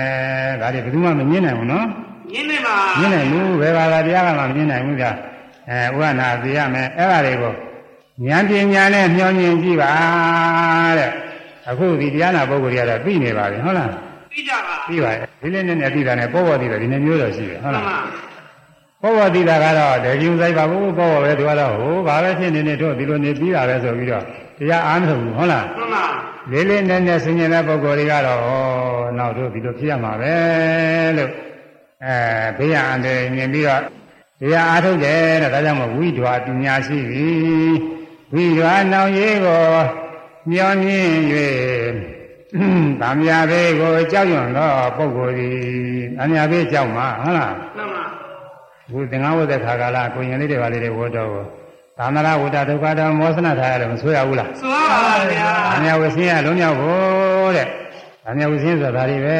[0.62, 1.88] ဒါတွေဘယ်သူမှမမြင်နိုင်ဘူးနော်
[2.32, 5.04] မြင်နိုင်ပါမြင်နိုင်ဘူးဘယ်ဘာသာတရားကမှမြင်နိုင်ဘူးက
[5.70, 7.54] အဲဥရနာသိရမယ်အဲ့ဒါတွေကို
[8.28, 9.91] ဉာဏ်ပညာနဲ့မျှော်မြင်ကြည့်ပါ
[10.99, 11.12] တဲ့
[11.70, 13.89] အခုဒီတရားနာပုဂ္ဂိုလ်တွေကတော့သိနေပါပြီဟုတ်လား
[14.32, 17.86] သိကြပါသိပါရဲ့ဒီလေးနဲ့နဲ့သိတာနဲ့ပေါ်ပေါ်သိတယ်ဒီနေ့မျိုးတော့ရှိတယ်ဟုတ်လား
[19.04, 24.24] ပေါ်ပေါ်သိတာကတော့တကယ်ဆိုင်ပါဘူးပေါ်ပေါ်ပဲသူကတော့ဟိုဘာပဲဖြစ်နေနေတို့ဒီလိုနေပြီးတာပဲဆိုပြီးတော့
[24.58, 26.06] တရားအားမထုတ်ဘူးဟုတ်လားမှန်ပါ
[26.51, 28.49] လေးလေးနဲ့နဲ့ဆင်ញင်တဲ့ပုဂ္ဂိုလ်တွေကတော့ဩ
[29.18, 30.36] နောက်တို့ဒီလိုဖြစ်ရမှာပဲ
[31.18, 31.32] လို့
[32.06, 32.18] အဲ
[32.58, 33.82] ဘေးရန်တယ်မြင်ပြီးတော့
[34.41, 37.28] တရားအားထုတ်တယ်တဲ့ဒါကြောင့်မို့ဝိဓွာပညာရှိပြီ
[38.34, 39.64] ဝိဓွာနောင်ရေးကို
[40.49, 41.12] မျောမြင့်၍
[43.01, 45.58] ဗာမယာဘေးကိုကြောက်ရွံ့သောပုဂ္ဂိုလ်သည်
[46.18, 47.82] ဗာမယာဘေးကြောက်မှာဟုတ်လားမှန်
[48.91, 51.29] ပါဘုသင်္ဃဝတ္တခါကာလကိုရင်လေးတွေပါလေးတွေဝတ်တော့
[51.97, 57.67] သာမရဝတ္တဒုက္ခတောမောစနထားရတယ်မဆိုရဘူးလားဆိုရပါဗျာဗာမယာဝဆင်းရလုံးမြောက်ဖို့တဲ့
[58.25, 59.38] ဗာမယာဝဆင်းဆိုတာဒါတွေပဲ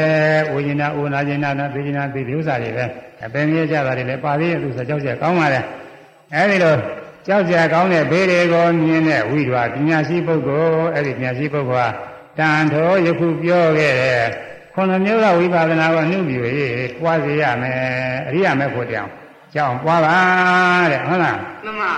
[0.54, 2.86] ဝိညာဏဥနာကျင်နာနာသိကျင်နာသိဒီဥစ္စာတွေပဲ
[3.24, 5.62] အပင်မြဲကြတာတွေလည်းပါသေးရဲ့သူဆိုကြောက်ကြကောင်းပါလေ
[6.34, 6.76] အဲဒီလို
[7.28, 11.88] ကြောက်ကြကောင်းတဲ့ဘေးတွေကိုမြင်တဲ့ဝိဓဝပညာရှိပုဂ္ဂိုလ်အဲ့ဒီပညာရှိပုဂ္ဂိုလ်ဟာ
[12.38, 14.24] တန်ထောယခုပြောခဲ့တဲ့
[14.74, 16.40] ခုနှစ်မျိုးသောဝိပါဒနာကိုနှုတ်ပြီး
[17.02, 17.78] ပွားစေရမယ်
[18.28, 19.10] အရိယာမေဖို့တောင်
[19.54, 20.18] ကြောင်းပွားပါ
[20.92, 21.94] တဲ့ဟုတ်လားမှန်ပါ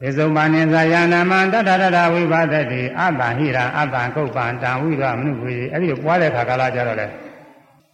[0.00, 7.10] သေဆုံးပါနေသာယာနာမတတတတဝိပါဒတိအတ္တဟိရအတ္တကုပ္ပံတံဝိရမနုဝေအဲ့ဒီပွားတဲ့ခါကာလကြတော့လေတ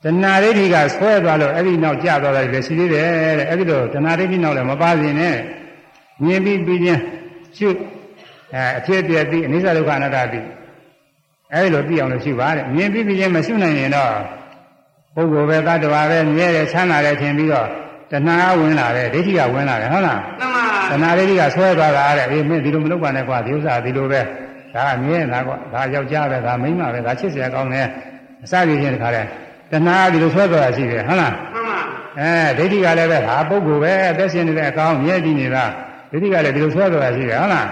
[0.04, 5.36] ဏှာဒိဋ္ဌိကဆွဲသွားလို့အဲ့ဒီနောက်ကျသွားတယ်လေရှိသေးတယ်တဲ့အဲ့ဒီတော့တဏှာဒိဋ္ဌိနောက်လည်းမပါစေနဲ့
[6.24, 7.00] မြင်ပြီးပြီးချင်း
[7.56, 7.68] ရှု
[8.54, 10.40] အဲအဖြစ်ပြည့်သိအနိစ္စဒုက္ခအနတ္တသိ
[11.52, 14.12] အဲဒီလိုသိအောင်လို့ရှုပါတဲ့မြင်ပြီးပြီးချင်းမရှုနိုင်ရင်တော့
[15.14, 17.68] ပုဂ္ဂိုလ်ပဲတ attva ပဲမြဲတယ်ချမ်းသာတယ်ထင်ပြီးတော့
[18.12, 24.20] တဏှာဝင်လာတယ်ဒိဋ္ဌိကဝင်လာတယ်ဟုတ်လားမှန်ပါတဏှာဒိဋ္ဌိကဆွဲသွားတာတဲ့အေးမင်းဒီလိုမလုပ်ပါနဲ့ကွာဒီဥစ္စာဒီလိုပဲ
[24.74, 27.86] ဒါအမြဲလားကွာဒါယောက်ျားပဲဒါမိန်းမပဲဒါချစ်စရာကောင်းတယ်
[28.44, 29.28] အစပြုချင်းတခါတည်း
[29.72, 31.80] တဏှာဒီလိုဆွဲသွားတာရှိတယ်ဟုတ်လားမှန်ပါ
[32.18, 35.64] အဲဒိဋ္ဌိကလည်းပဲဒါပုဂ္ဂိုလ်ပဲအသက်ရှင်နေတဲ့အကောင်မြဲတည်နေတာ
[36.10, 37.68] ဒိဋ္ဌိကလည်းဒီလိုဆွဲသွားတာရှိတယ်ဟုတ်လား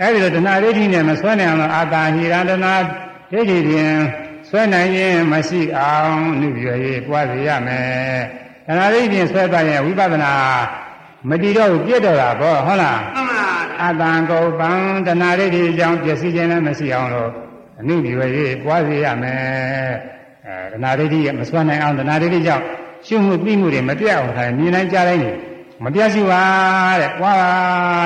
[0.00, 2.74] အဲဒီလိုတဏှာဒိဋ္ဌိနဲ့မဆွဲနိုင်အောင်အာတာဟိရတနာ
[3.32, 3.96] ဒိဋ္ဌိဖြင့်
[4.48, 8.20] ဆွဲနိုင်ရင်မရှိအောင်နှုတ်ရရေးပွားစေရမယ်
[8.66, 10.32] တဏှာဒိဋ္ဌိဖြင့်ဆွဲသွားရင်ဝိပဿနာ
[11.28, 13.42] မတည်တော့ဘူးပြည့်တော့တာပေါ့ဟုတ်လားမှန်ပါ
[13.82, 14.70] အတန်ကုပံ
[15.06, 17.30] တဏှာဒိဋ္ဌိအကြောင်းပျက်စီးခြင်းလည်းမရှိအောင်လို့
[17.80, 19.40] အနုပြည့်ရေးပွားစေရမယ်
[20.46, 22.64] အဲတဏှာဒိဋ္ဌိမဆွဲနိုင်အောင်တဏှာဒိဋ္ဌိကြောင့်
[23.06, 25.32] ရှုမှုသိမှုတွေမပြတ်အောင်ထားမြင်နိုင်ကြတိုင်းနေ
[25.84, 26.42] မပြတ်ရှိပါ
[27.00, 27.52] တဲ့와ပါ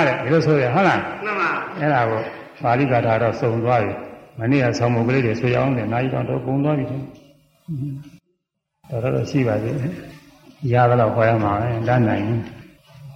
[0.06, 1.50] တဲ့ဒီလိုဆိုရဟုတ်လားမှန်ပါ
[1.80, 2.20] အဲ့ဒါကို
[2.62, 3.92] ပါဠိကာထာတော့စုံသွားပြီ
[4.38, 9.92] မနေ့ကဆောင်းမုတ်ကလေးတွေဆွေအောင်တယ်နိုင်တော့တော့ပုံသွားပြီတော်တော်ရှိပါသေးတယ်
[10.72, 12.24] ရသလောက်ဟောရမှာပဲတတ်နိုင်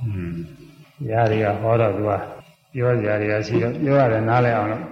[0.03, 0.35] อืม
[1.11, 2.11] ရတွေကဟောတော့သူက
[2.73, 4.85] ပြောကြရရှိတော့ပြောရတယ်နားလဲအောင်လို့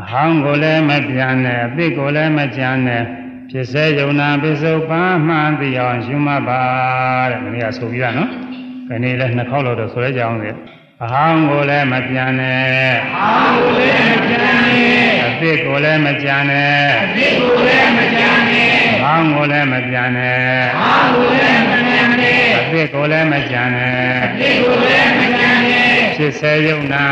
[0.00, 3.02] အဟောင်းကိုလည်းမပြန်နဲ့အသစ်ကိုလည်းမကြမ်းနဲ့
[3.50, 6.60] ဖြစ်စေယုံနာပစ္စုပန်မှန်သိအောင်ရှုမှတ်ပါ
[7.30, 8.30] တဲ့မင်းကဆိုပြီးတာနော်
[8.88, 10.50] ခဏလေးနှစ်ခေါက်လို့တော့ဆိုရကြအောင်လေ
[11.02, 17.98] အဟောင်းကိုလည်းမပြန်နဲ့အဟောင်းကိုလည်းမပြန်နဲ့အသစ်ကိုလည်းမကြမ်းနဲ့အသစ်ကိုလည်းမ
[19.02, 27.06] ကြမ်းနဲ့အဟောင်းကိုလည်းမပြန်နဲ့အဟောင်းကိုလည်းမပြန်နဲ့အသစ်ကိုလည်းမကြမ်းနဲ့အသစ်ကိုလည်းမကြမ်းနဲ့ဖြစ်စေယုံနာ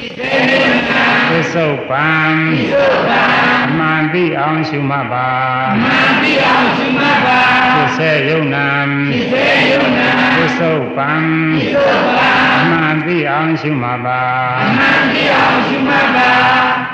[0.00, 2.08] ဖြစ်စေယုံနာသစ္ဆုတ်ပံ
[2.48, 3.22] သစ္ဆုတ်ပံ
[3.66, 5.28] အမှန်သိအောင်ရှုမှတ်ပါ
[5.74, 7.40] အမှန်သိအောင်ရှုမှတ်ပါ
[7.74, 8.68] ဖြစ်စေယုံနာ
[9.12, 11.10] ဖြစ်စေယုံနာသစ္ဆုတ်ပံ
[11.54, 14.20] သစ္ဆုတ်ပံအမှန်သိအောင်ရှုမှတ်ပါ
[14.62, 16.30] အမှန်သိအောင်ရှုမှတ်ပါ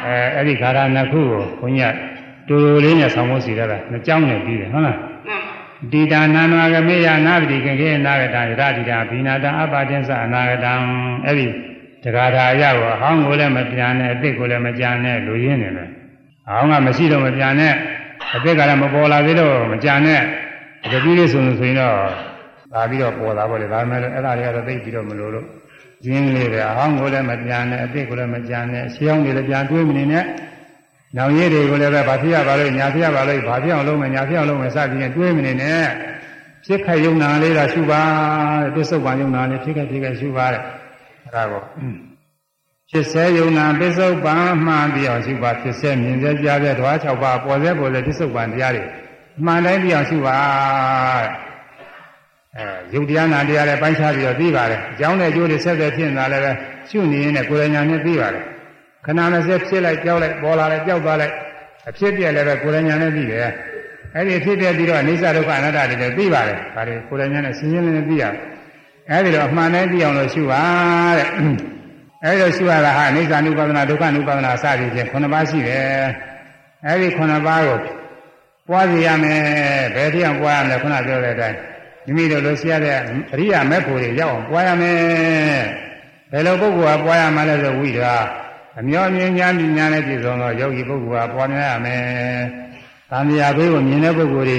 [0.07, 2.22] အဲအဲ့ဒီခါရနှစ်ခုကိုဘုန်းကြီးက
[2.53, 4.99] တူတူလေးနဲ့ဆောင်းဖို့စီရတာနှစ်ကြောင်းနဲ့ပြီးတယ်ဟုတ်လား
[5.93, 10.73] တိတာနာနာဂမေယနာတိကေကေနာဂတံရတတိတာဘိနာတအပတင်္စအနာဂတံ
[11.27, 11.47] အဲ့ဒီ
[12.03, 15.89] တဂါထာအရကိုအဟောင်းကိုလည်းမပြန်နဲ့အစ်စ်ကိုလည်းမကြံနဲ့လူရင်းနေတယ်
[16.49, 17.75] အဟောင်းကမရှိတော့မပြန်နဲ့
[18.33, 20.21] အစ်စ်ကလည်းမပေါ်လာသေးတော့မကြံနဲ့
[20.93, 21.95] တတိလေးဆိုလို့ဆိုရင်တော့
[22.73, 25.47] ဒါပြီးတော့ပေါ်လာပါလေဒါမှလည်းအဲ့ဒါတွေကတော့သိပြီးတော့မလို့လို့
[26.07, 30.25] ရင်းလေးပဲအဟောင်းကိုလည်းမပြန်နဲ့အစ်စ်ကိုလည်းမကြံနဲ့ရှေးအောင်တွေလည်းပြန်တွေးမနေနဲ့
[31.17, 35.85] နောင်ရည်တွေကိုလည်းပဲဘာဖြစ်ရပါလို့ညာဖြစ်ရပါလို့ဘာဖြစ်အောင်လုပ်မယ်ညာဖြစ်အောင်လုပ်မယ်စသည်ဖြင့်တွေးမနေနဲ့
[36.65, 38.03] ဖြစ်ခိုက်ယုံနာလေးကရှုပါ
[38.63, 40.63] တဲ့ပစ္စုပန်ယုံနာလေးဖြစ်ခိုက်ဖြစ်ခိုက်ရှုပါတဲ့
[41.25, 41.63] အဲ့ဒါကို
[42.91, 48.85] ဖြစ်စေယုံနာပစ္စုပန်မှန်ပြီးအောင်ရှုပါဖြစ်စေမြင်စေကြားစေဓဝါ6ပါးပေါ်စေပေါ်စေပစ္စုပန်တရားတွေ
[49.45, 50.37] မှန်တိုင်းပြီးအောင်ရှုပါ
[51.21, 51.31] တဲ့
[52.57, 56.53] အဲယုတ်တရားနာတရားလည်းပိုင်းခြားပြီးတော့သိပါတယ်အကြောင်းနဲ့အကျိုးတွေဆက်ဆက်ဖြစ်နေတာလည်းပဲ
[56.91, 58.45] ရှုနေရင်လည်းကိုယ်တိုင်ညာနဲ့သိပါတယ်
[59.07, 61.35] ခဏနဲ့ဆက်ဖြစ်လိုက်ကြောက်လိုက်ပေါ်လာလိုက်ကြောက်သွားလိုက်
[61.89, 63.51] အဖြစ်ပြက်လည်းပဲကိုယ်တိုင်ညာနဲ့သိတယ်
[64.15, 68.35] အဲ့ဒီအဖြစ်ပြက်ပြီးတော့အိဋ္ဌဒုက္ခအနတ္တတွေလည်းသိပါတယ်ဒါတွေကိုယ်တိုင်ညာနဲ့ရှင်းရှင်းလင်းလင်းသိရတယ်
[69.11, 70.63] အဲဒီတော့အမှန်တိုင်းသိအောင်လို့ရှုပါ
[71.19, 71.29] တဲ့
[72.25, 75.83] အဲဒီတော့ရှုရတာဟာအိဋ္ဌာနုပါဒနာဒုက္ခနုပါဒနာစသည်ဖြင့်9ပါးရှိတယ်
[76.87, 77.79] အဲဒီ9ပါးကို
[78.69, 79.41] ပွားစီရမယ်
[79.95, 81.59] ဘယ်တရားပွားရမလဲခုနပြောတဲ့အတိုင်း
[82.05, 82.97] မိမိတို့လိုရှိရတဲ့
[83.33, 84.99] အရိယာမေဖို့တွေရောက်အောင်ပွားရမယ်
[86.33, 88.15] ဘယ်လိုပုဂ္ဂိုလ်ကပွားရမှလဲဆိုဝိဓာ
[88.79, 92.03] အမျောမြင်ညာမြင်ညာနဲ့ပြည့်စုံသောယောဂီပုဂ္ဂိုလ်ကပွားများရမယ်။
[93.11, 94.59] သံဃာဘေးကိုမြင်တဲ့ပုဂ္ဂိုလ်တွေ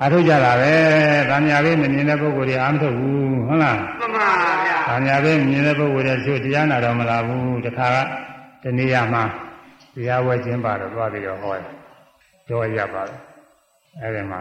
[0.00, 0.72] အားထုတ်ကြတာပဲ။
[1.30, 3.16] သံဃာဘေးမမြင်တဲ့ပုဂ္ဂိုလ်တွေအားမထုတ်ဘူး
[3.46, 4.28] ဟုတ်လား။မှန်ပါ
[4.64, 7.96] ဗျာ။သံဃာဘေးမြင်တဲ့ပုဂ္ဂိုလ်တွေသူတရားနာတော်မလာဘူး။တခါက
[8.62, 9.20] တနည်းမှ
[9.94, 11.64] တရားဝဲခြင်းပါတော့သွားပြီးတော့ဟောတယ်။
[12.48, 13.18] တော့ရပါတယ်။
[14.00, 14.40] အဲဒီမှာ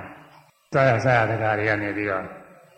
[0.74, 2.26] သာရဆရာတကားတွေကနေပြီးတော့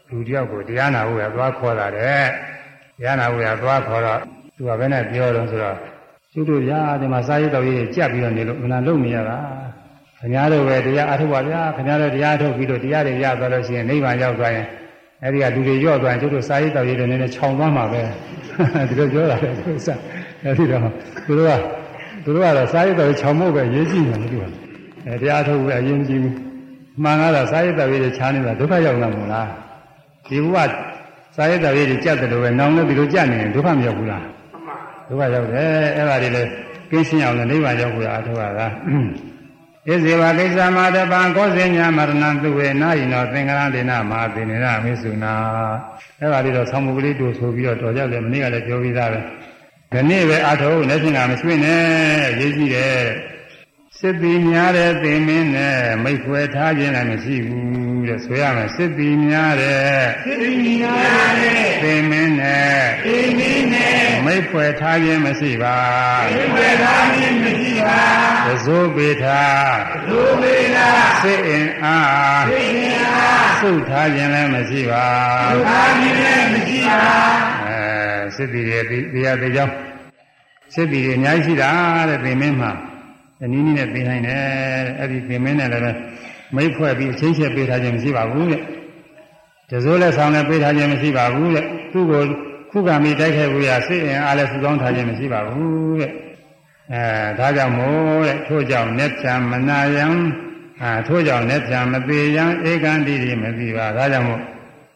[0.10, 2.24] လူတယောက်ကိုတရားနာဖို့ရသွားခေါ်တာတဲ့။
[2.98, 4.20] တရားနာဖို့ရသွားခေါ်တော့
[4.56, 5.91] သူကဘယ်နဲ့ပြောတော့ဆိုတော့
[6.34, 9.38] ကျုပ်တို့ဗျာဒီမှာစာရေးတော်ကြီးကြက်ပြီးတော့နေလို့မနာလုံနေရတာ
[10.20, 14.68] ခင်ဗျားတို့ပဲတရားအထုတ်ပါဗျာခင်ဗျားတို့တရားထုတ်ပြီးတော့တရားတွေရသွားလို့ရှိရင်နိဗ္ဗာန်ရောက်သွားရင်
[15.24, 18.02] အဲဒီကလူတွေရော့သွားရင်ကျုပ်တို့စာရေးတော်ကြီးတွေနည်းနည်းခြောင်သွားမှာပဲ
[18.90, 19.88] ဒီလိုပြောတာလေသူစ
[20.44, 20.82] အဲဒီတော့
[21.26, 21.52] သူတို့က
[22.24, 24.44] သူတို့ကတော့စာရေးတော်ကြီးခြောင်ဖို့ပဲရေးကြည့်တယ်သူက
[25.08, 26.36] အဲတရားထုတ်ပဲအရင်ကြည့်ဘူး
[27.04, 29.48] မှန်ကတော့စာရေးတော်ကြီးတွေခြားနေတာဒုက္ခရောက်လာမို့လား
[30.28, 30.70] ဒီဘုရား
[31.36, 34.41] စာရေးတော်ကြီးတွေကြက်တယ်လို့ပဲနောင်လည်းဒီလိုကြက်နေရင်ဒုက္ခမရောက်ဘူးလားမှန်ပါ
[35.08, 36.50] ဒုက္ခရောက်တယ်အဲ့ဒါတွေလည်း
[36.92, 38.68] ကင်းရှင်းအောင်လည်းနိဗ္ဗာန်ရောက်ဖို့အားထုတ်ရတာ
[39.88, 45.34] ဣဇေဝကိစ္စမတပံကောဇင်ညာမရဏသူဝေနာယိနောသင်္ကရဒေနမဟာသေနေရမေစုနာ
[46.20, 49.20] အဲ့ဒါလေးတော့ဆောင်းမကလေးတို့ဆိုပြီးတော့တော်ကြတယ်မနေ့ကလည်းပြောပြီးသားပဲ
[49.92, 51.82] ဒီနေ့ပဲအားထုတ်လက်ရှင်ကမရွှေ့နဲ့
[52.40, 53.04] ရေးကြည့်တယ်
[53.98, 60.52] စစ်တီများတဲ့သင်မင်းနဲ့မိတ်ခွဲထားခြင်းလည်းမရှိဘူး တဲ့ဆိုရမယ်စစ်တီများတဲ့သတိ
[60.82, 60.94] ညာ
[61.42, 65.78] နဲ့သင်မင်းနဲ့ဒီနည်းနဲ့မိတ်ခွဲထားခြင်းမရှိပါ
[66.32, 68.02] ဒီဝေသာမင်းမရှိပါ
[68.46, 69.42] သဇိုးပေထာ
[70.10, 70.90] လူမေလာ
[71.22, 73.02] စိတ်အင်အားသိညာ
[73.62, 75.06] သုတ်ထားခြင်းလည်းမရှိပါ
[75.54, 77.04] လူသာမင်းလည်းမရှိပါ
[77.66, 77.80] အဲ
[78.36, 79.74] စစ်တီတွေတရားသေးကြောင်း
[80.74, 81.70] စစ်တီတွေအများကြီးရှိတာ
[82.10, 82.72] တဲ့သင်မင်းမှာ
[83.44, 84.42] အနည်းနည်းနဲ့သင်နိုင်တယ်
[84.86, 85.92] တဲ့အဲ့ဒီသင်မင်းနဲ့လည်းပဲ
[86.56, 88.62] မိတ်ဖွဲ့ပြီးအချင်းချင်းပေးထားခြင်းမရှိပါဘူးတဲ့
[89.70, 92.24] တစိုးလည်းဆောင်လည်းပေးထားခြင်းမရှိပါဘူးတဲ့သူ့ကို
[92.72, 96.12] ခုခံပြီးတိုက်ခိုက်ဖို့ရစိတ်အင်အားလည်းစုပေါင်းထားခြင်းမရှိပါဘူးတဲ့
[96.94, 97.04] အဲ
[97.40, 100.06] ဒါကြောင့်မို့တဲ့ထို့ကြောင့် net ဖြံမနာယံ
[100.82, 104.42] အာထို့ကြောင့် net ဖြံမသေးယံဧကံတိတိမသိပါဒါကြောင့်မို့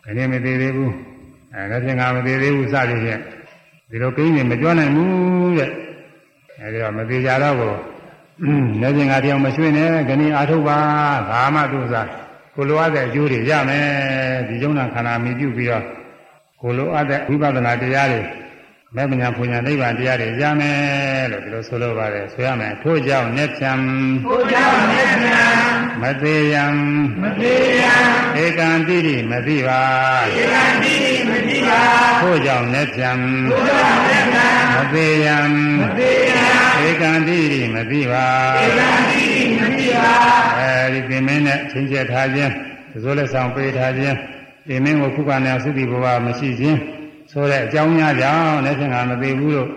[0.06, 0.94] ခဏမသေးသေးဘူး
[1.54, 3.22] အဲလက်ဖြင့်ကမသေးသေးဘူးစသည်ဖြင့်
[3.90, 5.72] ဒီလိုကိန်းနေမပြောနိုင်ဘူးတဲ့
[6.60, 7.74] အဲဒီတော့မသေးကြတော့ကို
[8.82, 10.78] လက်ဖြင့်ကတရားမရွှေ့နဲ့ခဏအာထုတ်ပါ
[11.30, 12.10] ဘာမှသူစား
[12.56, 13.86] ကိုလိုအပ်တဲ့အကျိုးတွေရမယ်
[14.48, 15.84] ဒီကျုံနာခန္ဓာမြည်ပြုပြီးတော့
[16.62, 18.22] ကိုလိုအပ်တဲ့ဝိပဿနာတရားတွေ
[18.96, 23.72] မဲ့ပညာပညာနိဗ္ဗာန်တရားတွေရမယ်လို့ဒီလိုဆိုလိုပါတယ်ဆိုရမယ်ထို့ကြောင့် net ဖြံ
[24.26, 25.42] ဘုရားမြတ်ညာ
[26.02, 26.66] မသေးယံ
[27.22, 28.06] မသေးရန်
[28.44, 29.82] ဧကံတိတိမသိပါ
[30.38, 30.98] ဧကံတိ
[31.30, 31.82] မသိပါ
[32.22, 33.20] ထို့ကြောင့်လက်ပြန်
[33.52, 35.38] ဘုရားမြတ်နာမသေးယံ
[35.82, 36.35] မသေးရဧ
[37.02, 38.26] ကံတိရိမသိပါ
[38.64, 39.26] ဧကံတိ
[39.58, 40.14] မတိပါ
[40.60, 42.52] အဲဒီပင်မင်းနဲ့ချင်းချက်ထားခြင်း
[42.92, 44.16] သဇိုးလက်ဆောင်ပေးထားခြင်း
[44.68, 46.80] ပင်မင်းကိုခုခံတဲ့သုတိဘဝမရှိခြင်း
[47.32, 49.70] ဆိုတဲ့အကြောင်းများကြောင့်လက်ဖြင့်ကမသိဘူးလို့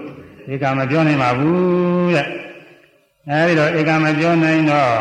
[0.53, 2.27] ဧကမပြောနိုင်ပါဘူးတဲ့
[3.31, 4.93] အဲဒီတော့ဧကမပြောနိုင်တော့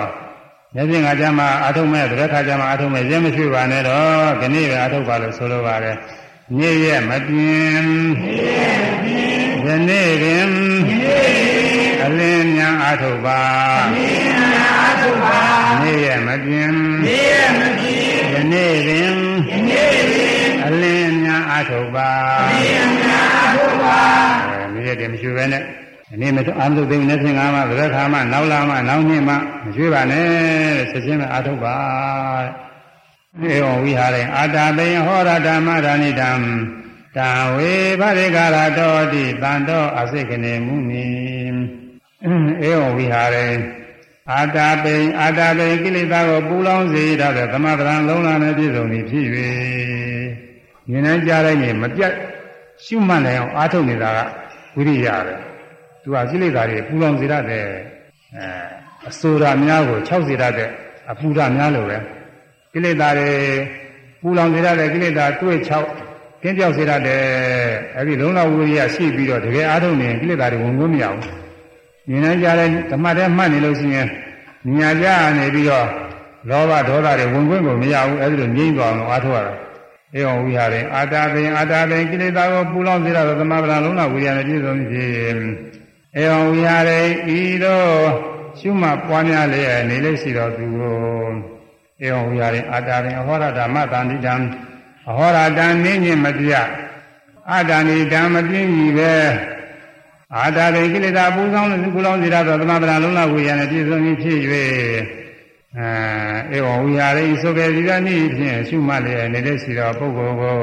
[0.75, 5.97] လက်ဖြင့်ကကြမှာအာထုံမဲ့တစ်ခါကြမှာအာထုံမဲ့ရဲမရှိပါနဲ့တော့ခဏိပဲအာထုပါလို့ဆိုလိုပါတယ်
[6.57, 7.89] ညည့်ရဲ့မပြင်း
[9.65, 10.51] ယနေ့ပင်
[11.55, 11.56] အ
[12.19, 13.41] လင်းများအာထုပါ
[14.67, 15.39] အာသုပါ
[15.81, 16.75] နေ့ရက်မပြင်း
[17.05, 19.15] နေရမကြည်ယနေ့ပင်
[19.69, 22.11] နေရည်အလင်းများအထုတ်ပါ
[22.51, 23.21] နေရနာ
[23.55, 24.01] သုပါ
[24.49, 25.63] အဲနေ့ရက်တည်းမရှိပဲနဲ့
[26.09, 29.33] ဒီနေ့မအာမလို့သိနေသင်္ကာမဗရခါမနောက်လာမနောက်နှစ်မမ
[29.75, 30.27] ရွှေ့ပါနဲ့
[30.91, 31.77] ဆက်ချင်းပဲအထုတ်ပါ
[33.43, 36.31] ဧဝံဝိဟာရေအာတာပိဟောရဓမ္မဒါနိတံ
[37.17, 41.05] တံဝေဗရေကာရတောတိတန်တော်အစိကနေမူနီ
[42.23, 43.47] ဧဝံဝိဟာရေ
[44.31, 49.25] အာတာပိအာတာပိကိလေသာကိုပူလောင်စေရတဲ့သမဗရံလုံးလာနဲ့ပြည့်စုံသည်ဖြစ်၍
[50.91, 52.13] ဉာဏ်နဲ့ကြားလိုက်ရင်မပြတ်
[52.85, 54.19] ရှုမှတ်နိုင်အောင်အားထုတ်နေတာက
[54.75, 55.33] ဝိရိယပဲ
[56.01, 57.63] သူကကိလေသာတွေပူလောင်စေရတဲ့
[58.35, 58.47] အဲ
[59.09, 60.69] အစိုးရများကို6စေရတဲ့
[61.11, 61.97] အပူရများလို့ပဲ
[62.73, 63.31] ကိလေသာတွေ
[64.21, 65.57] ပူလောင်စေရတဲ့ကိလေသာတွေ့
[66.01, 67.21] 6ကင်းပြောက်စေရတဲ့
[67.97, 71.46] အဲဒီလုံးလဝိရိယရှိပြီးတော့တကယ်အားထုတ်နေရင်ကိလေသာတွေဝင်လို့မရဘူး
[72.09, 74.07] ဉာဏ်နဲ့ကြားတဲ့ဓမ္မတဲ့မှတ်နေလို့ရှိရင်
[74.77, 75.07] ညာကြ
[75.37, 75.87] နေပြီးတော့
[76.49, 79.53] လောဘဒေါသတွေဝင်ခွင့်ကိုမရဘူးအဲဒီလိုငြိမ့်သွားအောင်အားထုတ်ရတာ
[80.15, 87.87] ဧဝံဝိဟာရင်အာတာပင်အာတာပင်ကိလေသာကိုပူလောင်စေရသောသမဗလာလုံးလဝိရိယနဲ့ပြည့်စုံဖြစ်ဧဝံဝိဟာရင်ဤသို့
[88.59, 90.95] ရှုမှတ်ပွားများလျက်နေလို့ရှိတော်သူကို
[92.05, 94.33] ဧဝံဝိဟာရင်အာတာပင်အဟောရဓမ္မတန်တိတံ
[95.09, 96.53] အဟောရတံနင်းညင်မပြ
[97.51, 99.13] အာတာနိတံမပြင်းကြီးပဲ
[100.35, 104.39] အာတာပင်ကိလေသာပူလောင်ပူလောင်စေရသောသမဗလာလုံးလဝိရိယနဲ့ပြည့်စုံဖြစ်၍
[106.51, 110.57] အဲဧဝံဝိဟာရင်ဆိုပဲဒီကနေ့ဖြင့်ရှုမှတ်လျက်နေတဲ့ရှိတော်ပုဂ္ဂိုလ်ကို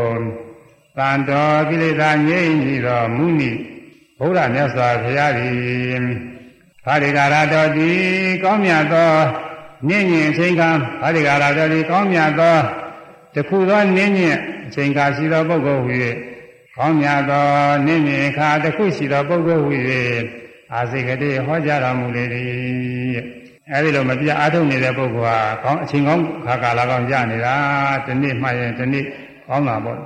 [0.97, 3.51] တန်တော်ကိလေသာငြိမ့်ပြီးတော့မုနိ
[4.19, 6.05] ဘုရားမြတ်စွာဘုရားသည်
[6.85, 7.91] ဘာရိကာရတော်ဒီ
[8.43, 9.13] ကောင်းမြတ်သော
[9.89, 10.63] နင့်ညင်အချိန်က
[11.03, 12.57] ဘာရိကာရတော်ဒီကောင်းမြတ်သော
[13.35, 14.37] တခုသောနင့်ညင်
[14.67, 15.93] အချိန်ကာရှိသောပုဂ္ဂိုလ်ဟူ၍
[16.77, 17.45] ကောင်းမြတ်သော
[17.87, 19.73] နင့်ညင်ခါတခုရှိသောပုဂ္ဂိုလ်ဟူ၍
[20.73, 23.19] အာစိကတိဟောကြားတော်မူလေသည်
[23.73, 27.55] အဲဒီလိုမပြအားထုတ်နေတဲ့ပုဂ္ဂိုလ်ဟာကောင်းအချိန်ကောင်းခါကာလကောင်းကြနေတာ
[28.07, 29.05] ဒီနေ့မှရင်ဒီနေ့
[29.49, 29.99] ကောင်းတာပေါ့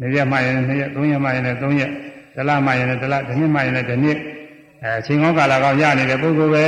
[0.00, 1.90] နေ့ရက်မှရင်နေ့ရက်သုံးရက်မှရင်လည်းသုံးရက်
[2.36, 4.16] တလမှရင်လည်းတလဒီနေ့မှရင်လည်းဒီနေ့
[4.82, 6.66] အဲအချိန်ကောင်းကာလကောင်းရနေတဲ့ပုဂ္ဂိုလ်ပဲ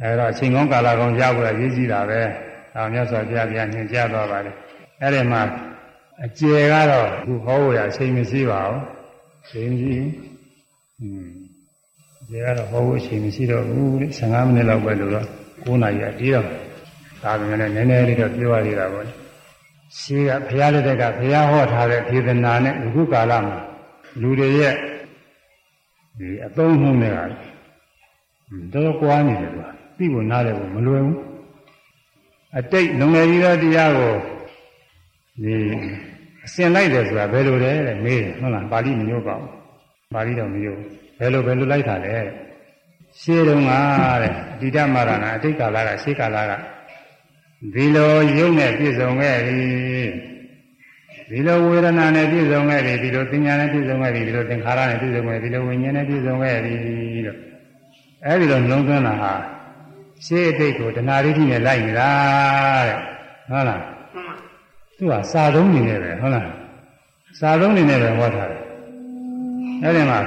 [0.00, 2.20] အဲတော့အချိန်ကောင်းကာလကောင်းရဖို့ရည်ကြည်တာပဲ
[2.74, 4.54] ဒါမြတ်စွာဘုရားပြန်ညွှန်ကြားသွားပါတယ်
[5.02, 5.42] အဲဒီမှာ
[6.24, 8.82] အကျေကတော့ခုဟောဖို့ရအချိန်မရှိပါဘူး
[9.48, 10.06] ချိန်ကြီး
[11.00, 11.26] อืม
[12.28, 13.88] ဒီကတော့ဟောဖို့အချိန်မရှိတော့ဘူး
[14.18, 15.26] 15မိနစ်လောက်ပဲလို့တော့
[15.64, 16.46] 9နာရီအတီးတော့
[17.22, 19.06] ဒါပေမဲ့လည်းနည်းနည်းလေးတော့ပြောရသေးတာပေါ့
[19.98, 23.58] ရှိကဘုရားလက်ထက်ကဘုရားဟောထားတဲ့ဒေသနာနဲ့အခုကာလမှာ
[24.20, 24.74] လူတွေရဲ့
[26.18, 31.20] ဒီအသုံးနှုန်းတွေကတော်ကွာနေတယ်ကွာသိဖို့နားတယ်ဖို့မလွယ်ဘူး
[32.58, 34.14] အတိတ်လုံငယ်ကြီးသောတရားကို
[35.44, 35.56] ဒီ
[36.44, 39.50] အစင်လိုက်တယ်ဆိုတာဘယ်လိုလဲတဲ့မေးတယ်ဟုတ်လားပါဠိမညို့ပါဘူး
[40.14, 40.78] ပါဠိတော့မညို့
[41.18, 42.16] ဘယ်လိုဘယ်လိုလိုက်တာလဲ
[43.20, 43.70] ရှင်းတော့က
[44.22, 46.52] တဲ့အတိတမရဏအတိတ်ကာလကရှေးကာလက
[47.74, 49.58] ဒီလိုရုပ်နဲ့ပြည့်စုံခဲ့ပြီ
[51.30, 56.72] ဒီလိုဝေဒနာနဲ့ပြည့်စုံခဲ့ပြီဒီလိုသင်ညာနဲ့ပြည့်စုံခဲ့ပြီဒီလိုသင်္ခါရနဲ့ပြည့်စုံခဲ့ပြီဒီလိုဝိညာဉ်နဲ့ပြည့်စုံခဲ့ပြီ
[57.26, 57.38] လို့
[58.26, 59.32] အဲဒီလိုနှလုံးသွင်းတာဟာ
[60.24, 62.10] ရှေးအတိတ်ကိုတဏှာရိဋ္ဌိနဲ့လိုက်နေတာ
[62.88, 62.98] တဲ့
[63.50, 63.97] ဟုတ်လား
[64.98, 66.48] သူကစာသုံးနေနေပဲဟုတ်လား
[67.40, 68.62] စာသုံးနေနေပဲဟောထားတယ်
[69.82, 70.18] အဲဒီမှာ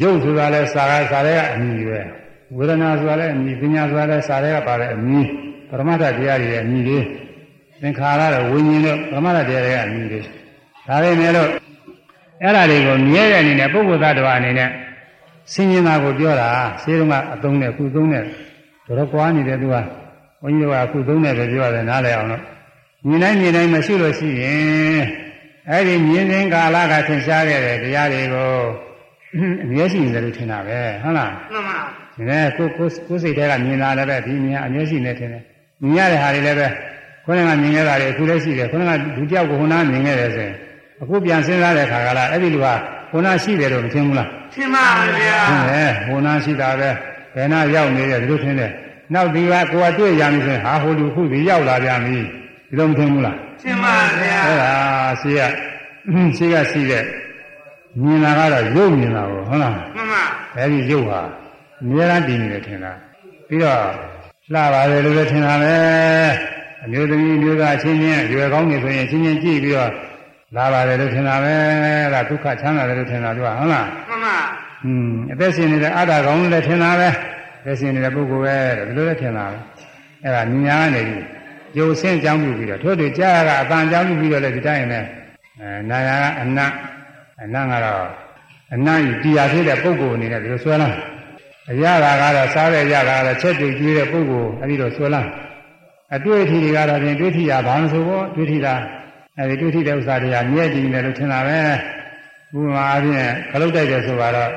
[0.00, 2.00] ရုပ်ဆိုတာလဲစာကစာတွေကအမည်ပဲ
[2.56, 5.24] ဝေဒနာဆိုတာလဲအမည်ပညာဆိုတာလဲစာတွေကပါတဲ့အမည်
[5.68, 6.98] ပရမတ္ထတရားတွေရဲ့အမည်တွေ
[7.80, 10.20] သင်္ခါရတော့ဝိညာဉ်တို့ပရမတ္ထတရားတွေရဲ့အမည်တွေ
[10.86, 11.48] ဒါတွေနဲ့လို့
[12.42, 14.70] အဲ့ဓာတွေကိုမြဲတဲ့အနေနဲ့ပုဂ္ဂိုလ်သတ္တဝါအနေနဲ့
[15.52, 16.48] ဆင်ញင်တာကိုပြောတာ
[16.82, 18.24] ရှင်းတော့ကအသုံးနဲ့ခုသုံးနဲ့
[18.86, 19.76] တော်ကွာနေတယ်သူက
[20.42, 22.42] ဘုန်းကြီးကခုသုံးနဲ့ပဲပြောရတယ်နားလည်အောင်လို့
[23.08, 25.02] မြင်တိုင်းမြင်တိုင်းမရှိလို့ရှိရင်
[25.70, 28.52] အဲ့ဒီမြင်စဉ်ကာလကသင်ရှားခဲ့တဲ့တရားတွေကို
[29.64, 31.78] အမျက်ရှိနေတယ်လို့ထင်တာပဲဟုတ်လားမှန်ပါ
[32.16, 35.42] ဒီနဲ့ကိုကိုကိုစိတ်ထဲကမြင်လာလည်းပဲဒီမြင်အမျက်ရှိနေတယ်ထင်တယ်
[35.82, 36.68] မြင်ရတဲ့ဟာတွေလည်းပဲ
[37.24, 40.54] ခုနကမြင်ခဲ့တာတွေအခုလည်းရှိတယ်ခုနကဒုတိယကိုခုနကမြင်ခဲ့တယ်ဆိုရင်
[41.02, 42.68] အခုပြန်စဉ်းစားတဲ့ခါကလာအဲ့ဒီလူက
[43.10, 44.84] ခုနရှိတယ်လို့မထင်ဘူးလားရှင်းပါ
[45.16, 46.90] ဗျာထင်တယ်ခုနရှိတာပဲ
[47.34, 48.70] ဘယ်နာရောက်နေတယ်ဒီလိုထင်တယ်
[49.14, 52.18] နောက်ဒီကကိုကတွေ့ရပြီဆိုရင်ဟာဟိုလူခုဒီရောက်လာပြန်ပြီ
[52.74, 54.72] ဒီလိုမထင်ဘူးလားရှင်းပါဗျာအဲ့ဒါ
[55.20, 55.40] ရှိရ
[56.36, 57.04] ရှိကရှိတဲ့
[58.02, 60.22] မြင်တာကတော့ရုပ်မြင်တာကိုဟုတ်လားမှန်ပါ
[60.56, 61.20] အဲဒီရုပ်ဟာ
[61.82, 62.92] အများအားတည်နေတယ်ထင်တာ
[63.48, 63.80] ပြီးတော့
[64.52, 65.74] လှပါတယ်လို့လည်းထင်တာပဲ
[66.84, 69.90] အမျိုးသမီးမျိုးသားအချင်းချင်းရွယ်ကောင်းနေဆိုရင်အချင်းချင်းကြည့်ပြီးတော့
[70.56, 71.54] လာပါတယ်လို့ထင်တာပဲ
[72.14, 74.36] ဒါဒုက္ခချမ်းသာတယ်လို့ထင်တာတို့ကဟုတ်လားမှန်ပါ
[74.84, 77.08] อืมအသက်ရှင်နေတဲ့အတ္တကောင်းလည်းထင်တာပဲ
[77.60, 79.56] အသက်ရှင်နေတဲ့ပုဂ္ဂိုလ်ပဲတဲ့ဒီလိုလည်းထင်တာပဲ
[80.22, 81.24] အဲ့ဒါဉာဏ်ကနေပြီး
[81.78, 85.04] ရုပ်ဆင်းအကြောင်းပြုပြီးတော့ထို့တူကြားရကအတန်အကြောင်းပြုပြီးတော့လည်းဒီတိုင်းနဲ့
[85.60, 86.72] အဲနာယာကအနတ်
[87.42, 88.06] အနတ်ကတော့
[88.74, 90.88] အနတ်ကြီးတရားဖြစ်တဲ့ပုဂ္ဂိုလ်အနေနဲ့ဒီလိုဆွဲလာ
[91.70, 95.22] အရာသာကတော့စားတဲ့ရတာကတော့ချက်တူကျွေးတဲ့ပုဂ္ဂိုလ်အဲ့ဒီတော့ဆွဲလာ
[96.16, 98.74] အတွေ့အထိတွေကတော့ပြင်တွေ့ထိတာဘာလို့ဆိုတော့တွေ့ထိတာ
[99.38, 101.58] အဲဒီတွေ့ထိတဲ့ဥစ္စာတွေကမြဲတည်နေတယ်လို့ထင်တာပဲ
[102.56, 104.50] ဥပမာအပြင်ခလုတ်တိုက်တယ်ဆိုတော့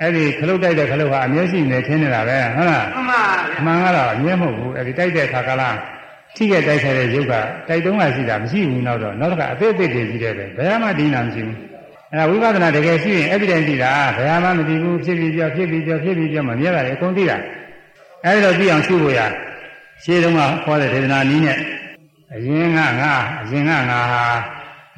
[0.00, 3.22] အဲ့ဒီခလုတ်တိုက်တဲ့ခလုတ်ဟာအမျက်ရှိနေထင်နေတာပဲဟုတ်လားမှန်ပါ
[3.58, 5.76] အမှန်ကတော့အမျက်မဟုတ်ဘူးအဲ့ဒီတိုက်တဲ့ခါကလား
[6.36, 7.34] ထိခဲ့တိုက်ခဲ့တဲ့ရုပ်က
[7.68, 11.58] တိုက်တုံးကရှိတာမရှိဘူးနောက်တော့နောက်တစ်ခါအသေးအသေးတွေကြီးတယ်ပဲဘယ်မှဒီနာမရှိဘူး
[12.12, 17.36] အဲ့ဒါဝိပဿနာတကယ်ရှိရင်အဲ့ဒီတိုင်းသိတာဘယ်မှမသိဘူးဖြစ်ပြီးပြောဖြစ်ပြီးပြောဖြစ်ပြီးပြောမမြဲတာလေအကုန်သိတာ
[18.24, 19.20] အဲ့ဒီတော့သိအောင်ရှုဖို့ရ
[20.04, 21.58] ရှင်းတုန်းကခေါ်တဲ့ဒေသနာနည်းနဲ့
[22.34, 22.86] အရင်ကငါ
[23.42, 24.24] အရင်ကငါဟာ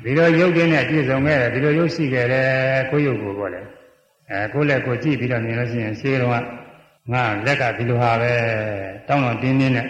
[0.04, 2.48] ဒီလိုရုပ်တွေနဲ့ပြည့်စုံခဲ့တယ်ဒီလိုရုပ်ရှိခဲ့တယ်
[2.90, 3.60] ကိုယ်ရုပ်ကိုပေါ့လေ
[4.30, 6.36] အဲကိုယ်လက်ကိုကြည့်ပြီးတော့မြင်လို့ရှိရင်ရှင်းတုန်းက
[7.12, 8.32] ငါလက်ကဒီလိုဟာပဲ
[9.08, 9.86] တောင်းတော့တင်းတင်းနဲ့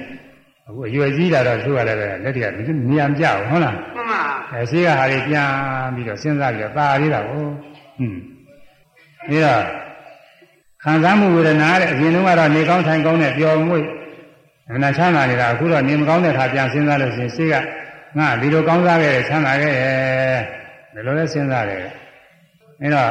[0.68, 4.22] အခုအရွယ်ကြီးလာတော့သူ့ရလည်းပဲလက်တွေကဒီနေရာမကြဘူးဟုတ်လားမှန်ပါ
[4.52, 5.48] အဲရှိကဟာတွေပြန်
[5.94, 7.54] ပြီးတော့စဉ်းစားပြီးတော့ตาလေးတာကိုဟွန်း
[9.28, 9.62] ပြီးတော့
[10.82, 13.84] ခံစားမှုဝေဒနာတဲ့အရင်တုန်းကတော့နေကောင်းထိုင်ကောင်းနဲ့ပျော်မွေ့
[14.72, 17.54] အနာချမ်းသာနေတာအခုတော့နေမကောင်းတဲ့အခါပြန်စဉ်းစားလို့ရှိရင်ရှိက
[18.18, 20.40] ငါဒီလိုကောင်းစားခဲ့တယ်ချမ်းသာခဲ့တယ်
[20.94, 21.80] ဒီလိုလဲစဉ်းစားတယ်
[22.82, 23.10] အဲတော့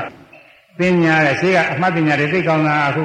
[0.77, 3.03] ပညာတဲ့ရှိကအမှတ်ပညာတွေသိကောင်းတာအခု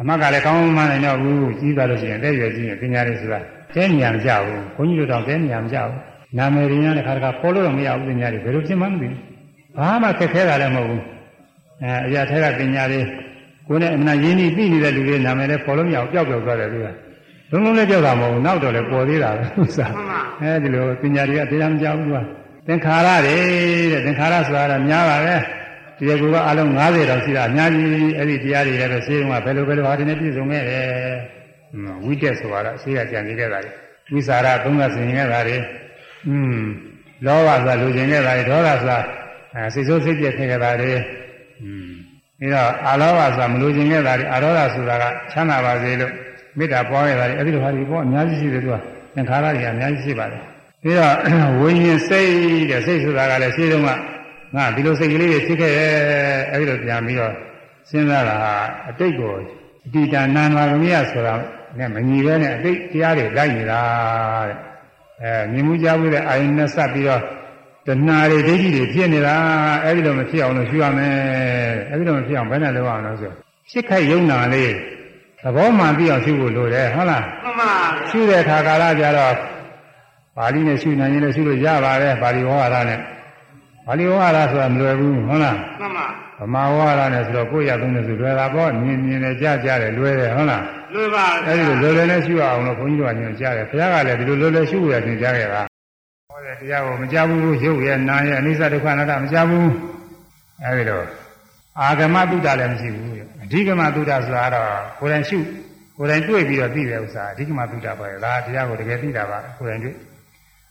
[0.00, 3.40] အမှတ်ကလည်းကောင်းမှန်းနိုင်တော့ဘူးကြီးသွားလို့ရှိရင်တဲ့ရွယ်ကြီးရင်ပညာတွေဆိုတာ
[3.76, 5.96] တဲနေရမကြဘူးဘုန်းကြီးတို့တော့တဲနေရမကြဘူး
[6.38, 9.20] နာမည်ရင်းနဲ့ခါတခါပေါ်လို့တော့မရဘူးပညာတွေဘယ်လိုဖြစ်မှန်းမသိဘူး
[9.78, 11.02] ဘာမှခက်ခဲတာလည်းမဟုတ်ဘူး
[11.82, 13.00] အဲအရာထဲကပညာတွေ
[13.68, 22.16] ကိုယ်နဲ့အမှန်ရင်းနှီးပြီးနေတဲ့လူတွေနာမည်လည်းပေါ်လို့မရဘူးပျောက်ပျောက်သွားတယ်သူကလုံးလုံးလည်းကြောက်တာမဟုတ်ဘူးနောက်တော့လည်းပေါ်သေးတာပဲဥစ္စာမှန်ပါအဲဒီလိုပညာတွေကတရားမကြောက်ဘူးက
[22.66, 23.36] သင်္ခါရတွေ
[23.92, 25.34] တဲ့သင်္ခါရဆိုတာကများပါပဲ
[25.98, 30.86] တရားကူကအလုံး90တောင်ရှိတာအများကြီးအဲ့ဒီတရားတွေလည်းပဲရှင်းကဘယ်လိုဘယ်လိုဟာတွေနဲ့ပြည့်စုံခဲ့တယ်
[32.05, 33.71] ဝိတက်ဆိုတာတော့ရှင်းကကြံနေခဲ့တာတွေ
[34.13, 35.57] ဝိစာရသုံးကဆင်ခဲ့တာတွေ
[36.27, 36.61] อืม
[37.25, 38.97] လောဘဆိုတာလူကျင်ခဲ့တာတွေဒေါသဆိုတာ
[39.55, 40.91] အဲစိတ်ဆိုးစိတ်ပြည့်ခဲ့တာတွေ
[41.63, 41.89] อืม
[42.39, 46.11] ပြီးတော့အာလောဘဆိုတာမလူကျင်ခဲ့တာတွေအာရောဓဆိုတာကချမ်းသာပါစေလို့
[46.57, 48.75] မေတ္တာပွားခဲ့တာတွေအဲ့ဒီလိုဟာတွေပေါ့အများကြီးရှိတယ်သူက
[49.15, 50.41] သင်္ခါရတွေကအများကြီးရှိပါတယ်
[50.81, 51.15] ပြီးတော့
[51.59, 52.31] ဝိညာဉ်စိတ်
[52.69, 53.89] တဲ့စိတ်ဆိုတာကလည်းရှင်းတုန်းက
[54.55, 55.91] ငါဒီလိုစိတ်ကလေးတွေဖြစ်ခဲ့ရဲ့
[56.51, 57.33] အဲ့ဒီလိုပြန်ပြီးတော့
[57.89, 58.53] စဉ်းစားတာဟာ
[58.89, 59.31] အတိတ်ကို
[59.85, 61.33] အတိတန်နန္ဒာကမိယဆိုတာ
[61.78, 63.80] နဲ့မညီပဲနဲ့အတိတ်တရားတွေလိုက်နေတာ
[64.48, 64.56] တဲ့
[65.22, 67.22] အဲမြင်မှုကြားမှုတဲ့အာယုန်နဲ့ဆက်ပြီးတော့
[67.86, 69.34] တဏှာတွေဒိဋ္ဌိတွေဖြစ်နေတာ
[69.84, 71.14] အဲ့ဒီလိုမဖြစ်အောင်လို့ရှင်းရမယ်
[71.90, 73.32] အဲ့ဒီလိုမဖြစ်အောင်ဘယ်နဲ့လုပ်အောင်လဲဆို
[73.70, 74.72] ရှစ်ခိုက်ယုံနာလေး
[75.42, 77.70] သဘောမှန်ပြီးအောင်ရှင်းဖို့လိုတယ်ဟုတ်လားမှန်ပါ
[78.10, 79.34] ရှုတဲ့အခါကာလကြတော့
[80.36, 83.00] ပါဠိနဲ့ရှုနိုင်ရင်လည်းရှုလို့ရပါတယ်ပါဠိဝါဒနဲ့
[83.86, 86.06] ပါဠိဝါဒဆိုတာမလွယ်ဘူးဟုတ်လားမှန်ပါ
[86.38, 90.62] ဗမာဝါဒနဲ့ဆိုတော့ကိုယ့်ရသုံးတယ်ဆိုလွယ်တာပေါ့မြင်မြင်နဲ့ကြားကြားတယ်လွယ်တယ်ဟုတ်လား
[90.98, 95.62] လွယ်ပါအဲဒီလိုလွယ်လွယ်နဲ့ရှုအောင်လို့ဘုန်းကြီးတို့ကညွှန်ကြားတယ်ဘုရားကလည်းဒီလိုလွယ်လွယ်ရှုရသင်ကြားခဲ့တာ
[96.30, 99.70] ဟောတယ်တရားကိုမကြားဘူးရုပ်ရဲ့နာရဲ့အနိစ္စဒုက္ခအနတ္တမကြားဘူး
[100.62, 101.06] အဲဒီတော့
[101.80, 104.70] အာဂမတုဒ္ဒလည်းမရှိဘူးအဓိကမတုဒ္ဒဆိုတာကတော့
[105.00, 105.38] ကိုယ်တိုင်ရှု
[105.98, 109.96] ကိုယ်တိုင်တွေ့ပြီးတော့သိတဲ့ဥစ္စာအဓိကမတုဒ္ဒပါလေဒါတရားကိုတကယ်သိတာပါကိုယ်တိုင်တွေ့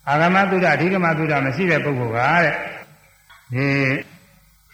[0.08, 2.54] အာဂမတုဒ္ဒအဓိကမတုဒ္ဒမရှိတဲ့ပုဂ္ဂိုလ်ကတဲ့
[3.54, 3.68] ဒီ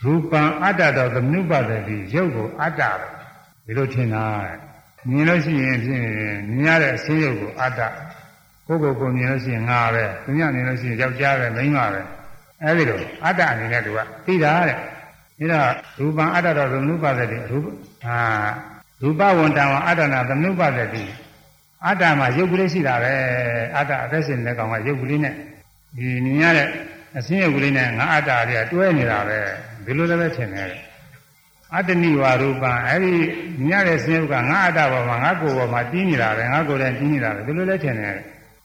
[0.04, 3.06] ရူပံအတ္တတော်သမနုပတတိရုပ်ကိုအတ္တပဲ
[3.66, 4.71] ဒီလိုထင်တာတဲ့
[5.08, 6.04] မြင်လို့ရှိရင်ဖြင့်
[6.48, 7.80] မြင်ရတဲ့အစင်းရုပ်ကိုအတ္တ
[8.66, 12.00] ကိုယ်ကိုယ်ကိုမြင်လို့ရှိရင်ငါပဲသူညမြင်လို့ရှိရင်ယောက်ျားပဲမိန်းမပဲ
[12.62, 14.76] အဲဒီလိုအတ္တအနေနဲ့သူကသိတာတဲ့
[15.52, 17.66] ဒါတော့ရူပံအတ္တတော်သမနုပတတိရူပ
[18.04, 18.18] ဟာ
[19.02, 21.04] ရူပဝန္တံဝအတ္တနာသမနုပတတိ
[21.86, 23.14] အတ္တမှာရုပ်ကလေးရှိတာပဲ
[23.76, 25.34] အတ္တအသက်ရှင်တဲ့ကောင်ကရုပ်ကလေးနဲ့
[25.96, 26.68] ဒီမြင်ရတဲ့
[27.18, 29.38] အစင်းရုပ်ကလေးနဲ့ငါအတ္တတွေကတွဲနေတာပဲ
[29.84, 30.68] ဒီလိုလည်းပဲထင်တယ်
[31.76, 33.14] အတ္တနိဝါရူပံအဲ့ဒီ
[33.66, 38.16] မြင်ရတဲ့စင်းရုပ်ကငါအတ္တပေါ်မှာငါကိုယ်ပေါ်မှာတီးနေတာပဲငါကိုယ်တိုင်တီးနေတာပဲဒီလိုလည်းထင်တယ်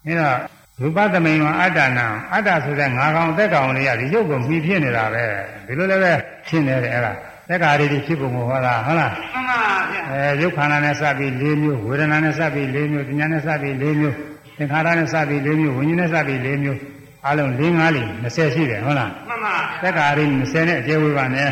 [0.06, 0.36] အဲတော့
[0.82, 5.24] ရူပသမိန်မှာအတ္တနာအတ္တဆိုတဲ့ငါကောင်သက်ကောင်လေးကဒီရုပ်ကိုမှီဖြစ်နေတာပဲ
[5.68, 6.12] ဒီလိုလည်းပဲ
[6.48, 7.12] ထင်တယ်အဲ့ဒါ
[7.50, 9.60] သက်္ကာရီတွေဖြစ်ပုံကိုဟောတာဟုတ်လားမှန်ပါ
[9.92, 14.16] ဗျာအဲရုပ်ခန္ဓာနဲ့စပ်ပြီး၄မျိုးဝေဒနာနဲ့စပ်ပြီး၄မျိုးဉာဏ်နဲ့စပ်ပြီး၄မျိုး
[14.58, 16.80] သင်္ခါရနဲ့စပ်ပြီး၄မျိုးဝိညာဉ်နဲ့စပ်ပြီး၄မျိုး
[17.28, 21.50] အလုံး၄၅လေး20ရှိတယ်ဟုတ်လားမှန်ပါသက်္ကာရီ20နဲ့အကျေဝေပါနဲ့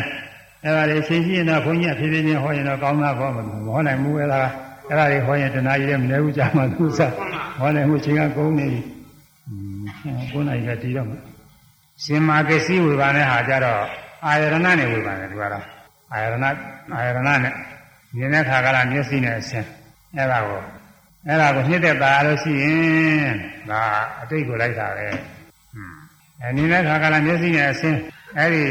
[0.66, 4.40] အဲဒါလေးရှင်းရှင်းတော့ဘုန်းကြီးအဖြစ်ဖြစ်ချင်းဟောရင်တော့ကောင်းတာပေါ့မဟောနိုင်ဘူးအဲဒါ
[4.88, 7.12] အဲဒါလေးဟောရင်တဏှာကြီးလည်းမနေဘူးကြာမှသူစား
[7.58, 8.80] ဟောနိုင်မှုချင်းကကုန်နေပြီ
[9.48, 9.54] อื
[10.18, 11.18] ม9နာရီကတည်တော့မှာ
[12.02, 13.80] ရှင်မာကစီဝေဘာနဲ့ဟာကြတော့
[14.24, 15.64] အာယရဏနဲ့ဝေဘာနဲ့သူကတော့
[16.12, 16.44] အာယရဏ
[16.94, 17.54] အာယရဏနဲ့
[18.16, 19.68] မြင်တဲ့ခါကလာမျက်စိနဲ့အဆင်း
[20.16, 20.60] အဲ့ဒါကို
[21.26, 23.34] အဲ့ဒါကိုနှစ်သက်ပါလို့ရှိရင်
[23.70, 23.82] ဒါ
[24.20, 25.06] အတိတ်ကိုလိုက်တာပဲ
[26.40, 27.98] အဲမြင်တဲ့ခါကလာမျက်စိနဲ့အဆင်း
[28.38, 28.64] အဲ့ဒီ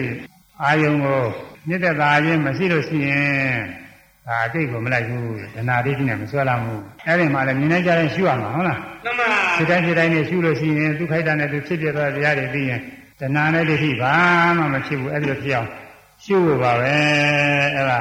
[0.63, 1.21] အာယုံကို
[1.67, 3.59] နှစ်သက်ပါခြင်းမရှိလို့ရှိရင်
[4.25, 9.27] ဒါအတိတ်ကိုမလိုက်ဘူးဒနာဒိဋ္ဌိနဲ့မဆွဲလာဘူးအဲ့ဒီမှာလည်းမြင်နေကြရင်ရှုရမှာဟုတ်လားမှန်ပါ
[9.57, 12.79] စိတ်တိုင်းစိတ်တိုင်းနဲ့ရှုလို့ရှိရင်သူခိုက်တာနဲ့သူဖြစ်ပြသွားတရားတွေသိရင်
[13.19, 14.13] တဏှာနဲ့ဒိဋ္ဌိဘာ
[14.57, 15.69] မှမဖြစ်ဘူးအဲ့ဒီလိုဖြစ်အောင်
[16.23, 16.95] ရှုဖို့ပါပဲ
[17.75, 17.99] အဲ့ဒါ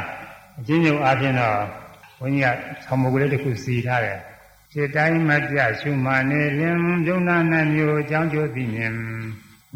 [0.58, 1.58] အချင်းချင်းအားဖြင့်တော့
[2.18, 2.48] ဘုန်းကြီးက
[2.84, 4.18] ဆောင်းမုတ်ကလေးတစ်ခုစီထားတယ်
[4.72, 6.76] စိတ်တိုင်းမပြရှုမှနေလင်
[7.08, 8.92] ယုံနာနှမျိုးအကြောင်းကျိုးသိမြင်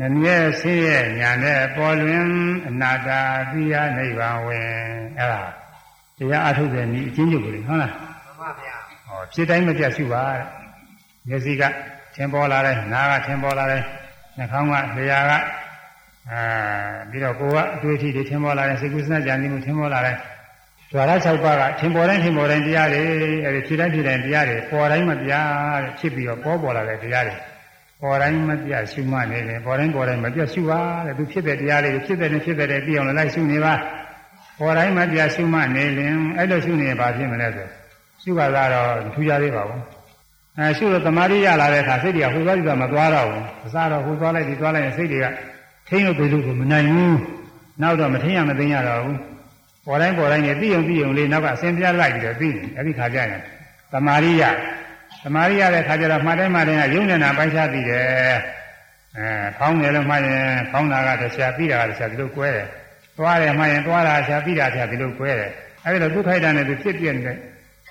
[0.00, 2.26] နမြဲဆင်းရဲညာနဲ့ပေါ်လွင်
[2.68, 3.20] အနာတာ
[3.50, 4.68] သိရနိဗ္ဗာန်ဝင်
[5.18, 5.42] အဲ့ဒါ
[6.18, 8.76] တရားအထုတ်တဲ့ဤအချင်းချင်းကိုလေဟုတ်လားမှန်ပါဗျာ
[9.06, 10.42] ဟောဖြစ်တိုင်းမပြတ်ရှုပါတဲ့
[11.28, 11.62] မျက်စိက
[12.14, 13.82] ထင်ပေါ်လာတယ်နားကထင်ပေါ်လာတယ်
[14.36, 15.32] နှာခေါင်းကလျှာက
[16.30, 16.42] အာ
[17.10, 20.16] ပြီးတော့ကိုယ်ကအတွေ့အထိတွေထင်ပေါ်လာတယ်စိတ်ကူးစနကြံနေမှုထင်ပေါ်လာတယ်
[20.90, 23.02] ဓဝရ6ပါးကထင်ပေါ်တိုင်းထင်ပေါ်တိုင်းတရားတွေ
[23.44, 25.44] အဲဒီဖြစ်တိုင်းဖြစ်တိုင်းတရားတွေပေါ်တိုင်းမပြတ်
[25.82, 27.36] တဲ့ဖြစ်ပြီးတော့ပေါ်ပေါ်လာတဲ့တရားတွေ
[28.02, 33.74] ပေါ်တိုင်းမပြတ်ရှုမှနေတယ်ပေါ်တိုင်းပေါ်တိုင်းမပြတ်ရှုပါတဲ့သူဖြစ်တဲ့တရားတွေဖြစ်တဲ့နဲ့ဖြစ်တဲ့ပြီးအောင်လိုက်ရှုနေပါ
[34.58, 37.66] ပေါ်တိုင်းမပြတ်ရှုမှနေရင်အဲ့လိုရှုနေရင်ဘာဖြစ်မလဲဆို
[38.22, 39.82] ရှုပါလားတော့ထူးခြားသေးပါဘူး
[40.58, 45.26] အဲရှုလို့တမာရီရလာတဲ့အခါစိတ်တွေကဟိုသွားကြည့်တာမသွားတော့ဘူးအစားတော့ဟိုသွားလိုက်ဒီသွားလိုက်ရင်စိတ်တွေက
[45.88, 47.18] ထိမ့်လို့ပြေလို့ကိုမနိုင်ဘူး
[47.82, 49.18] နောက်တော့မထိမ့်ရမသိမ့်ရတော့ဘူး
[49.86, 53.42] ပေါ်တိုင်းပေါ်တိုင်းနဲ့သိုံသိုံလေးနောက်ကအစင်ပြလိုက်ပြီးတော့သိတယ်အဲ့ဒီခါကျရင်
[53.92, 54.42] တမာရီရ
[55.24, 58.04] တမာရီရတဲ့ခါကျတော့မှတ်တိုင်းမှတ်တိုင်းကယုံနေတာပိုင်းခြားသိတယ်
[59.18, 59.28] အဲ
[59.58, 62.66] ဖောင်းတယ်လို့မှတ်ရင်ဖောင်းတာကတစ်ခြားပြီးတာကတစ်ခြားဒီလိုကွဲတယ်
[63.18, 65.50] သွားတယ်မှတ်ရင်သွားတာတစ်ခြားပြီးတာတစ်ခြားဒီလိုကွဲတယ်
[65.84, 67.36] အဲ့ဒါတော့ဒုက္ခိုက်တာနဲ့သူဖြစ်ပြနေတဲ့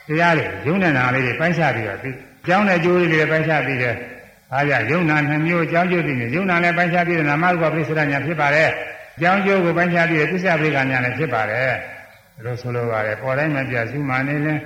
[0.07, 2.15] တရားတွေယုံနာလေးတွေပိုင်းခြားပြီးတော့ပြီး
[2.47, 3.95] ကျောင်းတဲ့ကျိုးလေးတွေပိုင်းခြားပြီးတယ်။
[4.53, 8.69] အားကြယုံနာနှမျိုးကျောင်းကျိုးတွေယုံနာလည်းပိုင်းခြားပြီးတယ်နာမရူပပရိစ္ဆေဒညာဖြစ်ပါတယ်။
[9.21, 11.71] ကျောင်းကျိုးကိုပိုင်းခြားပြီးတယ်သစ္စာပရိက္ခညာလည်းဖြစ်ပါတယ်။
[12.35, 14.59] ဒါလို့ဆိုလိုပါတယ်ပေါ်တိုင်းမပြစုမှနေရင်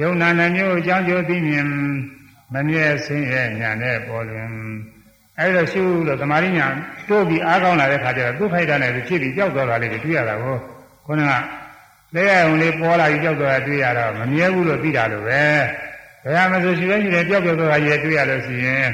[0.00, 1.66] ယုံနာနှမျိုးကျောင်းကျိုးသိမြင်
[2.52, 4.48] မမြဲဆင်းရဲညာနဲ့ပေါ်လွင်
[5.38, 6.66] အဲဒါရှုလို့သမာဓိညာ
[7.08, 10.56] တိုးပြီးအားကောင်းလာတဲ့ခါကျတော့ဒုက္ခိတနဲ့ဖြစ်ပြီးကြောက်သွားတာလေးတွေတွေ့ရတာကို
[11.06, 11.32] ခေါင်းက
[12.14, 15.42] လက်ရုံလေးပေါ်လာပြီးကြောက်တော့တွေ့ရတော့မမြဲဘူးလို့သိတာလို့ပဲ
[16.24, 18.86] ဘယ်ဟာမဆိုရှိလဲရှိတယ်ကြောက်ကြောက်တော့ကြီးတွေ့ရလို့ရှိရင်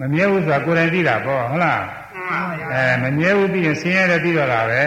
[0.00, 1.82] မမြဲဘူးဆိုတာကိုယ်တိုင်သိတာပေါ့ဟုတ်လား
[2.14, 4.82] မှန်ပါဗျာအဲမမြဲဘူးပြီးရင်ဆင်းရဲတယ်ပြီးတော့တာပဲ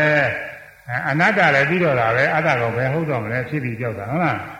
[0.87, 4.56] အဲအနတ္တလည်းပြီးတော့တာပဲအတ္တကောင်ပဲဟုတ်တော့မလဲဖြစ်ပြီးကြောက်တာဟုတ်လားမှန်ပါ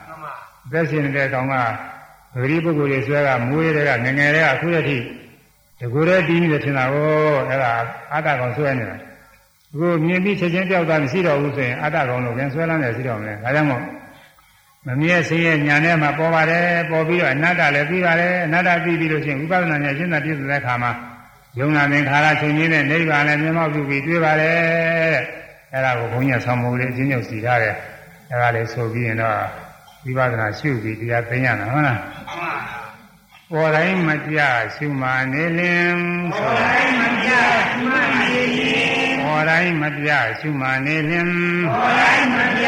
[0.67, 1.55] အသက်ရှင်နေတဲ့ကောင်က
[2.41, 4.97] ဂရီပုဂ္ဂိုလ်တွေဆွဲကမွေးတွေကငငယ်တွေကအခုတည်းထိ
[5.79, 7.07] တကူတည်းတီးနေတယ်ထင်တာကို
[7.49, 7.71] အဲ့ဒါ
[8.13, 8.95] အတ္တကောင်ဆွဲနေတာ
[9.73, 13.83] အခုမြင်ပြီးချက်ချင်းပြောက်တာမရှိတော့ဘူးဆိုရင်အတ္တကောင်လို့ပြန်ဆွဲလန်းတယ်ရှိတော့မလဲဒါကြောင့်မို့
[14.87, 20.91] မမြဲဆင်းရဲညာထဲမှာပေါ်ပါတယ်ပေါ်ပြီးတော့အနတ္တလည်းပြီးပါတယ်အနတ္တပြီးပြီးလို့ရှိရင်ဝိပဿနာဉာဏ်ရှင်းတာပြည့်စုံတဲ့အခါမှာ
[21.59, 24.57] ယုံနာသင်္ခါရချုပ်ငင်းတဲ့နိဗ္ဗာန်လည်းမျက်မှောက်ပြုပြီးတွေ့ပါတယ်
[25.13, 25.23] တဲ့
[25.73, 27.75] အဲ့ဒါကိုဘုန်းကြီးဆောင်းမိုးလေးအချင်းချင်းစီထားတယ်
[28.29, 29.37] အဲ့ဒါလေးဆိုပြီးရင်တော့
[30.07, 32.53] ဝိပဿနာရှုပြီးတရားသိရတာဟုတ်လားမှန်ပါ
[33.51, 34.39] ပေါ်တိုင်းမပြ
[34.75, 35.95] ရှုမှနေလင်
[36.31, 37.29] ပေါ်တိုင်းမပြ
[37.85, 40.09] မှန်နေရင်ပေါ်တိုင်းမပြ
[40.39, 41.29] ရှုမှနေလင်
[41.71, 42.65] ပေါ်တိုင်းမပြ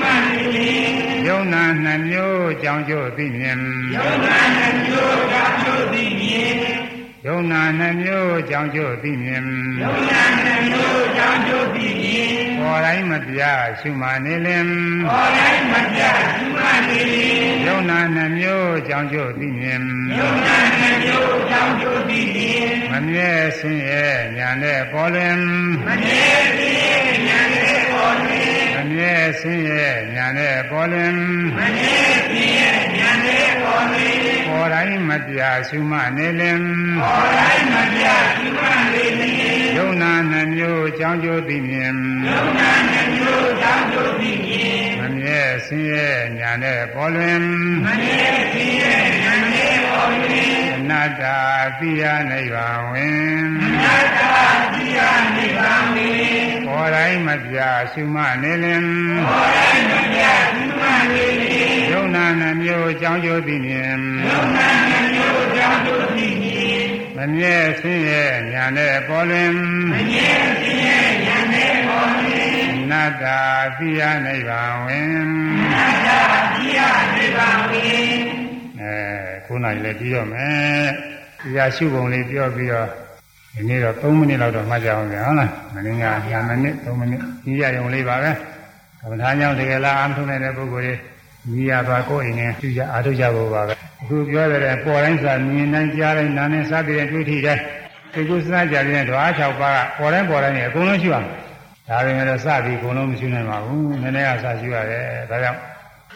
[0.00, 0.92] မှန်နေရင်
[1.26, 3.58] ယုံနာနှမျိုးကြောင့်ကျို့သိမြင်
[3.94, 5.65] ယုံနာနှမျိုးကတို့သည်မြင်
[7.28, 9.44] ယုံနာနှမျိုးကြောင့်ကျို့သိမြင်
[9.82, 13.40] ယုံနာနှမျိုးကြောင့်တို့သည်မြင်ပေါ်တိုင်းမပြ
[13.80, 14.66] ရှုမှနေလင်
[15.08, 16.02] ပေါ်တိုင်းမပြ
[16.54, 19.82] မှန်နေရင်ယုံနာနှမျိုးကြောင့်ကျို့သိမြင်
[20.18, 25.38] ယုံနာနှမျိုးကြောင့်တို့သည်မြင်မမြဲဆင်းရဲညာနဲ့ပေါ်လွင်
[25.86, 26.28] မမြဲ
[26.58, 26.76] သေး
[27.28, 31.14] ဉာဏ်နဲ့ပေါ်တွင်မမြဲဆင်းရဲညာနဲ့ပေါ်လွင်
[31.56, 31.98] မမြဲ
[32.30, 32.95] သေးဉာဏ်နဲ့ပေါ်
[34.46, 36.60] တွင်ပေါ်တိုင်းမပြရှုမှနေလင်
[37.00, 38.04] ပေါ်တိုင်းမပြ
[38.56, 41.96] မှန်နေရင်ယုံနာနှမျိုးကြောင့်ကျိုးသိမြင်
[42.28, 46.08] ယုံနာနှမျိုးကြောင့်တို့သည်မြင်မမြဲဆင်းရဲ
[46.38, 47.40] ညာနဲ့ပေါ်လွင်
[47.84, 48.92] မမြဲသေးဉာ
[49.32, 51.22] ဏ်နဲ့ပေါ်တွင်အနတ္တ
[51.78, 53.46] သိယနိဗ္ဗာန်ဝင်
[53.84, 54.20] သတ္တ
[54.74, 54.98] တိယ
[55.36, 57.58] နိဗ္ဗာန်တွင်ပေါ်တိုင်းမပြ
[57.92, 58.82] ရှုမှနေလင်
[59.28, 60.15] ပေါ်တိုင်းမပြမှန်နေရင်ယုံ
[62.40, 66.84] နာနှမျိုးကြောင့်ကျိုးသိမြင်ယုံနာနှမျိုးကြောင့်တို့သည်မြင်
[67.16, 69.50] မမြဲဆင်းရဲညာနဲ့ပေါ်လွင်
[69.92, 70.30] မမြဲ
[70.62, 73.24] သေးဉာဏ်နဲ့ပေါ်တွင်အနတ္တ
[73.78, 75.10] သိယနိဗ္ဗာန်ဝင်
[75.74, 76.08] သတ္တ
[76.56, 76.80] တိယ
[77.16, 78.14] နိဗ္ဗာန်တွင်
[78.80, 78.94] အဲ
[79.46, 80.86] ခုနကလည်းပြီးတော့မယ်
[81.40, 82.88] ဒီဟာရှုပုံလေးပြောပြီးတော့
[83.54, 88.32] ဒီနေ့တော့3မိနစ်လောက်တော့မှတ်ကြအောင်ဗျာဟုတ်လားမင်းက2မိနစ်3မိနစ်ကြီးရရုံလေးပါပဲ
[89.00, 90.94] ကမ္ဘာသားကြောင့်တကယ်လားအားထုတ်နေတဲ့ပုဂ္ဂိုလ်တွေ
[91.46, 97.62] ကြီးရပါကိုယ်အင်းနဲ့ပြုကြအားထုတ်ကြဖို့ပါပဲအခုပြောတဲ့ပေါ်တိုင်းစာမြင်တိုင်းကြားတိုင်းနားနဲ့စသည်ဖြင့်တွေ့ထိတိုင်း
[98.12, 101.30] စိတ်ကူးစဉ်းစားကြတဲ့ဓဝါ6ပါးကပေါ်တိုင်းပေါ်တိုင်းနေအကုန်လုံးရှိပါမယ်
[101.88, 105.58] ဒါပေမဲ့စပြီးအကုန်လုံးမရှိနိုင်ပါဘူးနည်းနည်းကစရှိရတယ်ဒါကြောင့်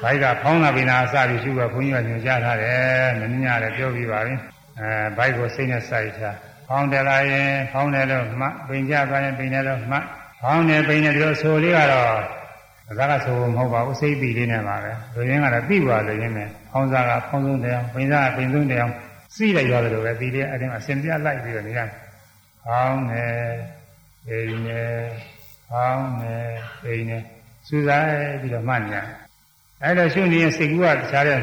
[0.03, 4.35] ဘိုက်ကဖောင်းလာပြီးနာစပြီးရှိကဘုန်းကြီးကညွှန်ကြားထားတယ်မင်းညာလည်းပြောပြီးပါပြီ
[4.81, 6.23] အဲဘိုက်ကိုစိတ်နဲ့စိုက်ချ
[6.69, 9.99] ဖောင်းတယ်လာရင်ဖောင်းတယ်လို့မှပိန်ကြသွားရင်ပိန်တယ်လို့မှ
[10.41, 12.40] ဖောင်းတယ်ပိန်တယ်ဒီလိုဆိုလေးကတော့
[12.99, 18.85] ဒါကဆိုမဟုတ်ပါဘူးစိတ်ပြီးလေးနဲ့ပါပဲလူရင်းကတော့ပြီးပါလို့ရင်းနဲ့ဖောင်းစားကဖောင်းဆုံးတယ်ပိန်စားကပိန်ဆုံးတယ်
[19.35, 21.89] စီးလိုက်ရတယ်လို့ပဲဒီလေးအတင်းအစင်ပြလိုက်ပြီးတော့နေရတယ်
[22.65, 23.39] ဖောင်းတယ်
[24.27, 24.93] ပိန်တယ်
[25.71, 26.49] ဖောင်းတယ်
[26.83, 27.23] ပိန်တယ်
[27.69, 29.07] စူးစိုက်ပြီးတော့မှတ်နေရတယ်
[29.83, 31.39] အဲ့တော့ရှုနေရင်စိတ်ကူးကတခြားတဲ့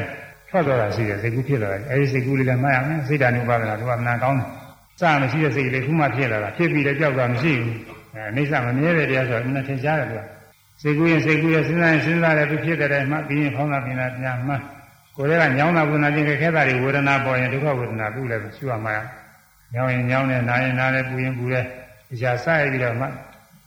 [0.48, 4.48] ထွက်သွားတာရှိတယ်စိတ်ကူးဖြစ်လာတယ်အဲဒီစိတ်ကူးလေးလည်းမှတ်ရမယ်စိတ်ဓာတ်နုပါဒနာတို့ကမနာကောင်းတယ်
[5.00, 7.74] စမရှိတဲ့စိတ်ကလေးခုမှဖြစ်လာတာဖြစ်ပြီးတော့ကြောက်တာမရှိဘူး
[8.14, 10.22] အဲအိဋ္ဌမမြဲတဲ့တရားဆိုတော့နည်းထင်ရှားတယ်သူက
[10.82, 14.54] စိတ်ကူးရင်စိတ်ကူးရစဉ်းစားရင်စဉ်းစားတယ်သူဖြစ်တဲ့မှပြီးရင်ဖောင်းတာပြင်တာပြန်မှ
[15.16, 18.94] ကိုယ်ကညောင်းတာဝေဒနာချင်းခဲတာတွေဝေဒနာပေါ်ရင်ဒုက္ခဝေဒနာပြုလည်းရှုရမှာ
[19.74, 21.64] ညောင်းရင်ညောင်းတယ်နားရင်နားတယ်ပူရင်ပူတယ်
[22.10, 23.06] တရားစရပြီးတော့မှ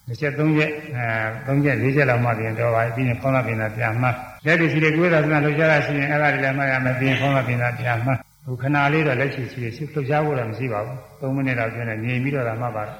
[0.07, 1.05] တစ်ချက်သုံးချက်အဲ
[1.47, 4.07] သုံးချက်လေးချက်လောက်မှပြင်တော့ပါပြီးရင်ဖောင်းတာပြင်တာပြန်မှ
[4.45, 8.11] လက်တွေရှိတဲ့ကိုယ်သာစနာလှုပ်ရှားတာရှိရင်အဲ့ဒါတွေလည်းမှတ်ရမယ်ပြီးရင်ဖောင်းတာပြင်တာပြန်မှ
[8.45, 12.99] ဟိုခဏလေးတော့လက်ရှိရှိရှိလှုပ်ရှားဖို့တော့မရှိပါဘူး3မိနစ်တော့ကျင်းတယ်ငြိမ်ပြီးတော့လာမှပါတော့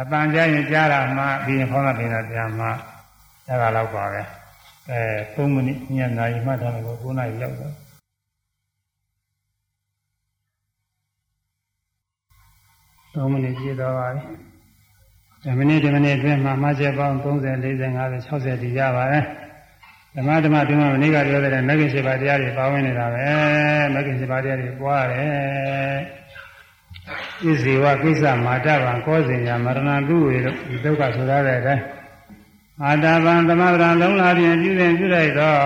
[0.00, 2.66] အပန်ကြရင်ကြားတာမှပြီးရင်ဖောင်းတာပြင်တာပြန်မှ
[3.48, 4.22] အဲ့ဒါတော့ပါပဲ
[4.90, 5.00] အဲ
[5.34, 7.74] 3မိနစ်ညနာရီမှထားတယ်ကို9နာရီရောက်တော့
[13.14, 14.22] 3မိနစ်ပြည့်တော့ပါပြီ
[15.42, 19.24] ဒီမိနစ်ဒီမိနစ်အတွင်းမှာမှချက်ပေါင်း30 40 50 60ဒီရပါတယ်
[20.14, 23.26] ဓမ္မဓမ္မဒီမှာမနေ့ကပြောတဲ့မဂ္ဂင်7ပါးတရားတွေပါဝင်နေတာပဲ
[23.94, 25.98] မဂ္ဂင်7ပါးတရားတွေပွားတယ်
[27.42, 31.84] ဣဇေဝကိစ္စမာတဗံကောဇင်ညာမရဏတုဝေလို့ဒီဒုက္ခဆိုရတဲ့အတိုင်း
[32.84, 35.58] အာတဗံသမဗရံလုံးလာပြင်ပြုရင်ပြုလိုက်တော့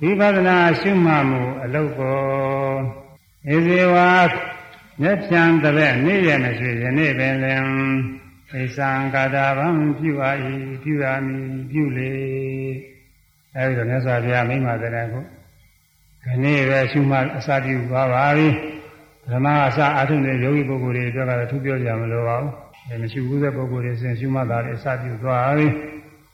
[0.00, 2.20] ဝိပဿနာရှုမှတ်မှုအလုတ်ကို
[3.48, 3.96] ဣဇေဝ
[5.00, 7.66] မျက်ဖြံတဲ့နေ့ရမရှိယနေ့ပင်လင်ဣ
[8.76, 9.68] သံကာတာဗံ
[9.98, 11.38] ပြုအာဤပြုအာမီ
[11.70, 12.12] ပြုလေ
[13.56, 15.20] အဲဒီတော့မြတ်စွာဘုရားမိမတဲ့ခု
[16.24, 18.48] ခဏပဲရှုမှအစာပြုသွားပါပြီ
[19.32, 22.52] ဓမ္မအစာအထုတဲ့ယောဂီပုဂ္ဂိုလ်တွေအတွက်ကတော့သူပြောကြမလို့ပါဘူး
[22.88, 25.66] အဲမရှိဘူးတဲ့ပုဂ္ဂိုလ်တွေစဉ်ရှုမှတာလည်းအစာပြုသွားပြီ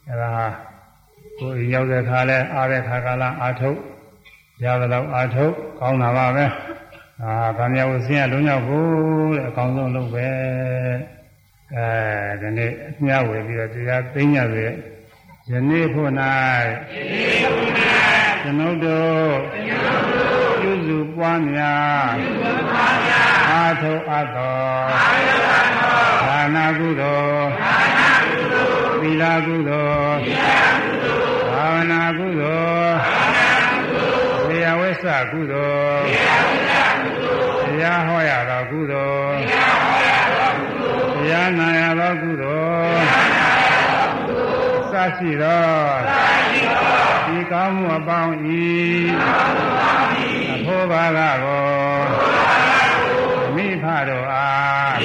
[0.09, 0.47] အဲဒါဟာ
[1.39, 3.79] ကိုယ်ရောက်တဲ့ခါလဲအားတဲ့ခါကလာအာထုတ်
[4.65, 6.45] ရသလောက်အာထုတ်ကောင်းတာပါပဲ
[7.23, 8.87] အာဗာမယဝဆင်းရလုံးရောက်ဖို့
[9.35, 10.29] တဲ့အကောင်းဆုံးလုပ်ပဲ
[11.77, 11.87] အဲ
[12.41, 12.73] ဒီနေ့
[13.07, 14.67] ညဝေပြီးတော့တရားသိညာတွေ
[15.51, 16.11] ယနေ့ဖို့၌
[18.43, 19.29] ကျွန်ုပ်တို့
[20.61, 22.11] ပြုစုပွားများ
[23.49, 24.57] အာထုအပ်သော
[26.27, 27.66] ဒါနာကုသိုလ်သီ
[29.23, 30.21] လကုသိုလ်
[31.53, 32.97] ဘာဝနာကုသိုလ်
[34.47, 36.05] ဝေယဝိသကုသိုလ်
[37.65, 39.39] တရားဟောရသောကုသိုလ်
[41.15, 43.37] တရားနာရသောကုသိုလ်
[45.19, 45.67] ရှိသော
[47.27, 48.67] ဒီကောင်းမှုအပေါင်းဤ
[50.55, 51.67] အဖို့ဘာကကို
[53.55, 54.99] မိဖတို့အား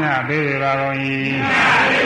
[0.00, 0.96] ညပေးပါကုန်၏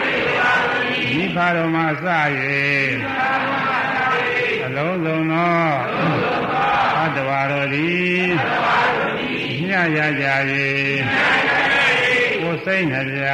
[1.35, 2.05] ဖတော်မှာစ၍
[4.65, 5.55] အလုံးစုံသော
[6.95, 8.23] သတ္တဝါတို့သည်
[9.67, 10.25] ညရကြ၍
[12.41, 13.25] ကိုယ်စိတ်နှပြ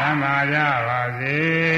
[0.00, 0.56] သမ္မာကြ
[0.86, 1.75] ပါစေ